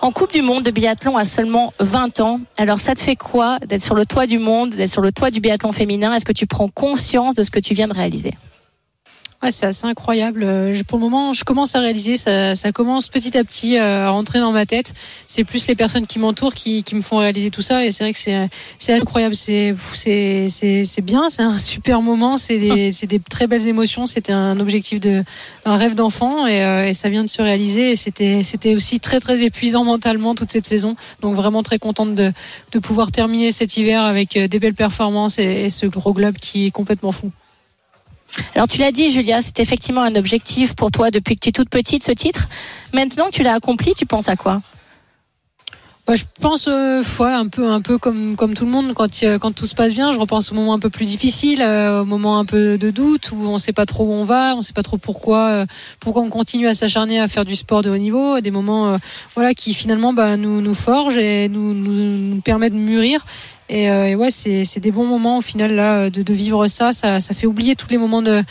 en 0.00 0.10
Coupe 0.10 0.32
du 0.32 0.42
Monde 0.42 0.64
de 0.64 0.72
biathlon 0.72 1.16
à 1.16 1.24
seulement 1.24 1.72
20 1.78 2.18
ans. 2.18 2.40
Alors, 2.58 2.80
ça 2.80 2.94
te 2.96 3.00
fait 3.00 3.16
quoi 3.16 3.58
d'être 3.60 3.82
sur 3.82 3.94
le 3.94 4.04
toit 4.04 4.26
du 4.26 4.38
monde, 4.38 4.70
d'être 4.70 4.90
sur 4.90 5.02
le 5.02 5.12
toit 5.12 5.30
du 5.30 5.40
biathlon 5.40 5.70
féminin? 5.70 6.12
Est-ce 6.12 6.24
que 6.24 6.32
tu 6.32 6.46
prends 6.46 6.68
conscience 6.68 7.36
de 7.36 7.44
ce 7.44 7.52
que 7.52 7.60
tu 7.60 7.72
viens 7.72 7.86
de 7.86 7.94
réaliser? 7.94 8.34
Ouais, 9.42 9.50
c'est 9.50 9.64
assez 9.64 9.86
incroyable. 9.86 10.42
Euh, 10.42 10.74
je- 10.74 10.82
pour 10.82 10.98
le 10.98 11.04
moment, 11.04 11.32
je 11.32 11.44
commence 11.44 11.74
à 11.74 11.80
réaliser, 11.80 12.18
ça, 12.18 12.54
ça 12.54 12.72
commence 12.72 13.08
petit 13.08 13.38
à 13.38 13.42
petit 13.44 13.78
euh, 13.78 14.06
à 14.06 14.10
rentrer 14.10 14.38
dans 14.38 14.52
ma 14.52 14.66
tête. 14.66 14.92
C'est 15.28 15.44
plus 15.44 15.66
les 15.66 15.74
personnes 15.74 16.06
qui 16.06 16.18
m'entourent 16.18 16.52
qui, 16.52 16.82
qui 16.82 16.94
me 16.94 17.00
font 17.00 17.16
réaliser 17.16 17.48
tout 17.50 17.62
ça. 17.62 17.86
Et 17.86 17.90
c'est 17.90 18.04
vrai 18.04 18.12
que 18.12 18.18
c'est 18.18 18.50
c'est 18.78 18.92
incroyable. 18.92 19.34
C'est 19.34 19.74
c'est 19.94 20.48
c'est 20.50 20.84
c'est 20.84 21.00
bien. 21.00 21.30
C'est 21.30 21.42
un 21.42 21.58
super 21.58 22.02
moment. 22.02 22.36
C'est 22.36 22.58
des, 22.58 22.92
c'est 22.98 23.06
des 23.06 23.18
très 23.18 23.46
belles 23.46 23.66
émotions. 23.66 24.04
C'était 24.06 24.32
un 24.32 24.60
objectif 24.60 25.00
de 25.00 25.24
un 25.64 25.76
rêve 25.76 25.94
d'enfant 25.94 26.46
et, 26.46 26.62
euh, 26.62 26.88
et 26.88 26.92
ça 26.92 27.08
vient 27.08 27.24
de 27.24 27.30
se 27.30 27.40
réaliser. 27.40 27.92
Et 27.92 27.96
c'était 27.96 28.42
c'était 28.42 28.74
aussi 28.74 29.00
très 29.00 29.20
très 29.20 29.42
épuisant 29.42 29.84
mentalement 29.84 30.34
toute 30.34 30.50
cette 30.50 30.66
saison. 30.66 30.96
Donc 31.22 31.34
vraiment 31.34 31.62
très 31.62 31.78
contente 31.78 32.14
de 32.14 32.30
de 32.72 32.78
pouvoir 32.78 33.10
terminer 33.10 33.52
cet 33.52 33.74
hiver 33.78 34.02
avec 34.04 34.36
des 34.38 34.58
belles 34.58 34.74
performances 34.74 35.38
et, 35.38 35.44
et 35.64 35.70
ce 35.70 35.86
gros 35.86 36.12
globe 36.12 36.36
qui 36.36 36.66
est 36.66 36.70
complètement 36.70 37.10
fou. 37.12 37.30
Alors 38.54 38.68
tu 38.68 38.78
l'as 38.78 38.92
dit 38.92 39.10
Julia, 39.10 39.42
c'est 39.42 39.60
effectivement 39.60 40.02
un 40.02 40.14
objectif 40.14 40.74
pour 40.74 40.90
toi 40.90 41.10
depuis 41.10 41.34
que 41.34 41.40
tu 41.40 41.48
es 41.48 41.52
toute 41.52 41.70
petite 41.70 42.02
ce 42.02 42.12
titre. 42.12 42.48
Maintenant 42.92 43.26
que 43.26 43.32
tu 43.32 43.42
l'as 43.42 43.54
accompli, 43.54 43.94
tu 43.94 44.06
penses 44.06 44.28
à 44.28 44.36
quoi? 44.36 44.60
Bah, 46.10 46.16
je 46.16 46.24
pense 46.40 46.66
euh, 46.66 47.02
un 47.20 47.46
peu 47.46 47.68
un 47.68 47.80
peu 47.80 47.96
comme 47.96 48.34
comme 48.34 48.54
tout 48.54 48.64
le 48.64 48.70
monde. 48.72 48.94
Quand 48.94 49.06
quand 49.40 49.52
tout 49.52 49.66
se 49.66 49.76
passe 49.76 49.94
bien 49.94 50.12
je 50.12 50.18
repense 50.18 50.50
aux 50.50 50.56
moments 50.56 50.74
un 50.74 50.80
peu 50.80 50.90
plus 50.90 51.04
difficiles 51.04 51.62
euh, 51.62 52.02
aux 52.02 52.04
moments 52.04 52.40
un 52.40 52.44
peu 52.44 52.78
de 52.78 52.90
doute 52.90 53.30
où 53.32 53.36
on 53.42 53.58
sait 53.58 53.72
pas 53.72 53.86
trop 53.86 54.04
où 54.06 54.12
on 54.12 54.24
va 54.24 54.56
on 54.56 54.62
sait 54.62 54.72
pas 54.72 54.82
trop 54.82 54.96
pourquoi 54.96 55.38
euh, 55.50 55.66
pourquoi 56.00 56.22
on 56.22 56.28
continue 56.28 56.66
à 56.66 56.74
s'acharner 56.74 57.20
à 57.20 57.28
faire 57.28 57.44
du 57.44 57.54
sport 57.54 57.82
de 57.82 57.90
haut 57.90 57.96
niveau. 57.96 58.40
Des 58.40 58.50
moments 58.50 58.94
euh, 58.94 58.96
voilà 59.36 59.54
qui 59.54 59.72
finalement 59.72 60.12
bah, 60.12 60.36
nous 60.36 60.60
nous 60.60 60.74
forgent 60.74 61.18
et 61.18 61.48
nous 61.48 61.74
nous, 61.74 62.34
nous 62.34 62.40
permettent 62.40 62.74
de 62.74 62.78
mûrir 62.78 63.24
et, 63.70 63.90
euh, 63.90 64.08
et 64.08 64.16
ouais 64.16 64.30
c'est 64.30 64.80
des 64.80 64.90
bons 64.90 65.06
moments 65.06 65.38
au 65.38 65.40
final 65.40 65.74
là 65.74 66.10
de, 66.10 66.32
vivre 66.32 66.66
ça 66.68 66.92
ça 66.92 67.20
fait 67.20 67.46
oublier 67.46 67.76
tous 67.76 67.88
les 67.88 67.98
moments 67.98 68.22
de 68.22 68.42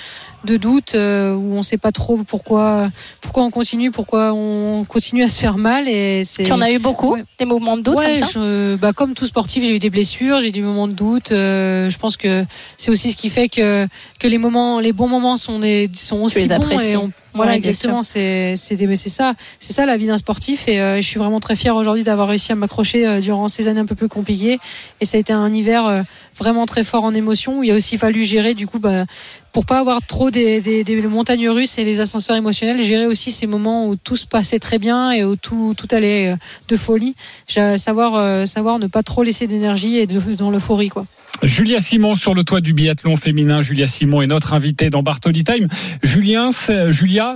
de 0.46 0.58
doute 0.58 0.96
euh, 0.96 1.36
où 1.36 1.54
on 1.56 1.64
sait 1.64 1.78
pas 1.78 1.92
trop 1.92 2.18
pourquoi 2.26 2.90
pourquoi 3.20 3.44
on 3.44 3.52
continue 3.52 3.92
pourquoi 3.92 4.32
on 4.34 4.86
continue 4.88 5.24
à 5.24 5.30
se 5.30 5.40
faire 5.40 5.58
mal 5.58 5.88
et 5.90 6.24
c'est 6.24 6.44
Tu 6.44 6.54
en 6.54 6.62
as 6.62 6.72
eu 6.72 6.80
beaucoup, 6.80 7.14
Ouais. 7.14 7.24
des 7.38 7.46
mouvements 7.46 7.76
de 7.78 7.82
doute 7.82 7.98
Ouais, 8.00 8.20
comme 8.20 8.28
ça 8.28 8.40
je- 8.40 8.76
bah, 8.76 8.94
comme 8.94 9.14
tout 9.14 9.26
sportif, 9.26 9.64
j'ai 9.64 9.76
eu 9.76 9.80
des 9.80 9.90
blessures, 9.90 10.40
j'ai 10.42 10.48
eu 10.48 10.52
des 10.52 10.62
moments 10.62 10.88
de 10.88 10.94
doute. 10.94 11.32
euh, 11.32 11.90
je 11.90 11.98
pense 11.98 12.16
que 12.18 12.46
c'est 12.78 12.90
aussi 12.90 13.12
ce 13.12 13.18
qui 13.18 13.30
fait 13.30 13.50
que, 13.50 13.88
que 14.20 14.28
les 14.28 14.38
moments, 14.38 14.80
les 14.80 14.94
bons 14.94 15.08
moments 15.10 15.36
sont, 15.38 15.60
des, 15.60 15.90
sont 15.94 16.18
aussi 16.22 16.40
les 16.40 16.48
bons. 16.48 16.56
apprécies. 16.56 16.94
Et 16.94 16.98
on- 16.98 17.12
voilà, 17.36 17.52
Ouais, 17.52 17.58
exactement. 17.60 18.02
C'est 18.02 18.56
c'est 18.58 18.76
des- 18.76 18.96
c'est 18.96 19.10
ça, 19.10 19.36
c'est 19.60 19.72
ça 19.72 19.86
la 19.86 19.98
vie 19.98 20.08
d'un 20.08 20.18
sportif. 20.18 20.68
Et 20.68 20.80
euh, 20.82 20.96
je 20.98 21.02
suis 21.08 21.20
vraiment 21.20 21.40
très 21.40 21.56
fière 21.56 21.76
aujourd'hui 21.76 22.04
d'avoir 22.04 22.28
réussi 22.30 22.52
à 22.52 22.56
m'accrocher 22.56 23.20
durant 23.22 23.48
ces 23.48 23.68
années 23.68 23.82
un 23.82 23.86
peu 23.86 23.94
plus 23.96 24.08
compliquées. 24.10 24.60
Et 25.00 25.06
ça 25.06 25.18
a 25.18 25.20
été 25.20 25.32
un 25.32 25.54
hiver 25.54 26.04
vraiment 26.38 26.66
très 26.66 26.84
fort 26.84 27.04
en 27.04 27.14
émotion 27.14 27.60
où 27.60 27.64
il 27.64 27.70
a 27.72 27.76
aussi 27.76 27.98
fallu 27.98 28.24
gérer 28.24 28.56
du 28.56 28.66
coup. 28.66 28.80
Bah, 28.80 29.06
pour 29.52 29.66
pas 29.66 29.80
avoir 29.80 30.02
trop 30.06 30.32
des, 30.32 30.86
montagnes 31.10 31.50
russes 31.50 31.78
et 31.78 31.84
les 31.84 32.00
ascenseurs 32.00 32.36
émotionnels, 32.36 32.82
gérer 32.84 33.08
aussi 33.08 33.32
ces 33.32 33.48
moments 33.48 33.88
où 33.88 33.96
tout 33.96 34.16
se 34.16 34.26
passait 34.26 34.60
très 34.60 34.80
bien 34.80 35.12
et 35.12 35.24
où 35.24 35.36
tout, 35.36 35.76
allait 35.92 36.34
euh, 36.34 36.36
de 36.68 36.78
folie. 36.78 37.16
Savoir, 37.48 38.16
euh, 38.16 38.46
savoir 38.46 38.80
ne 38.80 38.88
pas 38.88 39.04
trop 39.04 39.24
laisser 39.24 39.48
d'énergie 39.48 39.98
et 39.98 40.08
de, 40.08 40.20
dans 40.36 40.52
l'euphorie. 40.52 40.90
quoi. 40.90 41.06
Julia 41.44 41.80
Simon 41.80 42.16
sur 42.16 42.34
le 42.34 42.44
toit 42.44 42.62
du 42.62 42.74
biathlon 42.74 43.16
féminin. 43.16 43.62
Julia 43.62 43.88
Simon 43.88 44.22
est 44.22 44.28
notre 44.28 44.54
invitée 44.54 44.90
dans 44.90 45.04
Bartoli 45.04 45.44
Time. 45.44 45.68
Julia, 46.04 46.50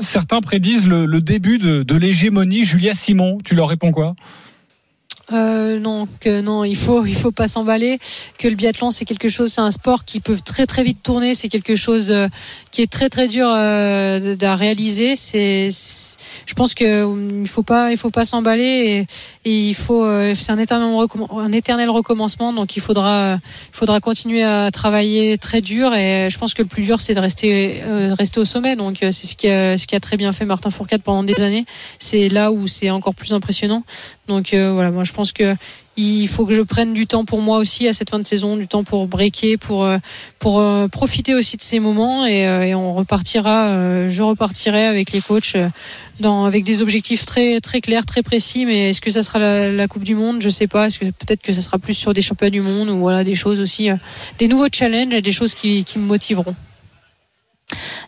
certains 0.02 0.42
prédisent 0.42 0.88
le, 0.88 1.22
début 1.22 1.58
de 1.58 1.96
l'hégémonie. 1.96 2.66
Julia 2.66 2.94
Simon, 2.94 3.38
tu 3.44 3.56
leur 3.56 3.70
réponds 3.70 3.92
quoi? 3.92 4.16
Euh, 5.34 5.80
non, 5.80 6.08
que 6.20 6.42
non, 6.42 6.64
il 6.64 6.76
faut, 6.76 7.06
il 7.06 7.16
faut 7.16 7.32
pas 7.32 7.48
s'emballer. 7.48 8.00
Que 8.38 8.48
le 8.48 8.56
biathlon, 8.56 8.92
c'est 8.92 9.06
quelque 9.06 9.30
chose, 9.30 9.52
c'est 9.52 9.62
un 9.62 9.72
sport 9.72 10.06
qui 10.06 10.20
peut 10.20 10.38
très 10.44 10.66
très 10.66 10.84
vite 10.84 11.02
tourner. 11.02 11.34
C'est 11.34 11.50
quelque 11.50 11.76
chose 11.76 12.12
euh, 12.12 12.28
qui 12.72 12.82
est 12.82 12.92
très 12.92 13.10
très 13.10 13.28
dur 13.28 13.48
euh, 13.50 14.36
à 14.42 14.56
réaliser. 14.56 15.16
C'est, 15.16 15.70
je 16.46 16.54
pense 16.54 16.76
que 16.76 17.04
hum, 17.04 17.42
il 17.42 17.48
faut 17.48 17.64
pas, 17.64 17.92
il 17.92 17.98
faut 17.98 18.12
pas 18.12 18.26
s'emballer 18.26 19.06
et, 19.46 19.70
il 19.70 19.76
faut, 19.76 20.06
c'est 20.36 20.52
un 20.52 20.60
éternel, 20.60 21.90
recommencement. 21.90 22.54
Donc 22.54 22.76
il 22.76 22.82
faudra, 22.82 23.36
il 23.36 23.76
faudra 23.76 24.00
continuer 24.00 24.44
à 24.44 24.72
travailler 24.72 25.38
très 25.38 25.62
dur. 25.62 25.94
Et 25.94 26.30
je 26.30 26.38
pense 26.38 26.54
que 26.54 26.62
le 26.62 26.68
plus 26.68 26.84
dur, 26.84 27.02
c'est 27.02 27.14
de 27.14 27.20
rester, 27.20 27.82
rester 28.18 28.40
au 28.40 28.46
sommet. 28.46 28.76
Donc 28.76 28.98
c'est 29.00 29.12
ce 29.12 29.36
qui 29.36 29.48
ce 29.48 29.86
qui 29.86 29.96
a 29.96 30.00
très 30.00 30.18
bien 30.18 30.32
fait 30.32 30.46
Martin 30.46 30.70
Fourcade 30.70 31.02
pendant 31.02 31.24
des 31.24 31.42
années. 31.42 31.66
C'est 32.00 32.30
là 32.30 32.52
où 32.52 32.68
c'est 32.68 32.90
encore 32.90 33.16
plus 33.16 33.34
impressionnant. 33.34 33.84
Donc 34.28 34.54
euh, 34.54 34.72
voilà, 34.72 34.92
moi 34.92 35.04
je 35.04 35.12
pense 35.12 35.32
que 35.34 35.56
il 35.96 36.28
faut 36.28 36.48
que 36.48 36.56
je 36.56 36.62
prenne 36.62 36.94
du 36.94 37.06
temps 37.06 37.24
pour 37.24 37.42
moi 37.42 37.60
aussi 37.60 37.88
à 37.88 37.94
cette 37.94 38.10
fin 38.10 38.18
de 38.18 38.26
saison, 38.26 38.58
du 38.58 38.68
temps 38.68 38.84
pour 38.84 39.06
breaker, 39.08 39.58
pour 39.58 39.84
euh, 39.84 39.98
pour 40.40 40.60
euh, 40.60 40.88
profiter 40.88 41.36
aussi 41.36 41.58
de 41.58 41.62
ces 41.62 41.80
moments 41.80 42.26
et, 42.26 42.74
on 42.74 42.94
repartira. 42.94 44.10
je 44.10 44.22
repartirai 44.22 44.86
avec 44.86 45.12
les 45.12 45.22
coachs 45.22 45.56
avec 46.24 46.64
des 46.64 46.82
objectifs 46.82 47.26
très 47.26 47.60
très 47.60 47.82
clairs, 47.82 48.06
très 48.06 48.24
précis. 48.24 48.66
Mais 48.66 48.90
est-ce 48.90 49.02
que 49.02 49.12
ça 49.12 49.24
sera 49.24 49.40
la, 49.40 49.88
Coupe 49.88 50.04
du 50.04 50.16
Monde? 50.16 50.42
Je 50.42 50.50
sais 50.50 50.68
pas. 50.68 50.88
Est-ce 50.88 51.00
que 51.00 51.06
peut-être 51.06 51.42
que 51.42 51.52
ça 51.52 51.62
sera 51.62 51.78
plus 51.78 51.94
sur 51.94 52.14
des 52.14 52.22
championnats 52.22 52.50
du 52.50 52.62
monde 52.62 52.90
ou 52.90 53.00
voilà 53.00 53.24
des 53.24 53.36
choses 53.36 53.60
aussi, 53.60 53.90
des 54.40 54.48
nouveaux 54.48 54.70
challenges 54.72 55.14
et 55.14 55.22
des 55.22 55.32
choses 55.34 55.54
qui, 55.54 55.84
qui 55.84 56.00
me 56.00 56.06
motiveront. 56.06 56.56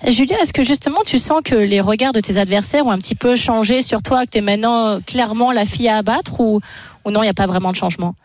Julia, 0.08 0.40
est-ce 0.42 0.54
que 0.54 0.64
justement 0.64 1.02
tu 1.06 1.18
sens 1.18 1.42
que 1.44 1.56
les 1.56 1.82
regards 1.82 2.14
de 2.14 2.20
tes 2.20 2.38
adversaires 2.38 2.86
ont 2.86 2.92
un 2.92 2.98
petit 2.98 3.16
peu 3.16 3.36
changé 3.36 3.82
sur 3.82 4.02
toi, 4.02 4.26
que 4.26 4.32
tu 4.32 4.38
es 4.38 4.42
maintenant 4.42 4.88
euh, 4.88 5.00
clairement 5.06 5.52
la 5.52 5.66
fille 5.66 5.88
à 5.88 5.98
abattre 5.98 6.40
ou, 6.40 6.62
non, 7.06 7.22
il 7.22 7.26
n'y 7.26 7.30
a 7.30 7.34
pas 7.34 7.46
vraiment 7.46 7.72
de 7.72 7.76
changement? 7.76 8.16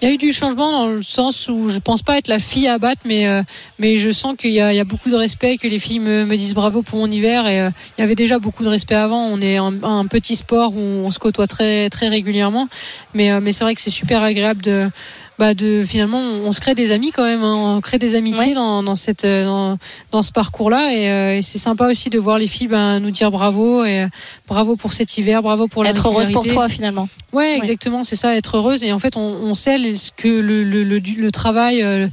Il 0.00 0.08
y 0.08 0.10
a 0.10 0.14
eu 0.14 0.18
du 0.18 0.32
changement 0.32 0.72
dans 0.72 0.86
le 0.88 1.02
sens 1.02 1.48
où 1.48 1.68
je 1.68 1.78
pense 1.78 2.02
pas 2.02 2.18
être 2.18 2.26
la 2.26 2.40
fille 2.40 2.66
à 2.66 2.78
battre, 2.78 3.02
mais, 3.04 3.28
euh, 3.28 3.42
mais 3.78 3.98
je 3.98 4.10
sens 4.10 4.34
qu'il 4.36 4.50
y, 4.50 4.54
y 4.54 4.60
a 4.60 4.84
beaucoup 4.84 5.10
de 5.10 5.14
respect, 5.14 5.58
que 5.58 5.68
les 5.68 5.78
filles 5.78 6.00
me, 6.00 6.36
disent 6.36 6.54
bravo 6.54 6.82
pour 6.82 6.98
mon 6.98 7.06
hiver. 7.06 7.46
Et 7.46 7.60
euh, 7.60 7.70
il 7.96 8.00
y 8.00 8.04
avait 8.04 8.16
déjà 8.16 8.40
beaucoup 8.40 8.64
de 8.64 8.68
respect 8.68 8.96
avant. 8.96 9.24
On 9.26 9.40
est 9.40 9.58
un, 9.58 10.06
petit 10.06 10.34
sport 10.34 10.74
où 10.74 10.80
on 10.80 11.12
se 11.12 11.20
côtoie 11.20 11.46
très, 11.46 11.88
régulièrement. 12.02 12.68
Mais, 13.14 13.40
mais 13.40 13.52
c'est 13.52 13.62
vrai 13.62 13.76
que 13.76 13.80
c'est 13.80 13.90
super 13.90 14.22
agréable 14.22 14.62
de. 14.62 14.90
Bah 15.38 15.54
de 15.54 15.82
finalement 15.84 16.18
on, 16.18 16.48
on 16.48 16.52
se 16.52 16.60
crée 16.60 16.74
des 16.74 16.90
amis 16.92 17.10
quand 17.10 17.24
même 17.24 17.42
hein. 17.42 17.54
on 17.76 17.80
crée 17.80 17.98
des 17.98 18.14
amitiés 18.14 18.48
Ouais. 18.48 18.54
dans, 18.54 18.82
dans 18.82 18.94
cette 18.94 19.24
euh, 19.24 19.44
dans, 19.46 19.78
dans 20.12 20.22
ce 20.22 20.30
parcours 20.30 20.68
là 20.68 20.92
et, 20.92 21.10
euh, 21.10 21.36
et 21.38 21.42
c'est 21.42 21.58
sympa 21.58 21.88
aussi 21.88 22.10
de 22.10 22.18
voir 22.18 22.38
les 22.38 22.46
filles 22.46 22.68
ben, 22.68 23.00
nous 23.00 23.10
dire 23.10 23.30
bravo 23.30 23.82
et 23.84 24.02
euh, 24.02 24.06
bravo 24.46 24.76
pour 24.76 24.92
cet 24.92 25.16
hiver 25.16 25.42
bravo 25.42 25.68
pour 25.68 25.84
la 25.84 25.90
Être 25.90 26.06
heureuse 26.06 26.30
pour 26.30 26.46
toi 26.46 26.68
finalement. 26.68 27.08
Ouais, 27.32 27.56
exactement, 27.56 28.02
c'est 28.02 28.14
ça, 28.14 28.36
être 28.36 28.58
heureuse. 28.58 28.84
Et 28.84 28.92
en 28.92 28.98
fait, 28.98 29.16
on, 29.16 29.20
on 29.20 29.54
sait 29.54 29.78
ce 29.94 30.10
que 30.14 30.28
le, 30.28 30.64
le, 30.64 30.84
le, 30.84 30.98
le 30.98 31.30
travail, 31.30 31.82
euh, 31.82 32.08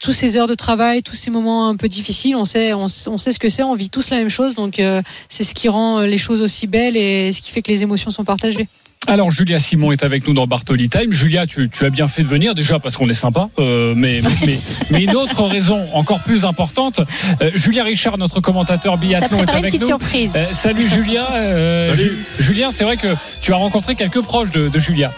tous 0.00 0.12
ces 0.12 0.36
heures 0.36 0.48
de 0.48 0.54
travail, 0.54 1.02
tous 1.04 1.14
ces 1.14 1.30
moments 1.30 1.68
un 1.68 1.76
peu 1.76 1.88
difficiles, 1.88 2.34
on 2.34 2.44
sait, 2.44 2.72
on, 2.74 2.88
sait 2.88 3.32
ce 3.32 3.38
que 3.38 3.48
c'est, 3.48 3.62
on 3.62 3.74
vit 3.74 3.90
tous 3.90 4.10
la 4.10 4.16
même 4.16 4.28
chose. 4.28 4.56
Donc, 4.56 4.80
euh, 4.80 5.02
c'est 5.28 5.44
ce 5.44 5.54
qui 5.54 5.68
rend 5.68 6.00
les 6.00 6.18
choses 6.18 6.40
aussi 6.42 6.66
belles 6.66 6.96
et 6.96 7.32
ce 7.32 7.40
qui 7.42 7.52
fait 7.52 7.62
que 7.62 7.70
les 7.70 7.82
émotions 7.84 8.10
sont 8.10 8.24
partagées. 8.24 8.68
Alors 9.08 9.30
Julia 9.30 9.60
Simon 9.60 9.92
est 9.92 10.02
avec 10.02 10.26
nous 10.26 10.34
dans 10.34 10.48
Bartoli 10.48 10.88
Time. 10.88 11.12
Julia, 11.12 11.46
tu, 11.46 11.70
tu 11.70 11.84
as 11.84 11.90
bien 11.90 12.08
fait 12.08 12.22
de 12.24 12.26
venir 12.28 12.56
déjà 12.56 12.80
parce 12.80 12.96
qu'on 12.96 13.08
est 13.08 13.14
sympa, 13.14 13.48
euh, 13.60 13.92
mais, 13.96 14.20
mais, 14.44 14.58
mais 14.90 15.04
une 15.04 15.14
autre 15.14 15.44
raison 15.44 15.84
encore 15.94 16.20
plus 16.24 16.44
importante. 16.44 17.00
euh, 17.40 17.52
Julia 17.54 17.84
Richard, 17.84 18.18
notre 18.18 18.40
commentateur 18.40 18.98
biathlon, 18.98 19.38
est 19.38 19.42
une 19.44 19.48
avec 19.50 19.64
petite 19.66 19.82
nous. 19.82 19.86
surprise. 19.86 20.34
Euh, 20.36 20.46
salut 20.52 20.88
Julia. 20.88 21.28
euh, 21.34 21.94
Salut. 21.94 22.16
Ju- 22.36 22.42
Julien, 22.42 22.70
c'est 22.72 22.82
vrai 22.82 22.96
que 22.96 23.06
tu 23.42 23.52
as 23.52 23.56
rencontré 23.56 23.94
quelques 23.94 24.22
proches 24.22 24.50
de, 24.50 24.68
de 24.68 24.78
Julia. 24.80 25.12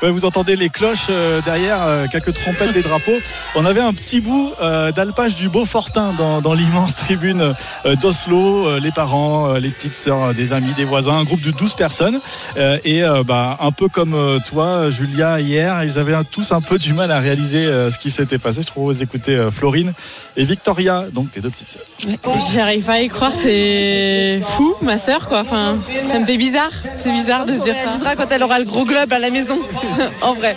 Ouais, 0.00 0.10
vous 0.10 0.24
entendez 0.24 0.54
les 0.54 0.68
cloches 0.68 1.06
euh, 1.10 1.40
derrière, 1.44 1.82
euh, 1.82 2.06
quelques 2.10 2.32
trompettes 2.32 2.72
des 2.72 2.82
drapeaux. 2.82 3.18
On 3.56 3.64
avait 3.64 3.80
un 3.80 3.92
petit 3.92 4.20
bout 4.20 4.52
euh, 4.62 4.92
d'alpage 4.92 5.34
du 5.34 5.48
Beaufortin 5.48 6.12
dans, 6.16 6.40
dans 6.40 6.54
l'immense 6.54 6.94
tribune 6.96 7.52
euh, 7.84 7.96
d'Oslo. 7.96 8.68
Euh, 8.68 8.80
les 8.80 8.92
parents, 8.92 9.48
euh, 9.54 9.58
les 9.58 9.70
petites 9.70 9.94
sœurs, 9.94 10.22
euh, 10.26 10.32
des 10.32 10.52
amis, 10.52 10.72
des 10.74 10.84
voisins, 10.84 11.14
un 11.14 11.24
groupe 11.24 11.40
de 11.40 11.50
12 11.50 11.74
personnes. 11.74 12.20
Euh, 12.58 12.78
et 12.84 13.02
euh, 13.02 13.24
bah, 13.24 13.58
un 13.60 13.72
peu 13.72 13.88
comme 13.88 14.14
euh, 14.14 14.38
toi, 14.48 14.88
Julia, 14.88 15.40
hier, 15.40 15.82
ils 15.82 15.98
avaient 15.98 16.14
tous 16.30 16.52
un 16.52 16.60
peu 16.60 16.78
du 16.78 16.92
mal 16.92 17.10
à 17.10 17.18
réaliser 17.18 17.64
euh, 17.64 17.90
ce 17.90 17.98
qui 17.98 18.12
s'était 18.12 18.38
passé. 18.38 18.62
Je 18.62 18.66
trouve 18.68 18.92
vous 18.92 19.02
écoutez 19.02 19.32
euh, 19.34 19.50
Florine 19.50 19.92
et 20.36 20.44
Victoria, 20.44 21.06
donc 21.12 21.28
les 21.34 21.42
deux 21.42 21.50
petites 21.50 21.70
sœurs. 21.70 22.38
J'arrive 22.54 22.84
pas 22.84 22.92
à 22.92 23.00
y 23.00 23.08
croire, 23.08 23.32
c'est 23.32 24.40
fou, 24.44 24.76
ma 24.80 24.96
sœur 24.96 25.28
quoi. 25.28 25.40
Enfin, 25.40 25.76
ça 26.06 26.20
me 26.20 26.24
fait 26.24 26.36
bizarre. 26.36 26.70
C'est 26.98 27.10
bizarre 27.10 27.46
de 27.46 27.54
se 27.54 27.62
dire 27.62 27.74
ça. 28.02 28.14
quand 28.14 28.30
elle 28.30 28.44
aura 28.44 28.60
le 28.60 28.64
gros 28.64 28.84
globe 28.84 29.12
à 29.12 29.18
la 29.18 29.30
maison, 29.30 29.58
en 30.22 30.34
vrai. 30.34 30.56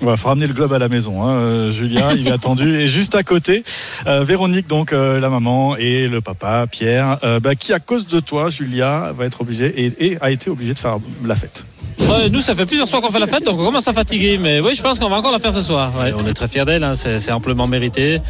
Il 0.00 0.16
faut 0.16 0.28
ramener 0.28 0.46
le 0.46 0.54
globe 0.54 0.72
à 0.72 0.78
la 0.78 0.88
maison, 0.88 1.24
hein, 1.24 1.32
euh, 1.32 1.70
Julien. 1.72 2.12
Il 2.14 2.28
est 2.28 2.32
attendu. 2.32 2.76
Et 2.76 2.86
juste 2.86 3.14
à 3.14 3.22
côté, 3.24 3.64
euh, 4.06 4.22
Véronique, 4.22 4.68
donc 4.68 4.92
euh, 4.92 5.18
la 5.18 5.28
maman 5.28 5.76
et 5.76 6.06
le 6.06 6.20
papa, 6.20 6.66
Pierre, 6.70 7.18
euh, 7.24 7.40
bah, 7.40 7.54
qui 7.56 7.72
à 7.72 7.80
cause 7.80 8.06
de 8.06 8.20
toi, 8.20 8.48
Julia, 8.48 9.12
va 9.16 9.26
être 9.26 9.40
obligé 9.40 9.66
et, 9.66 10.06
et 10.12 10.18
a 10.20 10.30
été 10.30 10.50
obligé 10.50 10.74
de 10.74 10.78
faire 10.78 10.98
la 11.24 11.34
fête. 11.34 11.64
Ouais, 12.00 12.28
nous, 12.30 12.40
ça 12.40 12.54
fait 12.54 12.64
plusieurs 12.64 12.88
soirs 12.88 13.02
qu'on 13.02 13.10
fait 13.10 13.18
la 13.18 13.26
fête, 13.26 13.44
donc 13.44 13.60
on 13.60 13.64
commence 13.64 13.88
à 13.88 13.92
fatiguer. 13.92 14.38
Mais 14.38 14.60
oui, 14.60 14.74
je 14.74 14.82
pense 14.82 14.98
qu'on 14.98 15.08
va 15.08 15.16
encore 15.16 15.32
la 15.32 15.38
faire 15.38 15.52
ce 15.52 15.60
soir. 15.60 15.92
Ouais, 16.00 16.12
on 16.18 16.26
est 16.26 16.32
très 16.32 16.48
fiers 16.48 16.64
d'elle, 16.64 16.84
hein, 16.84 16.94
c'est 16.94 17.32
amplement 17.32 17.66
mérité. 17.66 18.20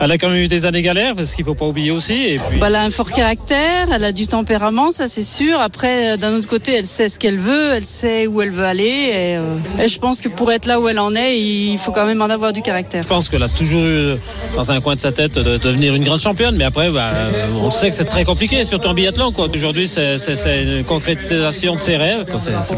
Elle 0.00 0.10
a 0.10 0.18
quand 0.18 0.28
même 0.28 0.40
eu 0.40 0.48
des 0.48 0.64
années 0.66 0.82
galères, 0.82 1.14
parce 1.14 1.34
qu'il 1.34 1.44
faut 1.44 1.54
pas 1.54 1.66
oublier 1.66 1.90
aussi. 1.90 2.14
Et 2.26 2.38
puis... 2.38 2.58
Bah, 2.58 2.66
elle 2.68 2.76
a 2.76 2.82
un 2.82 2.90
fort 2.90 3.12
caractère, 3.12 3.88
elle 3.92 4.04
a 4.04 4.12
du 4.12 4.26
tempérament, 4.26 4.90
ça 4.90 5.06
c'est 5.06 5.22
sûr. 5.22 5.60
Après, 5.60 6.12
euh, 6.12 6.16
d'un 6.16 6.32
autre 6.32 6.48
côté, 6.48 6.74
elle 6.74 6.86
sait 6.86 7.08
ce 7.08 7.18
qu'elle 7.18 7.38
veut, 7.38 7.72
elle 7.74 7.84
sait 7.84 8.26
où 8.26 8.42
elle 8.42 8.50
veut 8.50 8.64
aller. 8.64 8.84
Et, 8.84 9.36
euh, 9.36 9.56
et 9.80 9.88
je 9.88 9.98
pense 9.98 10.20
que 10.20 10.28
pour 10.28 10.50
être 10.50 10.66
là 10.66 10.80
où 10.80 10.88
elle 10.88 10.98
en 10.98 11.14
est, 11.14 11.38
il 11.38 11.78
faut 11.78 11.92
quand 11.92 12.06
même 12.06 12.22
en 12.22 12.30
avoir 12.30 12.52
du 12.52 12.62
caractère. 12.62 13.02
Je 13.02 13.08
pense 13.08 13.28
qu'elle 13.28 13.42
a 13.42 13.48
toujours 13.48 13.84
eu 13.84 14.16
dans 14.56 14.72
un 14.72 14.80
coin 14.80 14.94
de 14.96 15.00
sa 15.00 15.12
tête 15.12 15.34
de 15.34 15.58
devenir 15.58 15.94
une 15.94 16.04
grande 16.04 16.20
championne, 16.20 16.56
mais 16.56 16.64
après, 16.64 16.90
bah, 16.90 17.10
euh, 17.14 17.46
on 17.62 17.70
sait 17.70 17.90
que 17.90 17.96
c'est 17.96 18.04
très 18.04 18.24
compliqué, 18.24 18.64
surtout 18.64 18.88
en 18.88 18.94
biathlon. 18.94 19.32
quoi. 19.32 19.48
Aujourd'hui, 19.54 19.86
c'est 19.86 20.16
une 20.62 20.84
concrétisation 20.84 21.76
de 21.76 21.80
ses 21.80 21.96
rêves. 21.96 22.24
C'est 22.38 22.52
c'est 22.62 22.74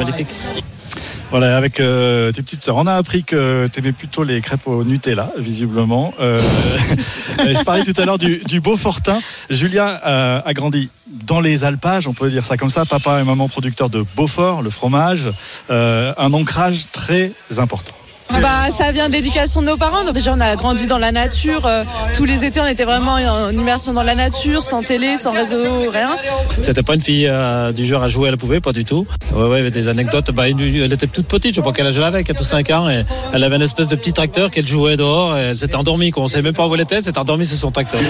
Voilà, 1.31 1.57
avec 1.57 1.81
euh, 1.81 2.31
tes 2.31 2.43
petites 2.43 2.62
sœurs. 2.62 2.77
On 2.77 2.87
a 2.87 2.95
appris 2.95 3.25
que 3.25 3.68
tu 3.72 3.81
aimais 3.81 3.91
plutôt 3.91 4.22
les 4.22 4.41
crêpes 4.41 4.68
au 4.68 4.85
Nutella, 4.85 5.33
visiblement. 5.37 6.14
Euh, 6.20 6.39
je 7.39 7.64
parlais 7.64 7.83
tout 7.83 8.01
à 8.01 8.05
l'heure 8.05 8.18
du, 8.18 8.61
Beaufortin. 8.61 9.18
Julien 9.51 9.99
euh, 10.07 10.41
a 10.45 10.55
grandi 10.55 10.91
dans 11.09 11.41
les 11.41 11.64
alpages, 11.64 12.07
on 12.07 12.14
peut 12.14 12.31
dire 12.31 12.45
ça 12.45 12.57
comme 12.57 12.70
ça. 12.70 12.85
Papa 12.85 13.20
et 13.20 13.25
maman 13.25 13.49
producteurs 13.49 13.91
de 13.91 14.05
Beaufort, 14.14 14.62
le 14.62 14.70
fromage. 14.70 15.29
Euh, 15.70 16.14
un 16.18 16.33
ancrage 16.33 16.87
très 16.93 17.33
important. 17.57 17.95
Bah, 18.43 18.70
ça 18.70 18.93
vient 18.93 19.09
de 19.09 19.14
l'éducation 19.14 19.62
de 19.62 19.66
nos 19.66 19.76
parents. 19.76 20.05
Donc, 20.05 20.12
déjà, 20.14 20.32
on 20.35 20.41
a 20.41 20.55
grandi 20.57 20.87
dans 20.87 20.99
la 20.99 21.12
nature. 21.12 21.64
Euh, 21.66 21.85
tous 22.14 22.24
les 22.24 22.45
étés, 22.45 22.61
on 22.61 22.66
était 22.66 22.85
vraiment 22.85 23.14
en 23.14 23.51
immersion 23.51 23.93
dans 23.93 24.03
la 24.03 24.14
nature, 24.14 24.62
sans 24.62 24.82
télé, 24.82 25.16
sans 25.16 25.32
réseau, 25.32 25.57
rien. 25.93 26.16
C'était 26.61 26.82
pas 26.82 26.95
une 26.95 27.01
fille 27.01 27.26
euh, 27.28 27.72
du 27.72 27.85
genre 27.87 28.03
à 28.03 28.09
jouer 28.09 28.28
à 28.28 28.30
la 28.32 28.37
poupée, 28.37 28.61
pas 28.61 28.72
du 28.72 28.85
tout. 28.85 29.07
Ouais, 29.35 29.43
ouais, 29.45 29.49
il 29.51 29.57
y 29.59 29.61
avait 29.61 29.70
des 29.70 29.89
anecdotes. 29.89 30.30
Bah, 30.32 30.49
une- 30.49 30.61
elle 30.61 30.93
était 30.93 31.07
toute 31.07 31.26
petite, 31.26 31.55
je 31.55 31.61
sais 31.61 31.64
pas 31.64 31.72
quel 31.72 31.87
âge 31.87 31.97
elle 31.97 32.05
avait, 32.05 32.24
4 32.24 32.41
ou 32.41 32.45
5 32.45 32.70
ans. 32.70 32.91
Et 32.91 33.05
elle 33.32 33.45
avait 33.45 33.57
une 33.57 33.62
espèce 33.62 33.89
de 33.89 33.97
petit 33.97 34.12
tracteur 34.12 34.51
qu'elle 34.51 34.66
jouait 34.66 34.97
dehors. 34.97 35.37
Et 35.39 35.41
elle 35.51 35.57
s'était 35.57 35.76
endormie, 35.76 36.11
quoi. 36.11 36.24
On 36.24 36.28
sait 36.28 36.43
même 36.43 36.55
pas 36.55 36.66
où 36.66 36.74
elle 36.74 36.80
était, 36.82 36.97
elle 36.97 37.03
s'était 37.05 37.18
endormie 37.18 37.47
sur 37.47 37.57
son 37.57 37.70
tracteur. 37.70 38.01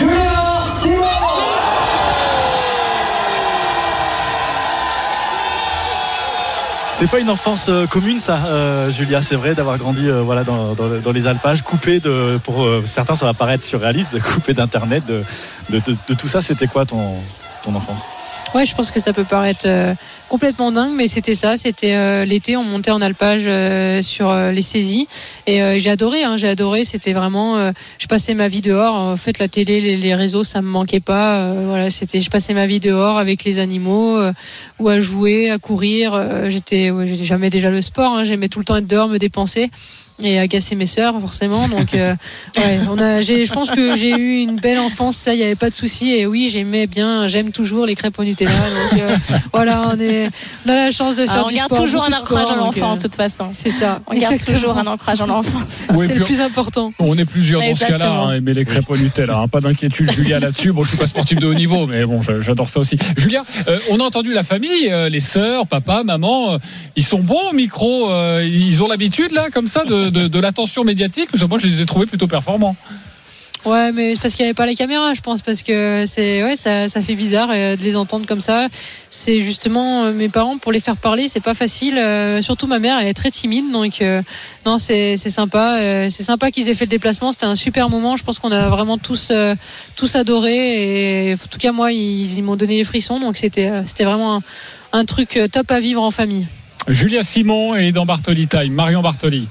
C'est 6.97 7.11
pas 7.11 7.19
une 7.21 7.29
enfance 7.31 7.67
euh, 7.69 7.87
commune, 7.87 8.21
ça, 8.21 8.37
euh, 8.47 8.91
Julia. 8.91 9.21
C'est 9.21 9.35
vrai 9.35 9.55
d'avoir 9.55 9.79
grandi 9.79 10.09
euh, 10.09 10.21
voilà, 10.23 10.45
dans, 10.45 11.13
les 11.13 11.27
alpages, 11.27 11.63
coupé 11.63 11.99
de. 11.99 12.39
Pour 12.45 12.67
certains, 12.85 13.17
ça 13.17 13.27
va 13.27 13.35
paraître 13.35 13.65
surréaliste, 13.65 14.21
coupé 14.23 14.55
d'internet, 14.55 15.05
de, 15.07 15.23
de- 15.71 15.81
de- 15.81 15.97
de 16.09 16.15
tout 16.15 16.29
ça. 16.29 16.41
C'était 16.41 16.69
quoi 16.69 16.87
ton, 16.87 17.17
ton 17.65 17.75
enfance? 17.75 17.99
Ouais, 18.55 18.65
je 18.67 18.75
pense 18.77 18.93
que 18.93 19.01
ça 19.01 19.13
peut 19.13 19.25
paraître 19.25 19.65
euh, 19.67 19.95
complètement 20.29 20.71
dingue, 20.71 20.93
mais 20.95 21.09
c'était 21.09 21.35
ça. 21.35 21.57
C'était 21.57 21.97
euh, 21.97 22.25
l'été, 22.25 22.57
on 22.57 22.63
montait 22.63 22.93
en 22.93 23.01
alpage 23.01 23.43
euh, 23.47 24.01
sur 24.01 24.33
les 24.33 24.63
saisies. 24.63 25.09
Et 25.49 25.81
j'ai 25.81 25.91
adoré, 25.91 26.23
hein, 26.23 26.37
j'ai 26.37 26.47
adoré. 26.47 26.85
C'était 26.85 27.15
vraiment. 27.15 27.73
je 27.99 28.07
passais 28.07 28.35
ma 28.35 28.47
vie 28.47 28.61
dehors. 28.61 28.95
En 28.95 29.17
fait, 29.17 29.41
la 29.41 29.49
télé, 29.49 29.97
les, 29.97 30.15
réseaux, 30.15 30.45
ça 30.45 30.63
me 30.63 30.69
manquait 30.69 31.01
pas. 31.01 31.53
Voilà, 31.67 31.91
c'était. 31.91 32.21
Je 32.21 32.31
passais 32.31 32.55
ma 32.55 32.67
vie 32.67 32.79
dehors 32.79 33.19
avec 33.19 33.43
les 33.43 33.59
animaux, 33.59 34.21
ou 34.79 34.89
à 34.89 35.01
jouer, 35.01 35.51
à 35.51 35.59
courir. 35.59 36.49
J'étais. 36.49 36.91
Ouais, 36.91 37.09
j'étais 37.09 37.25
jamais 37.25 37.51
déjà 37.51 37.71
le 37.71 37.83
sport. 37.83 38.13
hein, 38.13 38.25
J'aimais 38.25 38.49
tout 38.49 38.61
le 38.61 38.65
temps 38.65 38.77
être 38.77 38.87
dehors, 38.87 39.09
me 39.09 39.19
dépenser. 39.19 39.71
Et 40.23 40.39
agacer 40.39 40.77
mes 40.77 40.87
sœurs, 40.87 41.21
forcément. 41.21 41.67
Donc, 41.69 41.93
euh, 41.93 42.15
ouais, 42.57 42.79
on 42.89 42.99
a, 43.01 43.21
j'ai, 43.21 43.47
je 43.47 43.53
pense 43.53 43.71
que 43.71 43.97
j'ai 43.97 44.11
eu 44.11 44.39
une 44.43 44.57
belle 44.61 44.79
enfance, 44.79 45.17
ça, 45.17 45.35
il 45.35 45.39
n'y 45.39 45.43
avait 45.43 45.57
pas 45.57 45.71
de 45.71 45.75
souci. 45.75 46.11
Et 46.13 46.25
oui, 46.25 46.49
j'aimais 46.53 46.87
bien, 46.87 47.27
j'aime 47.27 47.51
toujours 47.51 47.85
les 47.85 47.97
crêpes 47.97 48.17
au 48.19 48.23
Nutella. 48.25 48.53
Donc, 48.53 49.01
euh, 49.01 49.17
voilà, 49.53 49.91
on, 49.93 49.99
est, 49.99 50.31
on 50.65 50.69
a 50.71 50.75
la 50.77 50.91
chance 50.93 51.17
de 51.17 51.25
faire 51.25 51.33
Alors, 51.35 51.47
on 51.47 51.49
du 51.51 51.57
garde 51.57 51.67
sport. 51.75 51.85
toujours 51.85 52.05
un 52.05 52.13
ancrage 52.13 52.47
sport, 52.47 52.53
en 52.53 52.65
donc, 52.67 52.77
l'enfance, 52.77 52.99
euh, 52.99 53.03
de 53.03 53.09
toute 53.09 53.17
façon. 53.17 53.49
C'est 53.53 53.73
ça. 53.73 54.01
On 54.07 54.15
garde 54.15 54.39
toujours 54.45 54.79
un 54.79 54.87
ancrage 54.87 55.21
en 55.21 55.27
l'enfance. 55.27 55.87
Oui, 55.91 56.07
C'est 56.07 56.15
le 56.15 56.25
plus 56.25 56.41
important. 56.41 56.93
On 57.01 57.19
est 57.19 57.25
plusieurs 57.25 57.61
dans 57.61 57.75
ce 57.75 57.85
cas-là, 57.85 58.11
hein, 58.13 58.35
aimer 58.35 58.55
les 58.55 58.65
crêpes 58.65 58.89
au 58.89 58.97
Nutella. 58.97 59.39
hein. 59.39 59.49
Pas 59.49 59.61
d'inquiétude, 59.61 60.13
Julia, 60.13 60.39
là-dessus. 60.39 60.71
Bon, 60.71 60.85
je 60.85 60.91
suis 60.91 60.99
pas 60.99 61.09
sportif 61.09 61.41
de 61.41 61.47
haut 61.49 61.55
niveau, 61.55 61.89
mais 61.89 62.05
bon, 62.05 62.21
j'adore 62.43 62.69
ça 62.69 62.79
aussi. 62.79 62.97
Julia, 63.17 63.43
euh, 63.67 63.79
on 63.91 63.99
a 63.99 64.05
entendu 64.05 64.33
la 64.33 64.45
famille, 64.45 64.91
euh, 64.91 65.09
les 65.09 65.19
sœurs, 65.21 65.67
papa, 65.67 66.03
maman. 66.05 66.55
euh, 66.55 66.59
ils 66.95 67.05
sont 67.05 67.19
bons 67.19 67.51
au 67.51 67.53
micro. 67.53 68.11
euh, 68.13 68.43
ils 68.49 68.81
ont 68.83 68.87
l'habitude, 68.87 69.33
là, 69.33 69.49
comme 69.53 69.67
ça, 69.67 69.85
de, 69.85 70.04
de- 70.11 70.29
de 70.29 70.39
l'attention 70.39 70.85
médiatique. 70.85 71.31
Parce 71.31 71.43
que 71.43 71.49
moi, 71.49 71.59
je 71.59 71.67
les 71.67 71.81
ai 71.81 71.87
trouvés 71.87 72.07
plutôt 72.07 72.27
performants. 72.27 72.77
Ouais, 73.65 73.93
mais 73.93 74.13
c'est 74.15 74.21
parce 74.21 74.35
qu'il 74.35 74.45
n'y 74.45 74.49
avait 74.49 74.55
pas 74.55 74.67
la 74.67 74.75
caméra, 74.75 75.15
je 75.15 75.23
pense, 75.23 75.41
parce 75.41 75.63
que 75.63 76.05
c'est 76.07 76.45
ouais, 76.45 76.55
ça, 76.55 76.87
ça 76.87 77.01
fait 77.01 77.15
bizarre 77.15 77.49
euh, 77.51 77.77
de 77.77 77.83
les 77.83 77.97
entendre 77.97 78.27
comme 78.27 78.43
ça. 78.43 78.67
C'est 79.09 79.41
justement 79.41 80.05
euh, 80.05 80.13
mes 80.13 80.29
parents 80.29 80.59
pour 80.59 80.71
les 80.71 80.81
faire 80.81 80.99
parler, 80.99 81.29
c'est 81.29 81.41
pas 81.41 81.55
facile. 81.55 81.97
euh, 81.97 82.43
surtout 82.43 82.67
ma 82.67 82.79
mère, 82.79 82.99
elle 83.01 83.07
est 83.09 83.15
très 83.15 83.31
timide, 83.31 83.73
donc 83.73 84.03
non, 84.67 84.77
c'est 84.77 85.17
c'est 85.17 85.31
sympa. 85.31 85.79
c'est 86.11 86.23
sympa 86.25 86.51
qu'ils 86.51 86.69
aient 86.69 86.75
fait 86.75 86.85
le 86.85 86.91
déplacement. 86.91 87.33
C'était 87.33 87.47
un 87.47 87.57
super 87.57 87.89
moment. 87.89 88.19
Je 88.19 88.23
pense 88.25 88.39
qu'on 88.39 88.53
a 88.53 88.69
vraiment 88.69 88.99
tous 88.99 89.33
tous 89.97 90.15
adoré. 90.15 91.31
Et 91.31 91.33
en 91.35 91.37
tout 91.51 91.59
cas, 91.59 91.73
moi, 91.73 91.91
ils, 91.91 92.37
ils 92.37 92.43
m'ont 92.43 92.57
donné 92.57 92.77
les 92.77 92.85
frissons, 92.85 93.19
donc 93.19 93.39
c'était 93.39 93.71
c'était 93.87 94.05
vraiment 94.05 94.37
un, 94.37 94.43
un 94.93 95.05
truc 95.07 95.39
top 95.51 95.71
à 95.71 95.81
vivre 95.81 96.03
en 96.03 96.11
famille. 96.11 96.47
Julia 96.87 97.23
Simon 97.23 97.75
et 97.77 97.93
dans 97.93 98.05
Bartoli 98.05 98.47
Time, 98.47 98.75
Marion 98.75 99.01
Bartoli. 99.01 99.49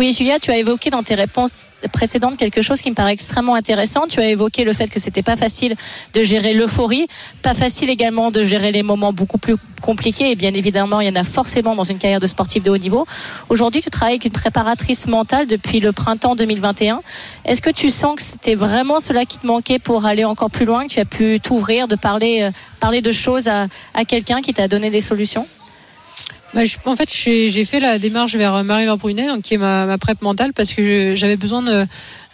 Oui, 0.00 0.12
Julia, 0.12 0.40
tu 0.40 0.50
as 0.50 0.56
évoqué 0.56 0.90
dans 0.90 1.04
tes 1.04 1.14
réponses 1.14 1.68
précédentes 1.92 2.36
quelque 2.36 2.62
chose 2.62 2.80
qui 2.80 2.90
me 2.90 2.96
paraît 2.96 3.12
extrêmement 3.12 3.54
intéressant. 3.54 4.06
Tu 4.10 4.18
as 4.18 4.28
évoqué 4.28 4.64
le 4.64 4.72
fait 4.72 4.88
que 4.88 4.98
c'était 4.98 5.22
pas 5.22 5.36
facile 5.36 5.76
de 6.14 6.22
gérer 6.24 6.52
l'euphorie, 6.52 7.06
pas 7.42 7.54
facile 7.54 7.90
également 7.90 8.32
de 8.32 8.42
gérer 8.42 8.72
les 8.72 8.82
moments 8.82 9.12
beaucoup 9.12 9.38
plus 9.38 9.54
compliqués. 9.82 10.32
Et 10.32 10.34
bien 10.34 10.52
évidemment, 10.52 11.00
il 11.00 11.06
y 11.06 11.10
en 11.10 11.14
a 11.14 11.22
forcément 11.22 11.76
dans 11.76 11.84
une 11.84 11.98
carrière 11.98 12.18
de 12.18 12.26
sportif 12.26 12.64
de 12.64 12.72
haut 12.72 12.76
niveau. 12.76 13.06
Aujourd'hui, 13.50 13.82
tu 13.82 13.90
travailles 13.90 14.14
avec 14.14 14.24
une 14.24 14.32
préparatrice 14.32 15.06
mentale 15.06 15.46
depuis 15.46 15.78
le 15.78 15.92
printemps 15.92 16.34
2021. 16.34 17.00
Est-ce 17.44 17.62
que 17.62 17.70
tu 17.70 17.90
sens 17.90 18.16
que 18.16 18.22
c'était 18.22 18.56
vraiment 18.56 18.98
cela 18.98 19.24
qui 19.24 19.38
te 19.38 19.46
manquait 19.46 19.78
pour 19.78 20.06
aller 20.06 20.24
encore 20.24 20.50
plus 20.50 20.64
loin, 20.64 20.88
que 20.88 20.92
tu 20.92 20.98
as 20.98 21.04
pu 21.04 21.38
t'ouvrir, 21.38 21.86
de 21.86 21.94
parler, 21.94 22.42
euh, 22.42 22.50
parler 22.80 23.00
de 23.00 23.12
choses 23.12 23.46
à, 23.46 23.68
à 23.94 24.04
quelqu'un 24.04 24.42
qui 24.42 24.52
t'a 24.54 24.66
donné 24.66 24.90
des 24.90 25.00
solutions? 25.00 25.46
Bah, 26.54 26.60
en 26.84 26.94
fait, 26.94 27.08
j'ai 27.12 27.64
fait 27.64 27.80
la 27.80 27.98
démarche 27.98 28.36
vers 28.36 28.62
Marie-Laure 28.62 28.96
Brunet, 28.96 29.26
qui 29.42 29.54
est 29.54 29.58
ma, 29.58 29.86
ma 29.86 29.98
prep 29.98 30.22
mentale, 30.22 30.52
parce 30.52 30.72
que 30.72 31.16
j'avais 31.16 31.36
besoin 31.36 31.86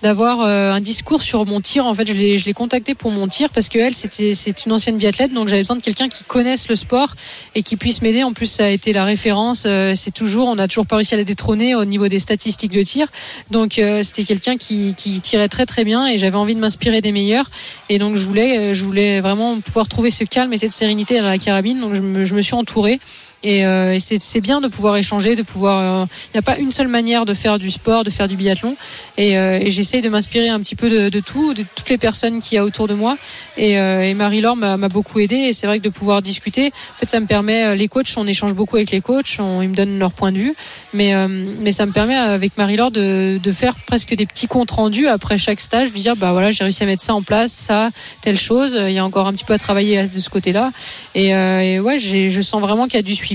d'avoir 0.02 0.40
euh, 0.40 0.72
un 0.72 0.80
discours 0.80 1.22
sur 1.22 1.46
mon 1.46 1.62
tir. 1.62 1.86
En 1.86 1.94
fait, 1.94 2.06
je 2.06 2.12
l'ai 2.12 2.52
contactée 2.52 2.94
pour 2.94 3.10
mon 3.10 3.28
tir 3.28 3.48
parce 3.50 3.70
qu'elle, 3.70 3.94
c'est 3.94 4.66
une 4.66 4.72
ancienne 4.72 4.98
biathlète, 4.98 5.32
donc 5.32 5.48
j'avais 5.48 5.62
besoin 5.62 5.76
de 5.76 5.82
quelqu'un 5.82 6.08
qui 6.08 6.24
connaisse 6.24 6.68
le 6.68 6.76
sport 6.76 7.14
et 7.54 7.62
qui 7.62 7.76
puisse 7.76 8.02
m'aider. 8.02 8.22
En 8.22 8.32
plus, 8.32 8.46
ça 8.46 8.66
a 8.66 8.68
été 8.68 8.92
la 8.92 9.04
référence. 9.04 9.64
euh, 9.66 9.94
c'est 9.96 10.10
toujours, 10.10 10.48
on 10.48 10.54
n'a 10.54 10.68
toujours 10.68 10.86
pas 10.86 10.96
réussi 10.96 11.14
à 11.14 11.16
la 11.16 11.24
détrôner 11.24 11.74
au 11.74 11.86
niveau 11.86 12.08
des 12.08 12.18
statistiques 12.18 12.72
de 12.72 12.82
tir. 12.82 13.08
Donc, 13.50 13.78
euh, 13.78 14.02
c'était 14.02 14.24
quelqu'un 14.24 14.56
qui, 14.56 14.94
tirait 15.22 15.48
très 15.48 15.66
très 15.66 15.84
bien 15.84 16.06
et 16.06 16.18
j'avais 16.18 16.36
envie 16.36 16.54
de 16.54 16.60
m'inspirer 16.60 17.00
des 17.00 17.12
meilleurs. 17.12 17.50
Et 17.88 17.98
donc, 17.98 18.16
je 18.16 18.24
voulais, 18.24 18.74
je 18.74 18.84
voulais 18.84 19.20
vraiment 19.20 19.60
pouvoir 19.60 19.88
trouver 19.88 20.10
ce 20.10 20.24
calme 20.24 20.52
et 20.52 20.58
cette 20.58 20.72
sérénité 20.72 21.18
dans 21.18 21.24
la 21.24 21.38
carabine. 21.38 21.80
Donc, 21.80 21.94
je 21.94 22.00
me, 22.00 22.24
je 22.24 22.34
me 22.34 22.42
suis 22.42 22.54
entourée. 22.54 23.00
Et, 23.43 23.64
euh, 23.64 23.93
et 23.95 23.99
c'est 24.01 24.41
bien 24.41 24.61
de 24.61 24.68
pouvoir 24.68 24.97
échanger, 24.97 25.34
de 25.34 25.43
pouvoir. 25.43 26.07
Il 26.26 26.30
n'y 26.34 26.38
a 26.38 26.43
pas 26.43 26.59
une 26.59 26.72
seule 26.72 26.88
manière 26.88 27.24
de 27.24 27.32
faire 27.32 27.59
du 27.59 27.70
sport, 27.70 28.05
de 28.05 28.11
faire 28.11 28.28
du 28.28 28.36
biathlon. 28.36 28.76
Et, 29.16 29.38
euh, 29.38 29.59
et 29.59 29.70
j'essaye 29.70 30.03
de 30.03 30.09
m'inspirer 30.11 30.49
un 30.51 30.61
petit 30.61 30.76
peu 30.76 30.91
de, 30.91 31.09
de 31.09 31.20
tout, 31.20 31.55
de 31.55 31.64
toutes 31.74 31.88
les 31.88 31.97
personnes 31.97 32.41
qu'il 32.41 32.57
y 32.57 32.59
a 32.59 32.64
autour 32.64 32.86
de 32.86 32.93
moi. 32.95 33.16
Et, 33.57 33.78
euh, 33.78 34.03
et 34.03 34.12
Marie-Laure 34.12 34.57
m'a 34.57 34.76
beaucoup 34.88 35.20
aidé. 35.20 35.36
Et 35.36 35.53
c'est 35.55 35.66
vrai 35.66 35.78
que 35.78 35.84
de 35.84 35.88
pouvoir 35.88 36.20
discuter, 36.20 36.66
en 36.66 36.99
fait, 37.01 37.09
ça 37.09 37.18
me 37.18 37.26
permet. 37.26 37.64
euh, 37.64 37.74
Les 37.74 37.88
coachs, 37.88 38.12
on 38.18 38.26
échange 38.26 38.53
beaucoup 38.53 38.76
avec 38.76 38.91
les 38.91 39.01
coachs, 39.01 39.36
on- 39.38 39.62
ils 39.62 39.68
me 39.70 39.74
donnent 39.74 39.99
leur 39.99 40.12
point 40.12 40.32
de 40.32 40.36
vue. 40.38 40.55
Mais, 40.93 41.14
euh, 41.14 41.26
mais 41.61 41.72
ça 41.72 41.86
me 41.86 41.93
permet 41.93 42.16
avec 42.16 42.59
Marie-Laure 42.59 42.91
de, 42.91 43.38
de 43.43 43.53
faire 43.53 43.74
presque 43.86 44.14
des 44.14 44.26
petits 44.26 44.49
comptes 44.49 44.70
rendus 44.72 45.07
après 45.09 45.38
chaque 45.38 45.61
stage, 45.61 45.93
de 45.93 45.97
dire 45.99 46.14
bah 46.16 46.32
voilà, 46.32 46.51
j'ai 46.51 46.64
réussi 46.64 46.82
à 46.82 46.86
mettre 46.86 47.03
ça 47.03 47.14
en 47.14 47.22
place, 47.22 47.53
ça, 47.53 47.88
telle 48.20 48.38
chose. 48.38 48.76
Il 48.86 48.93
y 48.93 48.99
a 48.99 49.05
encore 49.05 49.26
un 49.28 49.32
petit 49.32 49.45
peu 49.47 49.55
à 49.55 49.59
travailler 49.59 50.07
de 50.09 50.20
ce 50.20 50.28
côté-là. 50.28 50.72
Et, 51.14 51.34
euh, 51.34 51.61
et 51.61 51.80
ouais, 51.80 51.99
je 51.99 52.41
sens 52.43 52.61
vraiment 52.61 52.84
qu'il 52.84 52.97
y 52.97 52.99
a 52.99 53.03
du 53.03 53.14
suivi. 53.14 53.30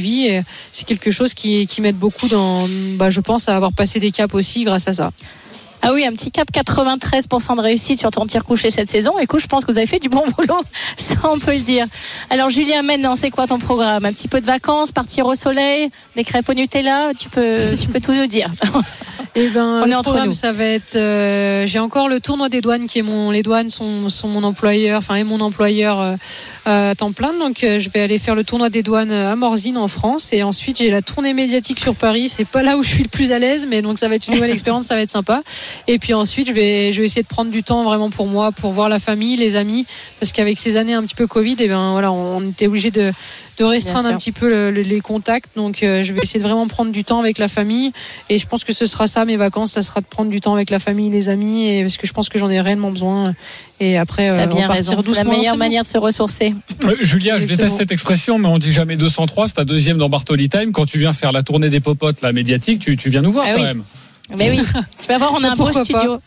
C'est 0.72 0.86
quelque 0.86 1.12
chose 1.12 1.34
qui, 1.34 1.68
qui 1.68 1.82
m'aide 1.82 1.98
beaucoup 1.98 2.28
dans, 2.28 2.66
bah, 2.98 3.10
je 3.10 3.22
pense, 3.22 3.50
à 3.50 3.56
avoir 3.56 3.74
passé 3.74 4.00
des 4.00 4.12
caps 4.12 4.34
aussi 4.34 4.64
grâce 4.64 4.88
à 4.88 4.94
ça. 4.94 5.12
Ah 5.88 5.92
oui, 5.94 6.04
un 6.04 6.14
petit 6.14 6.32
cap 6.32 6.48
93% 6.52 7.58
de 7.58 7.62
réussite 7.62 8.00
sur 8.00 8.10
ton 8.10 8.26
tir 8.26 8.44
couché 8.44 8.72
cette 8.72 8.90
saison. 8.90 9.20
Écoute, 9.20 9.40
je 9.40 9.46
pense 9.46 9.66
que 9.66 9.72
vous 9.72 9.78
avez 9.78 9.86
fait 9.86 10.00
du 10.00 10.10
bon 10.10 10.24
boulot, 10.38 10.62
ça 10.98 11.16
on 11.26 11.38
peut 11.38 11.54
le 11.54 11.62
dire. 11.62 11.86
Alors 12.32 12.50
Julien, 12.50 12.82
maintenant, 12.82 13.16
c'est 13.16 13.30
quoi 13.30 13.46
ton 13.46 13.60
programme? 13.60 14.04
Un 14.04 14.12
petit 14.12 14.28
peu 14.28 14.42
de 14.42 14.48
vacances, 14.48 14.92
partir 14.92 15.28
au 15.28 15.36
soleil, 15.36 15.90
des 16.16 16.24
crêpes 16.24 16.50
au 16.50 16.56
Nutella, 16.56 17.12
tu 17.16 17.30
peux, 17.30 17.76
tu 17.80 17.88
peux 17.90 18.02
tout 18.02 18.14
nous 18.14 18.26
dire. 18.26 18.50
Eh 19.38 19.50
ben, 19.50 19.82
On 19.84 19.86
est 19.86 19.90
le 19.90 19.96
entre 19.98 20.04
programme, 20.04 20.28
nous. 20.28 20.34
ça 20.34 20.54
va 20.54 20.64
être. 20.64 20.96
euh, 20.96 21.68
J'ai 21.68 21.80
encore 21.80 22.08
le 22.08 22.22
tournoi 22.22 22.48
des 22.48 22.62
douanes 22.62 22.88
qui 22.88 23.00
est 23.00 23.02
mon. 23.02 23.32
Les 23.32 23.44
douanes 23.44 23.70
sont, 23.70 24.10
sont 24.10 24.30
mon 24.30 24.44
employeur, 24.44 25.00
enfin, 25.00 25.16
est 25.16 25.26
mon 25.26 25.42
employeur 25.42 26.00
euh, 26.00 26.16
à 26.66 26.96
temps 26.96 27.12
plein. 27.12 27.34
Donc, 27.34 27.64
euh, 27.64 27.78
je 27.80 27.90
vais 27.90 28.00
aller 28.00 28.18
faire 28.18 28.36
le 28.36 28.46
tournoi 28.46 28.70
des 28.70 28.82
douanes 28.82 29.12
à 29.12 29.36
Morzine 29.36 29.78
en 29.78 29.90
France. 29.90 30.32
Et 30.32 30.42
ensuite, 30.42 30.78
j'ai 30.78 30.90
la 30.90 31.02
tournée 31.02 31.34
médiatique 31.34 31.82
sur 31.82 31.96
Paris. 31.96 32.30
C'est 32.30 32.46
pas 32.48 32.64
là 32.64 32.78
où 32.78 32.84
je 32.84 32.88
suis 32.90 33.04
le 33.04 33.10
plus 33.10 33.34
à 33.34 33.40
l'aise, 33.40 33.68
mais 33.70 33.82
donc 33.82 34.00
ça 34.00 34.08
va 34.08 34.16
être 34.16 34.28
une 34.28 34.36
nouvelle 34.36 34.52
expérience, 34.54 34.86
ça 34.86 34.96
va 34.96 35.02
être 35.02 35.12
sympa. 35.12 35.42
Et 35.88 36.00
puis 36.00 36.14
ensuite, 36.14 36.48
je 36.48 36.54
vais, 36.54 36.94
je 36.94 37.02
vais 37.02 37.06
essayer 37.06 37.24
de 37.24 37.28
prendre 37.28 37.52
du 37.52 37.62
temps 37.62 37.84
vraiment 37.84 38.10
pour 38.10 38.28
moi, 38.28 38.54
pour 38.54 38.72
voir 38.72 38.88
la 38.88 39.00
famille, 39.00 39.36
les 39.36 39.58
amis, 39.58 39.86
parce 40.20 40.32
qu'avec 40.32 40.58
ces 40.58 40.78
années 40.78 40.94
un 40.94 41.04
petit 41.04 41.16
peu 41.16 41.28
Covid, 41.28 41.58
et 41.60 41.68
ben 41.68 41.92
voilà, 41.92 42.12
on 42.12 42.42
était 42.42 42.68
obligé 42.68 42.90
de, 42.90 43.12
de 43.58 43.64
restreindre 43.64 44.10
un 44.10 44.18
petit 44.18 44.32
peu 44.32 44.50
le- 44.50 44.72
le- 44.72 44.82
les 44.82 45.00
contacts. 45.02 45.50
Donc, 45.56 45.82
euh, 45.84 46.04
je 46.04 46.12
vais 46.14 46.20
essayer 46.24 46.40
de 46.40 46.44
vraiment 46.46 46.68
prendre 46.68 46.92
du 46.92 47.04
temps 47.04 47.20
avec 47.20 47.38
la 47.38 47.48
famille. 47.48 47.92
Et 48.30 48.38
je 48.38 48.46
pense 48.48 48.64
que 48.64 48.74
ce 48.74 48.86
sera 48.86 49.08
ça, 49.08 49.24
mes 49.26 49.38
vacances, 49.38 49.72
ça 49.72 49.82
sera 49.82 50.02
de 50.02 50.06
prendre 50.06 50.30
du 50.30 50.42
temps 50.42 50.54
avec 50.54 50.70
la 50.70 50.80
famille, 50.80 51.10
les 51.10 51.30
amis, 51.30 51.66
et 51.68 51.82
parce 51.84 51.98
que 51.98 52.06
je 52.08 52.14
pense 52.14 52.28
que 52.30 52.38
j'en 52.38 52.50
ai 52.50 52.60
réellement 52.62 52.92
besoin. 52.92 53.34
Et 53.80 53.98
après, 53.98 54.28
T'as 54.28 54.44
euh, 54.44 54.46
bien 54.48 54.64
repartir 54.68 54.98
raison. 54.98 55.02
C'est 55.04 55.24
la 55.24 55.30
meilleure 55.30 55.58
manière 55.58 55.84
de 55.84 55.88
se 55.88 55.98
ressourcer. 55.98 56.54
Euh, 56.86 56.96
Julia, 57.02 57.40
je 57.40 57.46
déteste 57.46 57.78
cette 57.78 57.92
expression, 57.92 58.38
mais 58.38 58.48
on 58.48 58.58
dit 58.58 58.72
jamais 58.72 58.96
203. 58.98 59.48
C'est 59.48 59.54
ta 59.56 59.66
deuxième 59.66 59.98
dans 59.98 60.10
Bartoli 60.10 60.50
Time. 60.50 60.72
Quand 60.72 60.86
tu 60.86 60.98
viens 60.98 61.14
faire 61.14 61.32
la 61.32 61.44
tournée 61.44 61.70
des 61.70 61.80
popotes, 61.80 62.22
la 62.22 62.32
médiatique, 62.34 62.80
tu, 62.80 62.98
tu 62.98 63.10
viens 63.10 63.22
nous 63.22 63.32
voir 63.32 63.46
Ah 63.48 63.54
quand 63.56 63.62
oui. 63.62 63.68
même. 63.68 63.84
Mais 64.38 64.50
oui, 64.50 64.60
tu 65.00 65.08
vas 65.08 65.18
voir, 65.20 65.34
on 65.38 65.44
a 65.44 65.50
un 65.52 65.54
beau 65.56 65.72
studio. 65.72 66.20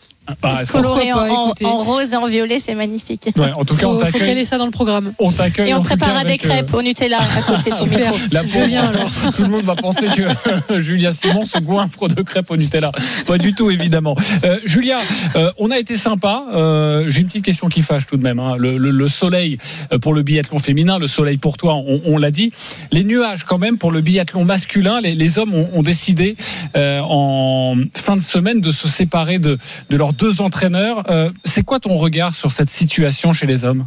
Se 0.53 0.59
c'est- 0.65 0.71
colorer 0.71 1.11
en, 1.13 1.53
rose 1.83 2.13
et 2.13 2.15
en 2.15 2.27
violet, 2.27 2.59
c'est 2.59 2.75
magnifique. 2.75 3.29
ouais, 3.37 3.51
en 3.51 3.65
tout 3.65 3.75
cas, 3.75 3.87
on 3.87 3.93
Faut, 3.93 3.99
faut 3.99 4.11
t'accueille. 4.11 4.27
caler 4.29 4.45
ça 4.45 4.57
dans 4.57 4.65
le 4.65 4.71
programme. 4.71 5.13
On 5.19 5.31
t'accueille. 5.31 5.69
Et 5.69 5.73
on 5.73 5.81
préparera 5.81 6.23
des 6.23 6.33
euh, 6.33 6.37
crêpes 6.37 6.73
au 6.73 6.81
Nutella 6.81 7.17
à 7.37 7.41
côté 7.41 7.69
du 7.71 7.89
micro. 7.95 8.15
La 8.31 8.39
alors. 8.79 9.09
tout 9.35 9.43
le 9.43 9.49
monde 9.49 9.63
va 9.65 9.75
penser 9.75 10.07
que 10.07 10.79
Julia 10.79 11.11
Simon 11.11 11.45
se 11.45 11.59
goinfre 11.59 12.07
de 12.07 12.21
crêpes 12.21 12.49
au 12.51 12.57
Nutella. 12.57 12.91
Pas 13.25 13.37
du 13.37 13.53
tout, 13.53 13.69
évidemment. 13.71 14.15
Euh, 14.43 14.59
Julia, 14.65 14.99
euh, 15.35 15.51
on 15.57 15.71
a 15.71 15.79
été 15.79 15.97
sympa. 15.97 16.43
Euh, 16.53 17.05
J'ai 17.09 17.21
une 17.21 17.27
petite 17.27 17.45
question 17.45 17.67
qui 17.69 17.81
fâche 17.81 18.05
tout 18.07 18.17
de 18.17 18.23
même. 18.23 18.39
hein. 18.39 18.55
Le, 18.57 18.77
le- 18.77 18.91
le 18.91 19.07
soleil 19.07 19.57
pour 20.01 20.13
le 20.13 20.21
biathlon 20.23 20.59
féminin, 20.59 20.99
le 20.99 21.07
soleil 21.07 21.37
pour 21.37 21.57
toi, 21.57 21.75
on, 21.75 22.01
on 22.05 22.17
l'a 22.17 22.31
dit. 22.31 22.51
Les 22.91 23.03
nuages 23.03 23.43
quand 23.43 23.57
même 23.57 23.77
pour 23.77 23.91
le 23.91 24.01
biathlon 24.01 24.45
masculin. 24.45 24.99
Les, 25.01 25.15
les 25.15 25.37
hommes 25.39 25.53
ont, 25.53 25.69
ont 25.73 25.83
décidé 25.83 26.35
euh, 26.75 26.99
en 27.03 27.75
fin 27.95 28.15
de 28.15 28.21
semaine 28.21 28.61
de 28.61 28.71
se 28.71 28.87
séparer 28.87 29.39
de, 29.39 29.57
de 29.89 29.97
leurs 29.97 30.13
deux 30.19 30.41
entraîneurs. 30.41 31.09
Euh, 31.09 31.31
C'est 31.45 31.63
quoi 31.63 31.79
ton 31.79 31.97
regard 31.97 32.35
sur 32.35 32.51
cette 32.51 32.69
situation 32.69 33.33
chez 33.33 33.47
les 33.47 33.63
hommes? 33.63 33.85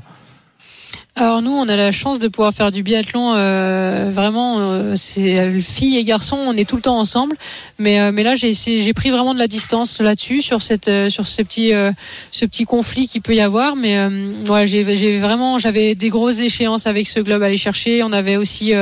Alors 1.22 1.40
nous, 1.40 1.52
on 1.52 1.68
a 1.68 1.76
la 1.76 1.92
chance 1.92 2.18
de 2.18 2.26
pouvoir 2.26 2.52
faire 2.52 2.72
du 2.72 2.82
biathlon. 2.82 3.34
euh, 3.36 4.10
vraiment, 4.12 4.58
euh, 4.58 4.94
c'est 4.96 5.38
euh, 5.38 5.60
filles 5.60 5.96
et 5.96 6.02
garçons, 6.02 6.36
on 6.36 6.56
est 6.56 6.68
tout 6.68 6.74
le 6.74 6.82
temps 6.82 6.98
ensemble. 6.98 7.36
Mais 7.78 8.00
euh, 8.00 8.10
mais 8.12 8.24
là, 8.24 8.34
j'ai 8.34 8.92
pris 8.92 9.10
vraiment 9.10 9.32
de 9.32 9.38
la 9.38 9.46
distance 9.46 10.00
là-dessus 10.00 10.42
sur 10.42 10.62
cette 10.62 10.90
sur 11.10 11.28
ce 11.28 11.42
petit 11.42 11.70
ce 12.32 12.44
petit 12.44 12.64
conflit 12.64 13.06
qu'il 13.06 13.22
peut 13.22 13.36
y 13.36 13.40
avoir. 13.40 13.76
Mais 13.76 14.04
ouais, 14.48 14.66
j'ai 14.66 15.20
vraiment 15.20 15.60
j'avais 15.60 15.94
des 15.94 16.08
grosses 16.08 16.40
échéances 16.40 16.88
avec 16.88 17.06
ce 17.06 17.20
globe 17.20 17.44
à 17.44 17.46
aller 17.46 17.56
chercher. 17.56 18.02
On 18.02 18.12
avait 18.12 18.36
aussi 18.36 18.72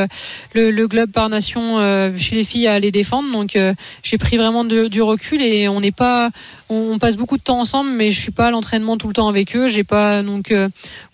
le, 0.55 0.71
le 0.71 0.89
globe 0.89 1.11
par 1.11 1.29
nation 1.29 1.79
chez 2.19 2.37
les 2.37 2.45
filles 2.45 2.69
à 2.69 2.73
aller 2.75 2.91
défendre. 2.91 3.31
Donc 3.33 3.59
j'ai 4.03 4.19
pris 4.19 4.39
vraiment 4.39 4.65
du 4.65 5.03
recul 5.03 5.43
et 5.43 5.69
on 5.69 5.81
n'est 5.81 5.93
pas 5.93 6.31
on, 6.71 6.99
passe 6.99 7.17
beaucoup 7.17 7.37
de 7.37 7.43
temps 7.43 7.59
ensemble, 7.59 7.91
mais 7.91 8.11
je 8.11 8.21
suis 8.21 8.31
pas 8.31 8.47
à 8.47 8.51
l'entraînement 8.51 8.97
tout 8.97 9.09
le 9.09 9.15
temps 9.15 9.29
avec 9.29 9.57
eux. 9.57 9.69
J'ai 9.69 9.85
pas 9.85 10.23
donc 10.23 10.55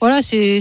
voilà, 0.01 0.23
c'est 0.23 0.61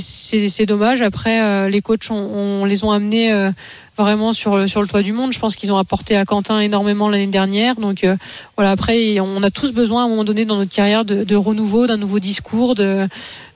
c'est 0.56 0.66
dommage. 0.66 1.02
Après, 1.02 1.42
euh, 1.42 1.70
les 1.70 1.82
coachs, 1.82 2.10
on, 2.10 2.16
on 2.62 2.66
les 2.66 2.84
ont 2.86 2.92
amenés 2.92 3.34
euh, 3.34 3.52
vraiment 3.98 4.34
sur 4.34 4.58
le, 4.58 4.68
sur 4.68 4.82
le 4.82 4.88
toit 4.88 5.02
du 5.02 5.14
monde. 5.14 5.34
Je 5.34 5.40
pense 5.40 5.56
qu'ils 5.56 5.72
ont 5.72 5.78
apporté 5.78 6.16
à 6.16 6.26
Quentin 6.26 6.60
énormément 6.60 7.10
l'année 7.10 7.28
dernière. 7.28 7.76
Donc 7.76 8.04
euh, 8.04 8.16
voilà, 8.58 8.72
après, 8.72 9.20
on 9.20 9.44
a 9.44 9.52
tous 9.52 9.72
besoin 9.72 10.04
à 10.04 10.06
un 10.06 10.10
moment 10.10 10.24
donné 10.24 10.46
dans 10.46 10.58
notre 10.58 10.74
carrière 10.74 11.06
de, 11.06 11.36
renouveau, 11.36 11.88
d'un 11.88 11.98
nouveau 11.98 12.20
discours, 12.20 12.76
de 12.76 13.08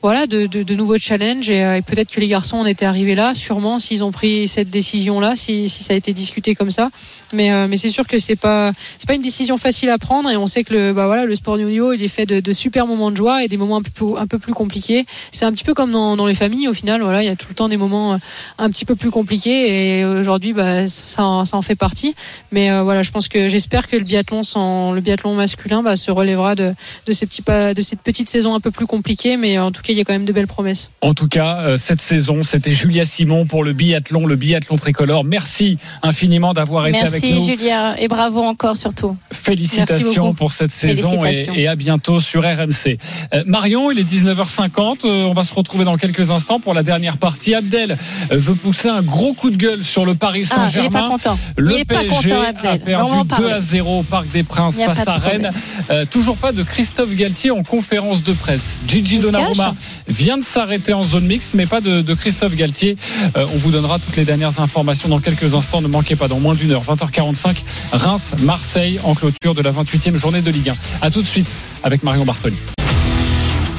voilà, 0.01 0.27
de, 0.27 0.45
de, 0.47 0.63
de 0.63 0.75
nouveaux 0.75 0.97
challenges. 0.97 1.49
Et, 1.49 1.63
euh, 1.63 1.77
et 1.77 1.81
peut-être 1.81 2.09
que 2.09 2.19
les 2.19 2.27
garçons 2.27 2.57
en 2.57 2.65
étaient 2.65 2.85
arrivés 2.85 3.15
là, 3.15 3.35
sûrement 3.35 3.79
s'ils 3.79 4.03
ont 4.03 4.11
pris 4.11 4.47
cette 4.47 4.69
décision-là, 4.69 5.35
si, 5.35 5.67
si 5.67 5.83
ça 5.83 5.93
a 5.93 5.95
été 5.97 6.13
discuté 6.13 6.55
comme 6.55 6.71
ça. 6.71 6.89
Mais, 7.31 7.51
euh, 7.51 7.67
mais 7.69 7.77
c'est 7.77 7.89
sûr 7.89 8.07
que 8.07 8.17
c'est 8.17 8.35
pas 8.35 8.71
c'est 8.97 9.07
pas 9.07 9.13
une 9.13 9.21
décision 9.21 9.57
facile 9.57 9.89
à 9.89 9.97
prendre. 9.97 10.29
Et 10.29 10.37
on 10.37 10.47
sait 10.47 10.63
que 10.63 10.73
le 10.73 10.93
bah 10.93 11.05
voilà, 11.05 11.25
le 11.25 11.35
sport 11.35 11.57
du 11.57 11.79
haut 11.79 11.93
il 11.93 12.01
est 12.01 12.07
fait 12.07 12.25
de, 12.25 12.39
de 12.39 12.53
super 12.53 12.87
moments 12.87 13.11
de 13.11 13.17
joie 13.17 13.43
et 13.43 13.47
des 13.47 13.57
moments 13.57 13.77
un 13.77 13.81
peu 13.81 14.17
un 14.17 14.25
peu 14.25 14.39
plus 14.39 14.53
compliqués. 14.53 15.05
C'est 15.31 15.45
un 15.45 15.51
petit 15.51 15.63
peu 15.63 15.73
comme 15.73 15.91
dans, 15.91 16.15
dans 16.15 16.25
les 16.25 16.33
familles. 16.33 16.67
Au 16.67 16.73
final, 16.73 17.01
voilà, 17.01 17.21
il 17.21 17.25
y 17.25 17.29
a 17.29 17.35
tout 17.35 17.47
le 17.49 17.55
temps 17.55 17.69
des 17.69 17.77
moments 17.77 18.13
euh, 18.13 18.17
un 18.57 18.69
petit 18.69 18.85
peu 18.85 18.95
plus 18.95 19.11
compliqués. 19.11 19.99
Et 19.99 20.03
aujourd'hui, 20.29 20.53
bah, 20.53 20.87
ça, 20.87 21.23
en- 21.25 21.43
ça 21.45 21.57
en 21.57 21.61
fait 21.63 21.75
partie. 21.75 22.13
Mais 22.51 22.69
euh, 22.71 22.83
voilà, 22.83 23.01
je 23.01 23.09
pense 23.11 23.27
que 23.27 23.49
j'espère 23.49 23.87
que 23.87 23.95
le 23.95 24.03
biathlon, 24.03 24.43
sans 24.43 24.91
le 24.91 25.01
biathlon 25.01 25.33
masculin, 25.33 25.81
bah, 25.81 25.95
se 25.95 26.11
relèvera 26.11 26.53
de, 26.55 26.73
de 27.07 27.13
ces 27.13 27.25
petits 27.25 27.41
pas, 27.41 27.73
de 27.73 27.81
cette 27.81 28.01
petite 28.01 28.29
saison 28.29 28.53
un 28.53 28.59
peu 28.59 28.69
plus 28.71 28.85
compliquée. 28.85 29.37
Mais 29.37 29.57
en 29.57 29.71
tout 29.71 29.81
cas, 29.81 29.91
il 29.91 29.97
y 29.97 30.01
a 30.01 30.03
quand 30.03 30.13
même 30.13 30.25
de 30.25 30.31
belles 30.33 30.47
promesses. 30.47 30.91
En 31.01 31.13
tout 31.15 31.27
cas, 31.27 31.57
euh, 31.61 31.77
cette 31.77 32.01
saison, 32.01 32.43
c'était 32.43 32.71
Julia 32.71 33.05
Simon 33.05 33.45
pour 33.47 33.63
le 33.63 33.73
biathlon, 33.73 34.25
le 34.27 34.35
biathlon 34.35 34.75
tricolore. 34.77 35.23
Merci 35.23 35.77
infiniment 36.03 36.53
d'avoir 36.53 36.85
été 36.87 36.99
avec 36.99 37.23
Merci 37.23 37.33
nous. 37.33 37.45
Julia 37.57 37.99
et 37.99 38.07
bravo 38.07 38.41
encore 38.43 38.77
surtout. 38.77 39.17
Merci 39.31 39.43
Félicitations 39.43 40.33
pour 40.35 40.53
cette 40.53 40.71
saison 40.71 41.19
et, 41.55 41.67
à 41.67 41.75
bientôt 41.75 42.19
sur 42.19 42.43
RMC. 42.43 42.97
Euh, 43.33 43.43
Marion, 43.47 43.89
il 43.91 43.99
est 43.99 44.03
19h50. 44.03 45.05
euh, 45.05 45.25
on 45.25 45.33
va 45.33 45.43
se 45.43 45.53
retrouver 45.53 45.85
dans 45.85 45.97
quelques 45.97 46.31
instants 46.31 46.59
pour 46.59 46.73
la 46.73 46.83
dernière 46.83 47.17
partie. 47.17 47.55
Abdel 47.55 47.97
euh, 48.31 48.37
veut 48.37 48.55
pousser 48.55 48.89
un 48.89 49.01
gros 49.01 49.33
coup 49.33 49.49
de 49.49 49.55
gueule 49.57 49.83
sur 49.83 50.05
le 50.05 50.15
Paris 50.19 50.47
Ah, 50.51 50.55
Saint-Germain. 50.55 51.09
Le 51.57 51.71
il 51.71 51.77
n'est 51.77 51.85
pas 51.85 51.99
PSG 52.01 52.29
content 52.29 52.41
a 52.41 52.53
perdu 52.77 52.93
On 53.03 53.09
va 53.09 53.15
en 53.15 53.23
2 53.23 53.27
parler. 53.27 53.51
à 53.51 53.59
0 53.61 53.99
au 53.99 54.03
Parc 54.03 54.27
des 54.27 54.43
Princes 54.43 54.79
a 54.79 54.93
face 54.93 55.07
à 55.07 55.13
Rennes. 55.13 55.49
Euh, 55.89 56.05
toujours 56.05 56.37
pas 56.37 56.51
de 56.51 56.61
Christophe 56.63 57.13
Galtier 57.15 57.51
en 57.51 57.63
conférence 57.63 58.23
de 58.23 58.33
presse. 58.33 58.75
Gigi 58.87 59.15
Il 59.15 59.21
Donnarumma 59.21 59.73
vient 60.07 60.37
de 60.37 60.43
s'arrêter 60.43 60.93
en 60.93 61.03
zone 61.03 61.25
mixte, 61.25 61.53
mais 61.55 61.65
pas 61.65 61.81
de, 61.81 62.01
de 62.01 62.13
Christophe 62.13 62.55
Galtier. 62.55 62.97
Euh, 63.35 63.47
on 63.53 63.57
vous 63.57 63.71
donnera 63.71 63.97
toutes 63.99 64.15
les 64.17 64.25
dernières 64.25 64.59
informations 64.59 65.09
dans 65.09 65.19
quelques 65.19 65.55
instants. 65.55 65.81
Ne 65.81 65.87
manquez 65.87 66.15
pas, 66.15 66.27
dans 66.27 66.39
moins 66.39 66.53
d'une 66.53 66.71
heure, 66.71 66.83
20h45, 66.83 67.55
Reims, 67.93 68.33
Marseille 68.43 68.99
en 69.03 69.15
clôture 69.15 69.55
de 69.55 69.61
la 69.61 69.71
28e 69.71 70.17
journée 70.17 70.41
de 70.41 70.51
Ligue 70.51 70.69
1. 70.69 70.75
À 71.01 71.09
tout 71.09 71.21
de 71.21 71.27
suite 71.27 71.49
avec 71.83 72.03
Marion 72.03 72.25
Bartoli. 72.25 72.55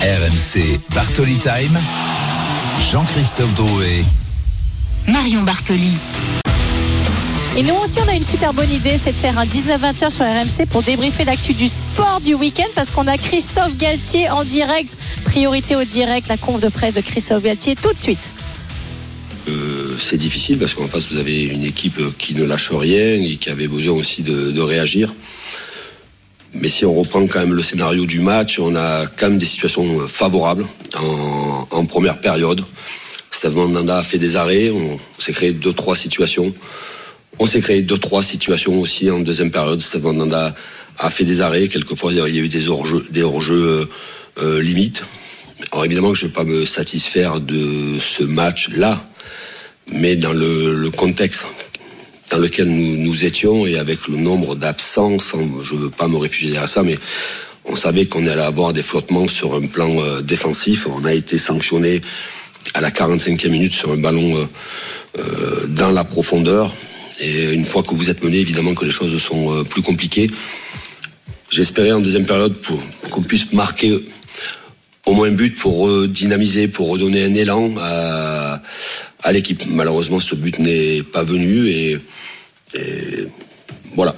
RMC 0.01 0.81
Bartoli 0.95 1.37
Time. 1.37 1.79
Jean-Christophe 2.91 3.55
Drouet. 3.55 4.05
Marion 5.09 5.43
Bartoli. 5.43 5.93
Et 7.57 7.63
nous 7.63 7.75
aussi, 7.75 7.99
on 8.05 8.09
a 8.09 8.15
une 8.15 8.23
super 8.23 8.53
bonne 8.55 8.71
idée, 8.71 8.97
c'est 8.97 9.13
de 9.13 9.17
faire 9.17 9.37
un 9.39 9.45
19-20h 9.45 10.11
sur 10.11 10.25
RMC 10.25 10.67
pour 10.71 10.83
débriefer 10.83 11.25
l'actu 11.25 11.53
du 11.53 11.69
sport 11.69 12.21
du 12.25 12.35
week-end 12.35 12.69
parce 12.75 12.91
qu'on 12.91 13.07
a 13.09 13.19
Christophe 13.19 13.77
Galtier 13.77 14.31
en 14.31 14.45
direct. 14.45 14.97
Priorité 15.25 15.75
au 15.75 15.85
direct, 15.85 16.29
la 16.29 16.37
conf 16.37 16.61
de 16.61 16.69
presse 16.69 16.95
de 16.95 17.01
Christophe 17.01 17.43
Galtier 17.43 17.75
tout 17.75 17.93
de 17.93 17.99
suite. 17.99 18.33
Euh, 19.49 19.97
c'est 19.99 20.17
difficile 20.17 20.59
parce 20.59 20.75
qu'en 20.75 20.87
face 20.87 21.11
vous 21.11 21.19
avez 21.19 21.43
une 21.43 21.65
équipe 21.65 22.01
qui 22.19 22.35
ne 22.35 22.45
lâche 22.45 22.71
rien 22.71 23.21
et 23.21 23.37
qui 23.37 23.51
avait 23.51 23.69
besoin 23.69 23.97
aussi 23.97 24.23
de, 24.23 24.53
de 24.53 24.61
réagir. 24.61 25.13
Mais 26.55 26.69
si 26.69 26.85
on 26.85 26.95
reprend 26.95 27.27
quand 27.27 27.41
même 27.41 27.55
le 27.55 27.63
scénario 27.63 28.07
du 28.07 28.21
match, 28.21 28.59
on 28.59 28.77
a 28.77 29.07
quand 29.07 29.29
même 29.29 29.39
des 29.39 29.47
situations 29.47 30.07
favorables 30.07 30.67
en, 30.97 31.67
en 31.71 31.85
première 31.85 32.21
période. 32.21 32.63
Steve 33.41 33.57
Mandanda 33.57 33.97
a 33.97 34.03
fait 34.03 34.19
des 34.19 34.37
arrêts, 34.37 34.71
on 34.71 34.99
s'est 35.19 35.33
créé 35.33 35.53
deux 35.53 35.73
trois 35.73 35.97
situations. 35.97 36.53
On 37.39 37.47
s'est 37.47 37.63
créé 37.63 37.81
deux 37.81 37.97
trois 37.97 38.23
situations 38.23 38.79
aussi 38.79 39.11
en 39.11 39.21
deuxième 39.21 39.51
période. 39.51 39.81
Steve 39.81 40.03
Mandanda 40.03 40.55
a 40.99 41.09
fait 41.09 41.25
des 41.25 41.41
arrêts, 41.41 41.69
quelquefois 41.69 42.13
il 42.13 42.19
y 42.19 42.21
a 42.21 42.29
eu 42.29 42.49
des 42.49 42.69
hors-jeux, 42.69 43.03
des 43.11 43.23
euh, 43.23 43.87
euh, 44.43 44.61
limites. 44.61 45.05
Alors 45.73 45.87
évidemment 45.87 46.13
que 46.13 46.19
je 46.19 46.27
ne 46.27 46.29
vais 46.29 46.35
pas 46.35 46.45
me 46.45 46.67
satisfaire 46.67 47.41
de 47.41 47.99
ce 47.99 48.25
match-là, 48.25 49.03
mais 49.91 50.17
dans 50.17 50.35
le, 50.35 50.91
contexte 50.91 51.47
dans 52.31 52.37
lequel 52.37 52.69
nous, 52.69 52.99
nous 52.99 53.25
étions 53.25 53.67
et 53.67 53.79
avec 53.79 54.07
le 54.07 54.19
nombre 54.19 54.55
d'absences, 54.55 55.33
je 55.63 55.75
ne 55.77 55.81
veux 55.81 55.91
pas 55.91 56.09
me 56.09 56.19
réfugier 56.19 56.51
derrière 56.51 56.69
ça, 56.69 56.83
mais 56.83 56.99
on 57.65 57.77
savait 57.77 58.05
qu'on 58.05 58.27
allait 58.27 58.43
avoir 58.43 58.75
des 58.75 58.83
flottements 58.83 59.29
sur 59.29 59.55
un 59.55 59.67
plan 59.67 59.99
euh, 59.99 60.21
défensif. 60.21 60.87
On 60.87 61.07
a 61.07 61.15
été 61.15 61.39
sanctionné 61.39 62.03
à 62.75 62.81
la 62.81 62.91
45e 62.91 63.49
minute 63.49 63.73
sur 63.73 63.93
un 63.93 63.97
ballon 63.97 64.37
euh, 64.37 64.47
euh, 65.19 65.67
dans 65.67 65.91
la 65.91 66.05
profondeur. 66.05 66.73
Et 67.21 67.53
une 67.53 67.67
fois 67.67 67.83
que 67.83 67.95
vous 67.95 68.11
êtes 68.11 68.23
mené, 68.25 68.39
évidemment 68.39 68.75
que 68.75 68.85
les 68.85 68.91
choses 68.91 69.21
sont 69.21 69.53
euh, 69.53 69.65
plus 69.65 69.83
compliquées. 69.83 70.31
J'espérais 71.51 71.93
en 71.93 72.01
deuxième 72.01 72.27
période 72.27 72.55
qu'on 73.11 73.23
puisse 73.23 73.53
marquer 73.53 73.99
au 75.07 75.15
moins 75.15 75.29
un 75.29 75.33
but 75.33 75.57
pour 75.57 75.91
dynamiser, 76.07 76.69
pour 76.69 76.91
redonner 76.91 77.25
un 77.25 77.35
élan 77.35 77.75
à, 77.81 78.63
l'équipe. 79.33 79.65
Malheureusement, 79.67 80.21
ce 80.21 80.37
but 80.37 80.61
n'est 80.61 81.03
pas 81.03 81.25
venu 81.25 81.69
et 81.69 81.99
voilà. 83.97 84.15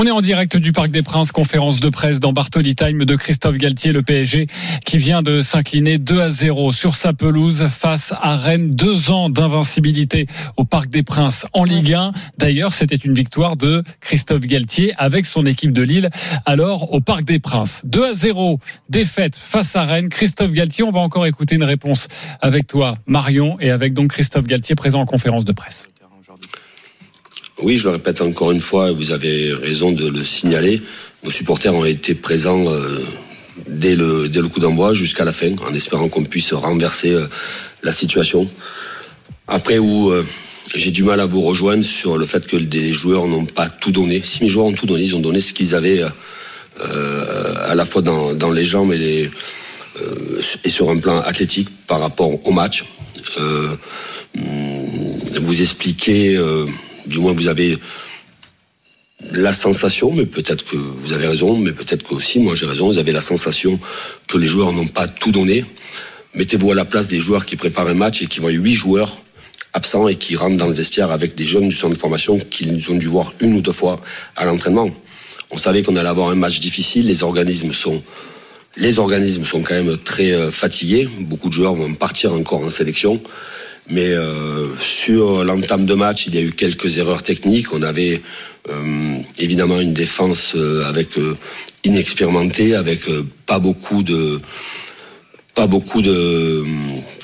On 0.00 0.06
est 0.06 0.12
en 0.12 0.20
direct 0.20 0.56
du 0.56 0.70
Parc 0.70 0.92
des 0.92 1.02
Princes, 1.02 1.32
conférence 1.32 1.80
de 1.80 1.88
presse 1.88 2.20
dans 2.20 2.32
Bartoli 2.32 2.76
Time 2.76 3.04
de 3.04 3.16
Christophe 3.16 3.56
Galtier, 3.56 3.90
le 3.90 4.02
PSG, 4.02 4.46
qui 4.84 4.96
vient 4.96 5.22
de 5.22 5.42
s'incliner 5.42 5.98
2 5.98 6.20
à 6.20 6.30
0 6.30 6.70
sur 6.70 6.94
sa 6.94 7.12
pelouse 7.12 7.66
face 7.66 8.14
à 8.16 8.36
Rennes. 8.36 8.76
Deux 8.76 9.10
ans 9.10 9.28
d'invincibilité 9.28 10.28
au 10.56 10.64
Parc 10.64 10.88
des 10.88 11.02
Princes 11.02 11.46
en 11.52 11.64
Ligue 11.64 11.94
1. 11.94 12.12
D'ailleurs, 12.38 12.72
c'était 12.72 12.94
une 12.94 13.12
victoire 13.12 13.56
de 13.56 13.82
Christophe 13.98 14.42
Galtier 14.42 14.94
avec 14.98 15.26
son 15.26 15.44
équipe 15.46 15.72
de 15.72 15.82
Lille, 15.82 16.10
alors 16.46 16.92
au 16.92 17.00
Parc 17.00 17.24
des 17.24 17.40
Princes. 17.40 17.82
2 17.84 18.04
à 18.10 18.12
0, 18.12 18.60
défaite 18.88 19.34
face 19.34 19.74
à 19.74 19.82
Rennes. 19.82 20.10
Christophe 20.10 20.52
Galtier, 20.52 20.84
on 20.84 20.92
va 20.92 21.00
encore 21.00 21.26
écouter 21.26 21.56
une 21.56 21.64
réponse 21.64 22.06
avec 22.40 22.68
toi, 22.68 22.98
Marion, 23.06 23.56
et 23.58 23.72
avec 23.72 23.94
donc 23.94 24.12
Christophe 24.12 24.46
Galtier 24.46 24.76
présent 24.76 25.00
en 25.00 25.06
conférence 25.06 25.44
de 25.44 25.50
presse. 25.50 25.88
Oui, 27.60 27.76
je 27.76 27.84
le 27.88 27.90
répète 27.90 28.22
encore 28.22 28.52
une 28.52 28.60
fois, 28.60 28.92
vous 28.92 29.10
avez 29.10 29.52
raison 29.52 29.90
de 29.90 30.06
le 30.06 30.22
signaler. 30.22 30.80
Nos 31.24 31.32
supporters 31.32 31.74
ont 31.74 31.84
été 31.84 32.14
présents 32.14 32.64
euh, 32.68 33.00
dès, 33.66 33.96
le, 33.96 34.28
dès 34.28 34.40
le 34.40 34.46
coup 34.46 34.60
d'envoi 34.60 34.94
jusqu'à 34.94 35.24
la 35.24 35.32
fin, 35.32 35.50
en 35.68 35.74
espérant 35.74 36.08
qu'on 36.08 36.22
puisse 36.22 36.52
renverser 36.52 37.10
euh, 37.10 37.26
la 37.82 37.92
situation. 37.92 38.48
Après, 39.48 39.78
où 39.78 40.12
euh, 40.12 40.24
j'ai 40.76 40.92
du 40.92 41.02
mal 41.02 41.18
à 41.18 41.26
vous 41.26 41.40
rejoindre 41.40 41.82
sur 41.82 42.16
le 42.16 42.26
fait 42.26 42.46
que 42.46 42.56
les 42.56 42.92
joueurs 42.92 43.26
n'ont 43.26 43.46
pas 43.46 43.68
tout 43.68 43.90
donné. 43.90 44.22
Si 44.24 44.44
mes 44.44 44.48
joueurs 44.48 44.66
ont 44.66 44.72
tout 44.72 44.86
donné, 44.86 45.02
ils 45.02 45.16
ont 45.16 45.20
donné 45.20 45.40
ce 45.40 45.52
qu'ils 45.52 45.74
avaient 45.74 46.02
à 46.80 47.74
la 47.74 47.84
fois 47.84 48.02
dans, 48.02 48.34
dans 48.34 48.52
les 48.52 48.64
jambes 48.64 48.92
et, 48.92 49.28
et 50.62 50.70
sur 50.70 50.90
un 50.90 50.98
plan 50.98 51.18
athlétique 51.22 51.68
par 51.88 51.98
rapport 51.98 52.46
au 52.46 52.52
match. 52.52 52.84
vous 54.36 55.60
expliquez 55.60 56.38
du 57.08 57.18
moins 57.18 57.32
vous 57.32 57.48
avez 57.48 57.78
la 59.32 59.52
sensation, 59.52 60.12
mais 60.12 60.26
peut-être 60.26 60.64
que 60.64 60.76
vous 60.76 61.12
avez 61.12 61.26
raison, 61.26 61.56
mais 61.56 61.72
peut-être 61.72 62.04
que 62.04 62.14
aussi 62.14 62.38
moi 62.38 62.54
j'ai 62.54 62.66
raison, 62.66 62.92
vous 62.92 62.98
avez 62.98 63.12
la 63.12 63.20
sensation 63.20 63.78
que 64.28 64.38
les 64.38 64.46
joueurs 64.46 64.72
n'ont 64.72 64.86
pas 64.86 65.08
tout 65.08 65.32
donné. 65.32 65.64
Mettez-vous 66.34 66.70
à 66.70 66.74
la 66.74 66.84
place 66.84 67.08
des 67.08 67.18
joueurs 67.18 67.44
qui 67.44 67.56
préparent 67.56 67.88
un 67.88 67.94
match 67.94 68.22
et 68.22 68.26
qui 68.26 68.38
voient 68.38 68.50
huit 68.50 68.74
joueurs 68.74 69.18
absents 69.72 70.08
et 70.08 70.16
qui 70.16 70.36
rentrent 70.36 70.56
dans 70.56 70.68
le 70.68 70.74
vestiaire 70.74 71.10
avec 71.10 71.34
des 71.34 71.44
jeunes 71.44 71.68
du 71.68 71.74
centre 71.74 71.94
de 71.94 71.98
formation 71.98 72.38
qu'ils 72.38 72.90
ont 72.90 72.96
dû 72.96 73.06
voir 73.06 73.32
une 73.40 73.54
ou 73.54 73.60
deux 73.60 73.72
fois 73.72 74.00
à 74.36 74.44
l'entraînement. 74.44 74.90
On 75.50 75.56
savait 75.56 75.82
qu'on 75.82 75.96
allait 75.96 76.08
avoir 76.08 76.28
un 76.28 76.34
match 76.34 76.60
difficile, 76.60 77.06
les 77.06 77.22
organismes 77.22 77.72
sont 77.72 78.02
les 78.76 79.00
organismes 79.00 79.44
sont 79.44 79.62
quand 79.62 79.74
même 79.74 79.96
très 79.96 80.32
euh, 80.32 80.52
fatigués, 80.52 81.08
beaucoup 81.20 81.48
de 81.48 81.54
joueurs 81.54 81.74
vont 81.74 81.92
partir 81.94 82.32
encore 82.32 82.62
en 82.62 82.70
sélection. 82.70 83.20
Mais 83.90 84.10
euh, 84.10 84.66
sur 84.80 85.44
l'entame 85.44 85.86
de 85.86 85.94
match, 85.94 86.26
il 86.26 86.34
y 86.34 86.38
a 86.38 86.42
eu 86.42 86.52
quelques 86.52 86.98
erreurs 86.98 87.22
techniques. 87.22 87.72
On 87.72 87.82
avait 87.82 88.20
euh, 88.68 89.18
évidemment 89.38 89.80
une 89.80 89.94
défense 89.94 90.52
euh, 90.54 90.84
avec 90.84 91.08
inexpérimentée, 91.84 92.74
avec 92.74 93.00
pas 93.46 93.58
beaucoup 93.58 94.02
de 94.02 94.40
pas 95.54 95.66
beaucoup 95.66 96.02
de 96.02 96.64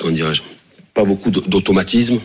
comment 0.00 0.12
dirais-je, 0.12 0.42
pas 0.94 1.04
beaucoup 1.04 1.30
d'automatisme. 1.30 2.18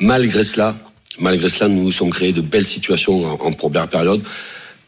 Malgré 0.00 0.42
cela, 0.42 0.76
malgré 1.20 1.48
cela, 1.48 1.68
nous 1.68 1.84
nous 1.84 1.92
sommes 1.92 2.10
créés 2.10 2.32
de 2.32 2.40
belles 2.40 2.64
situations 2.64 3.24
en, 3.24 3.52
première 3.52 3.88
période. 3.88 4.22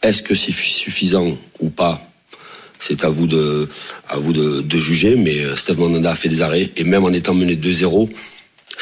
Est-ce 0.02 0.22
que 0.22 0.34
c'est 0.34 0.52
suffisant 0.52 1.38
ou 1.60 1.70
pas? 1.70 2.02
C'est 2.78 3.04
à 3.04 3.08
vous 3.08 3.26
de, 3.26 3.68
à 4.08 4.18
vous 4.18 4.32
de, 4.32 4.60
de 4.60 4.78
juger, 4.78 5.16
mais 5.16 5.38
Steve 5.56 5.78
Mandanda 5.78 6.10
a 6.10 6.14
fait 6.14 6.28
des 6.28 6.42
arrêts, 6.42 6.70
et 6.76 6.84
même 6.84 7.04
en 7.04 7.12
étant 7.12 7.32
mené 7.32 7.54
2-0, 7.54 8.10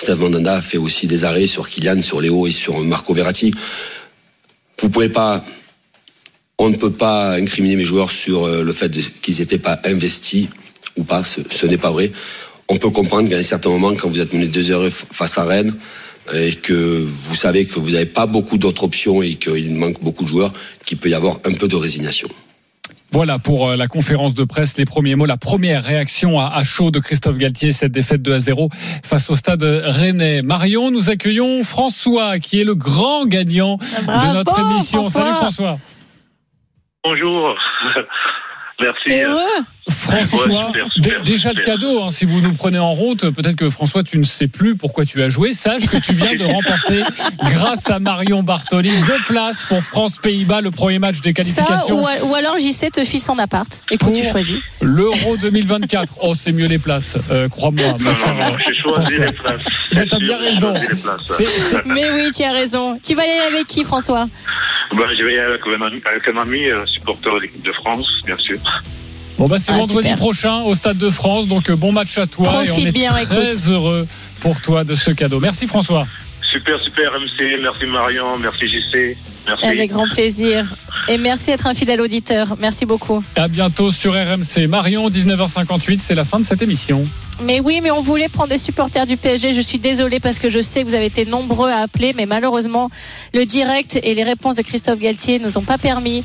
Steve 0.05 0.21
Mandanda 0.21 0.61
fait 0.61 0.77
aussi 0.77 1.07
des 1.07 1.25
arrêts 1.25 1.47
sur 1.47 1.69
Kylian, 1.69 2.03
sur 2.03 2.21
Léo 2.21 2.47
et 2.47 2.51
sur 2.51 2.79
Marco 2.81 3.15
Verratti. 3.15 3.55
Vous 4.81 4.89
pouvez 4.91 5.09
pas, 5.09 5.43
on 6.59 6.69
ne 6.69 6.77
peut 6.77 6.93
pas 6.93 7.37
incriminer 7.37 7.77
mes 7.77 7.85
joueurs 7.85 8.11
sur 8.11 8.45
euh, 8.45 8.63
le 8.63 8.73
fait 8.73 8.93
qu'ils 9.23 9.39
n'étaient 9.39 9.59
pas 9.59 9.81
investis 9.85 10.49
ou 10.97 11.05
pas. 11.05 11.23
Ce, 11.25 11.67
n'est 11.67 11.79
pas 11.79 11.91
vrai. 11.91 12.13
On 12.69 12.77
peut 12.77 12.91
comprendre 12.91 13.29
qu'à 13.31 13.39
un 13.39 13.43
certain 13.43 13.71
moment, 13.71 13.95
quand 13.95 14.09
vous 14.09 14.21
êtes 14.21 14.33
mené 14.33 14.47
deux 14.47 14.71
heures 14.71 14.91
face 14.91 15.39
à 15.39 15.45
Rennes, 15.45 15.75
et 16.35 16.55
que 16.55 16.73
vous 17.07 17.37
savez 17.37 17.67
que 17.67 17.79
vous 17.79 17.91
n'avez 17.91 18.07
pas 18.07 18.27
beaucoup 18.27 18.57
d'autres 18.59 18.85
options 18.85 19.23
et 19.23 19.35
qu'il 19.37 19.75
manque 19.75 20.03
beaucoup 20.03 20.25
de 20.25 20.29
joueurs, 20.29 20.53
qu'il 20.85 20.99
peut 20.99 21.11
y 21.11 21.15
avoir 21.15 21.39
un 21.45 21.53
peu 21.53 21.69
de 21.69 21.77
résignation. 21.77 22.29
Voilà 23.15 23.39
pour 23.39 23.69
euh, 23.69 23.77
la 23.77 23.87
conférence 23.87 24.35
de 24.35 24.43
presse, 24.43 24.77
les 24.77 24.85
premiers 24.85 25.15
mots, 25.15 25.25
la 25.25 25.37
première 25.37 25.85
réaction 25.85 26.41
à, 26.41 26.61
chaud 26.65 26.91
de 26.91 26.99
Christophe 26.99 27.37
Galtier, 27.37 27.71
cette 27.71 27.93
défaite 27.93 28.23
2 28.23 28.33
à 28.35 28.41
0 28.41 28.71
face 28.73 29.31
au 29.31 29.37
stade 29.37 29.63
rennais. 29.63 30.43
Marion, 30.43 30.91
nous 30.91 31.11
accueillons 31.11 31.63
François, 31.63 32.41
qui 32.41 32.61
est 32.61 32.65
le 32.65 32.75
grand 32.75 33.25
gagnant 33.27 33.77
de 33.77 34.35
notre 34.35 34.59
émission. 34.59 35.05
Salut 35.05 35.33
François. 35.35 35.77
Bonjour. 37.05 37.55
Merci. 38.81 39.23
François, 40.05 40.73
déjà 41.25 41.53
le 41.53 41.63
cadeau, 41.63 42.03
hein, 42.03 42.11
si 42.11 42.25
vous 42.25 42.41
nous 42.41 42.53
prenez 42.53 42.79
en 42.79 42.93
route, 42.93 43.31
peut-être 43.31 43.57
que 43.57 43.71
François, 43.71 44.03
tu 44.03 44.19
ne 44.19 44.25
sais 44.25 44.49
plus 44.49 44.77
pourquoi 44.77 45.05
tu 45.05 45.23
as 45.23 45.29
joué. 45.29 45.53
Sache 45.55 45.87
que 45.87 45.97
tu 45.97 46.13
viens 46.13 46.35
de 46.37 46.45
remporter, 46.53 47.03
grâce 47.39 47.91
à 47.91 47.99
Marion 47.99 48.43
Bartoli, 48.43 48.93
deux 49.07 49.19
places 49.27 49.63
pour 49.65 49.83
France-Pays-Bas, 49.83 50.61
le 50.61 50.71
premier 50.71 50.99
match 50.99 51.21
des 51.21 51.33
qualifications. 51.33 52.03
ou, 52.03 52.35
alors 52.35 52.59
JC 52.59 52.91
te 52.93 53.05
file 53.05 53.21
son 53.21 53.39
appart. 53.39 53.83
Écoute, 53.91 54.15
tu 54.15 54.25
choisis. 54.25 54.59
L'Euro 54.81 55.37
2024. 55.37 56.15
Oh, 56.23 56.35
c'est 56.35 56.53
mieux 56.53 56.67
les 56.67 56.79
places, 56.79 57.19
euh, 57.31 57.49
crois-moi. 57.49 57.97
J'ai 58.67 58.75
choisi 58.75 59.19
les 59.19 59.33
places. 59.33 59.63
Mais 59.95 60.07
t'as 60.07 60.19
bien 60.19 60.39
raison. 60.39 60.75
Mais 61.87 62.11
oui, 62.13 62.31
tu 62.35 62.43
as 62.43 62.53
raison. 62.53 62.99
Tu 63.03 63.15
vas 63.15 63.23
aller 63.23 63.55
avec 63.55 63.67
qui, 63.67 63.85
François? 63.85 64.27
Bah, 64.93 65.05
Je 65.17 65.25
vais 65.25 65.39
aller 65.39 65.57
avec 66.07 66.29
un 66.29 66.39
ami, 66.41 66.71
un 66.71 66.87
supporter 66.87 67.35
de 67.35 67.41
l'équipe 67.41 67.65
de 67.65 67.73
France, 67.73 68.09
bien 68.25 68.37
sûr. 68.37 68.59
Bon 69.39 69.47
bah 69.47 69.57
c'est 69.59 69.73
ah, 69.73 69.79
vendredi 69.79 70.13
prochain 70.15 70.63
au 70.63 70.75
Stade 70.75 70.99
de 70.99 71.11
France, 71.11 71.49
donc 71.49 71.69
euh, 71.69 71.77
bon 71.77 71.93
match 71.93 72.19
à 72.19 72.27
toi 72.27 72.65
et 72.65 72.71
on 72.71 72.79
est 72.79 72.93
bien, 72.93 73.11
très 73.11 73.69
heureux 73.69 74.07
pour 74.41 74.61
toi 74.61 74.85
de 74.85 74.95
ce 74.95 75.11
cadeau. 75.11 75.41
Merci 75.41 75.67
François. 75.67 76.07
Super, 76.41 76.81
super 76.81 77.13
MC, 77.19 77.59
merci 77.61 77.87
Marion, 77.87 78.39
merci 78.39 78.67
JC. 78.67 79.17
Merci. 79.47 79.65
Avec 79.67 79.91
grand 79.91 80.09
plaisir. 80.09 80.75
Et 81.09 81.19
merci 81.19 81.51
d'être 81.51 81.67
un 81.67 81.75
fidèle 81.75 82.01
auditeur. 82.01 82.57
Merci 82.59 82.87
beaucoup. 82.87 83.23
À 83.37 83.49
bientôt 83.49 83.91
sur 83.91 84.13
RMC. 84.13 84.67
Marion, 84.69 85.09
19h58, 85.11 85.99
c'est 86.01 86.15
la 86.15 86.25
fin 86.25 86.39
de 86.39 86.45
cette 86.45 86.63
émission. 86.63 87.05
Mais 87.43 87.61
oui, 87.61 87.81
mais 87.83 87.91
on 87.91 88.01
voulait 88.01 88.29
prendre 88.29 88.51
des 88.51 88.59
supporters 88.59 89.05
du 89.05 89.17
PSG. 89.17 89.53
Je 89.53 89.61
suis 89.61 89.79
désolée 89.79 90.21
parce 90.21 90.39
que 90.39 90.49
je 90.49 90.61
sais 90.61 90.83
que 90.83 90.89
vous 90.89 90.95
avez 90.95 91.07
été 91.07 91.27
nombreux 91.27 91.69
à 91.69 91.79
appeler, 91.79 92.15
mais 92.17 92.27
malheureusement, 92.27 92.91
le 93.35 93.45
direct 93.45 93.99
et 94.03 94.15
les 94.15 94.23
réponses 94.23 94.57
de 94.57 94.63
Christophe 94.63 95.01
Galtier 95.01 95.41
nous 95.41 95.59
ont 95.59 95.63
pas 95.63 95.77
permis 95.77 96.25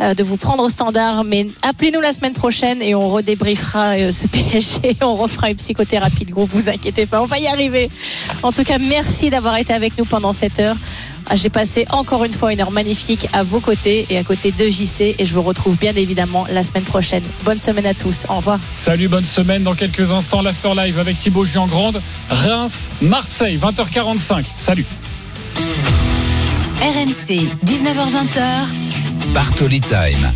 euh, 0.00 0.14
de 0.14 0.24
vous 0.24 0.36
prendre 0.36 0.62
au 0.62 0.68
standard. 0.68 1.24
Mais 1.24 1.46
appelez-nous 1.62 2.00
la 2.00 2.12
semaine 2.12 2.34
prochaine 2.34 2.82
et 2.82 2.94
on 2.94 3.08
redébriefera 3.08 3.94
euh, 3.94 4.12
ce 4.12 4.26
PSG. 4.28 4.96
On 5.00 5.14
refera 5.14 5.50
une 5.50 5.56
psychothérapie 5.56 6.24
de 6.24 6.32
groupe. 6.32 6.50
Vous 6.52 6.68
inquiétez 6.68 7.06
pas, 7.06 7.22
on 7.22 7.26
va 7.26 7.38
y 7.38 7.46
arriver. 7.46 7.88
En 8.42 8.52
tout 8.52 8.64
cas, 8.64 8.78
merci 8.78 9.30
d'avoir 9.30 9.56
été 9.56 9.72
avec 9.72 9.96
nous 9.96 10.04
pendant 10.04 10.32
cette 10.32 10.58
heure. 10.58 10.76
Ah, 11.30 11.34
j'ai 11.34 11.50
passé 11.50 11.84
encore 11.90 12.24
une 12.24 12.32
fois 12.32 12.52
une 12.52 12.60
heure 12.60 12.70
magnifique 12.70 13.28
à 13.32 13.42
vos 13.42 13.60
côtés 13.60 14.06
et 14.08 14.16
à 14.16 14.24
côté 14.24 14.50
de 14.50 14.68
JC 14.68 15.14
et 15.18 15.24
je 15.24 15.34
vous 15.34 15.42
retrouve 15.42 15.76
bien 15.76 15.94
évidemment 15.94 16.46
la 16.50 16.62
semaine 16.62 16.84
prochaine. 16.84 17.22
Bonne 17.44 17.58
semaine 17.58 17.86
à 17.86 17.94
tous. 17.94 18.24
Au 18.30 18.36
revoir. 18.36 18.58
Salut, 18.72 19.08
bonne 19.08 19.24
semaine. 19.24 19.62
Dans 19.62 19.74
quelques 19.74 20.10
instants, 20.12 20.40
l'After 20.40 20.72
Live 20.74 20.98
avec 20.98 21.18
Thibaut 21.18 21.44
Giangrande. 21.44 22.00
Reims, 22.30 22.88
Marseille, 23.02 23.58
20h45. 23.58 24.44
Salut. 24.56 24.86
RMC, 26.80 27.48
19h20. 27.66 29.32
Bartoli 29.34 29.80
Time. 29.80 30.32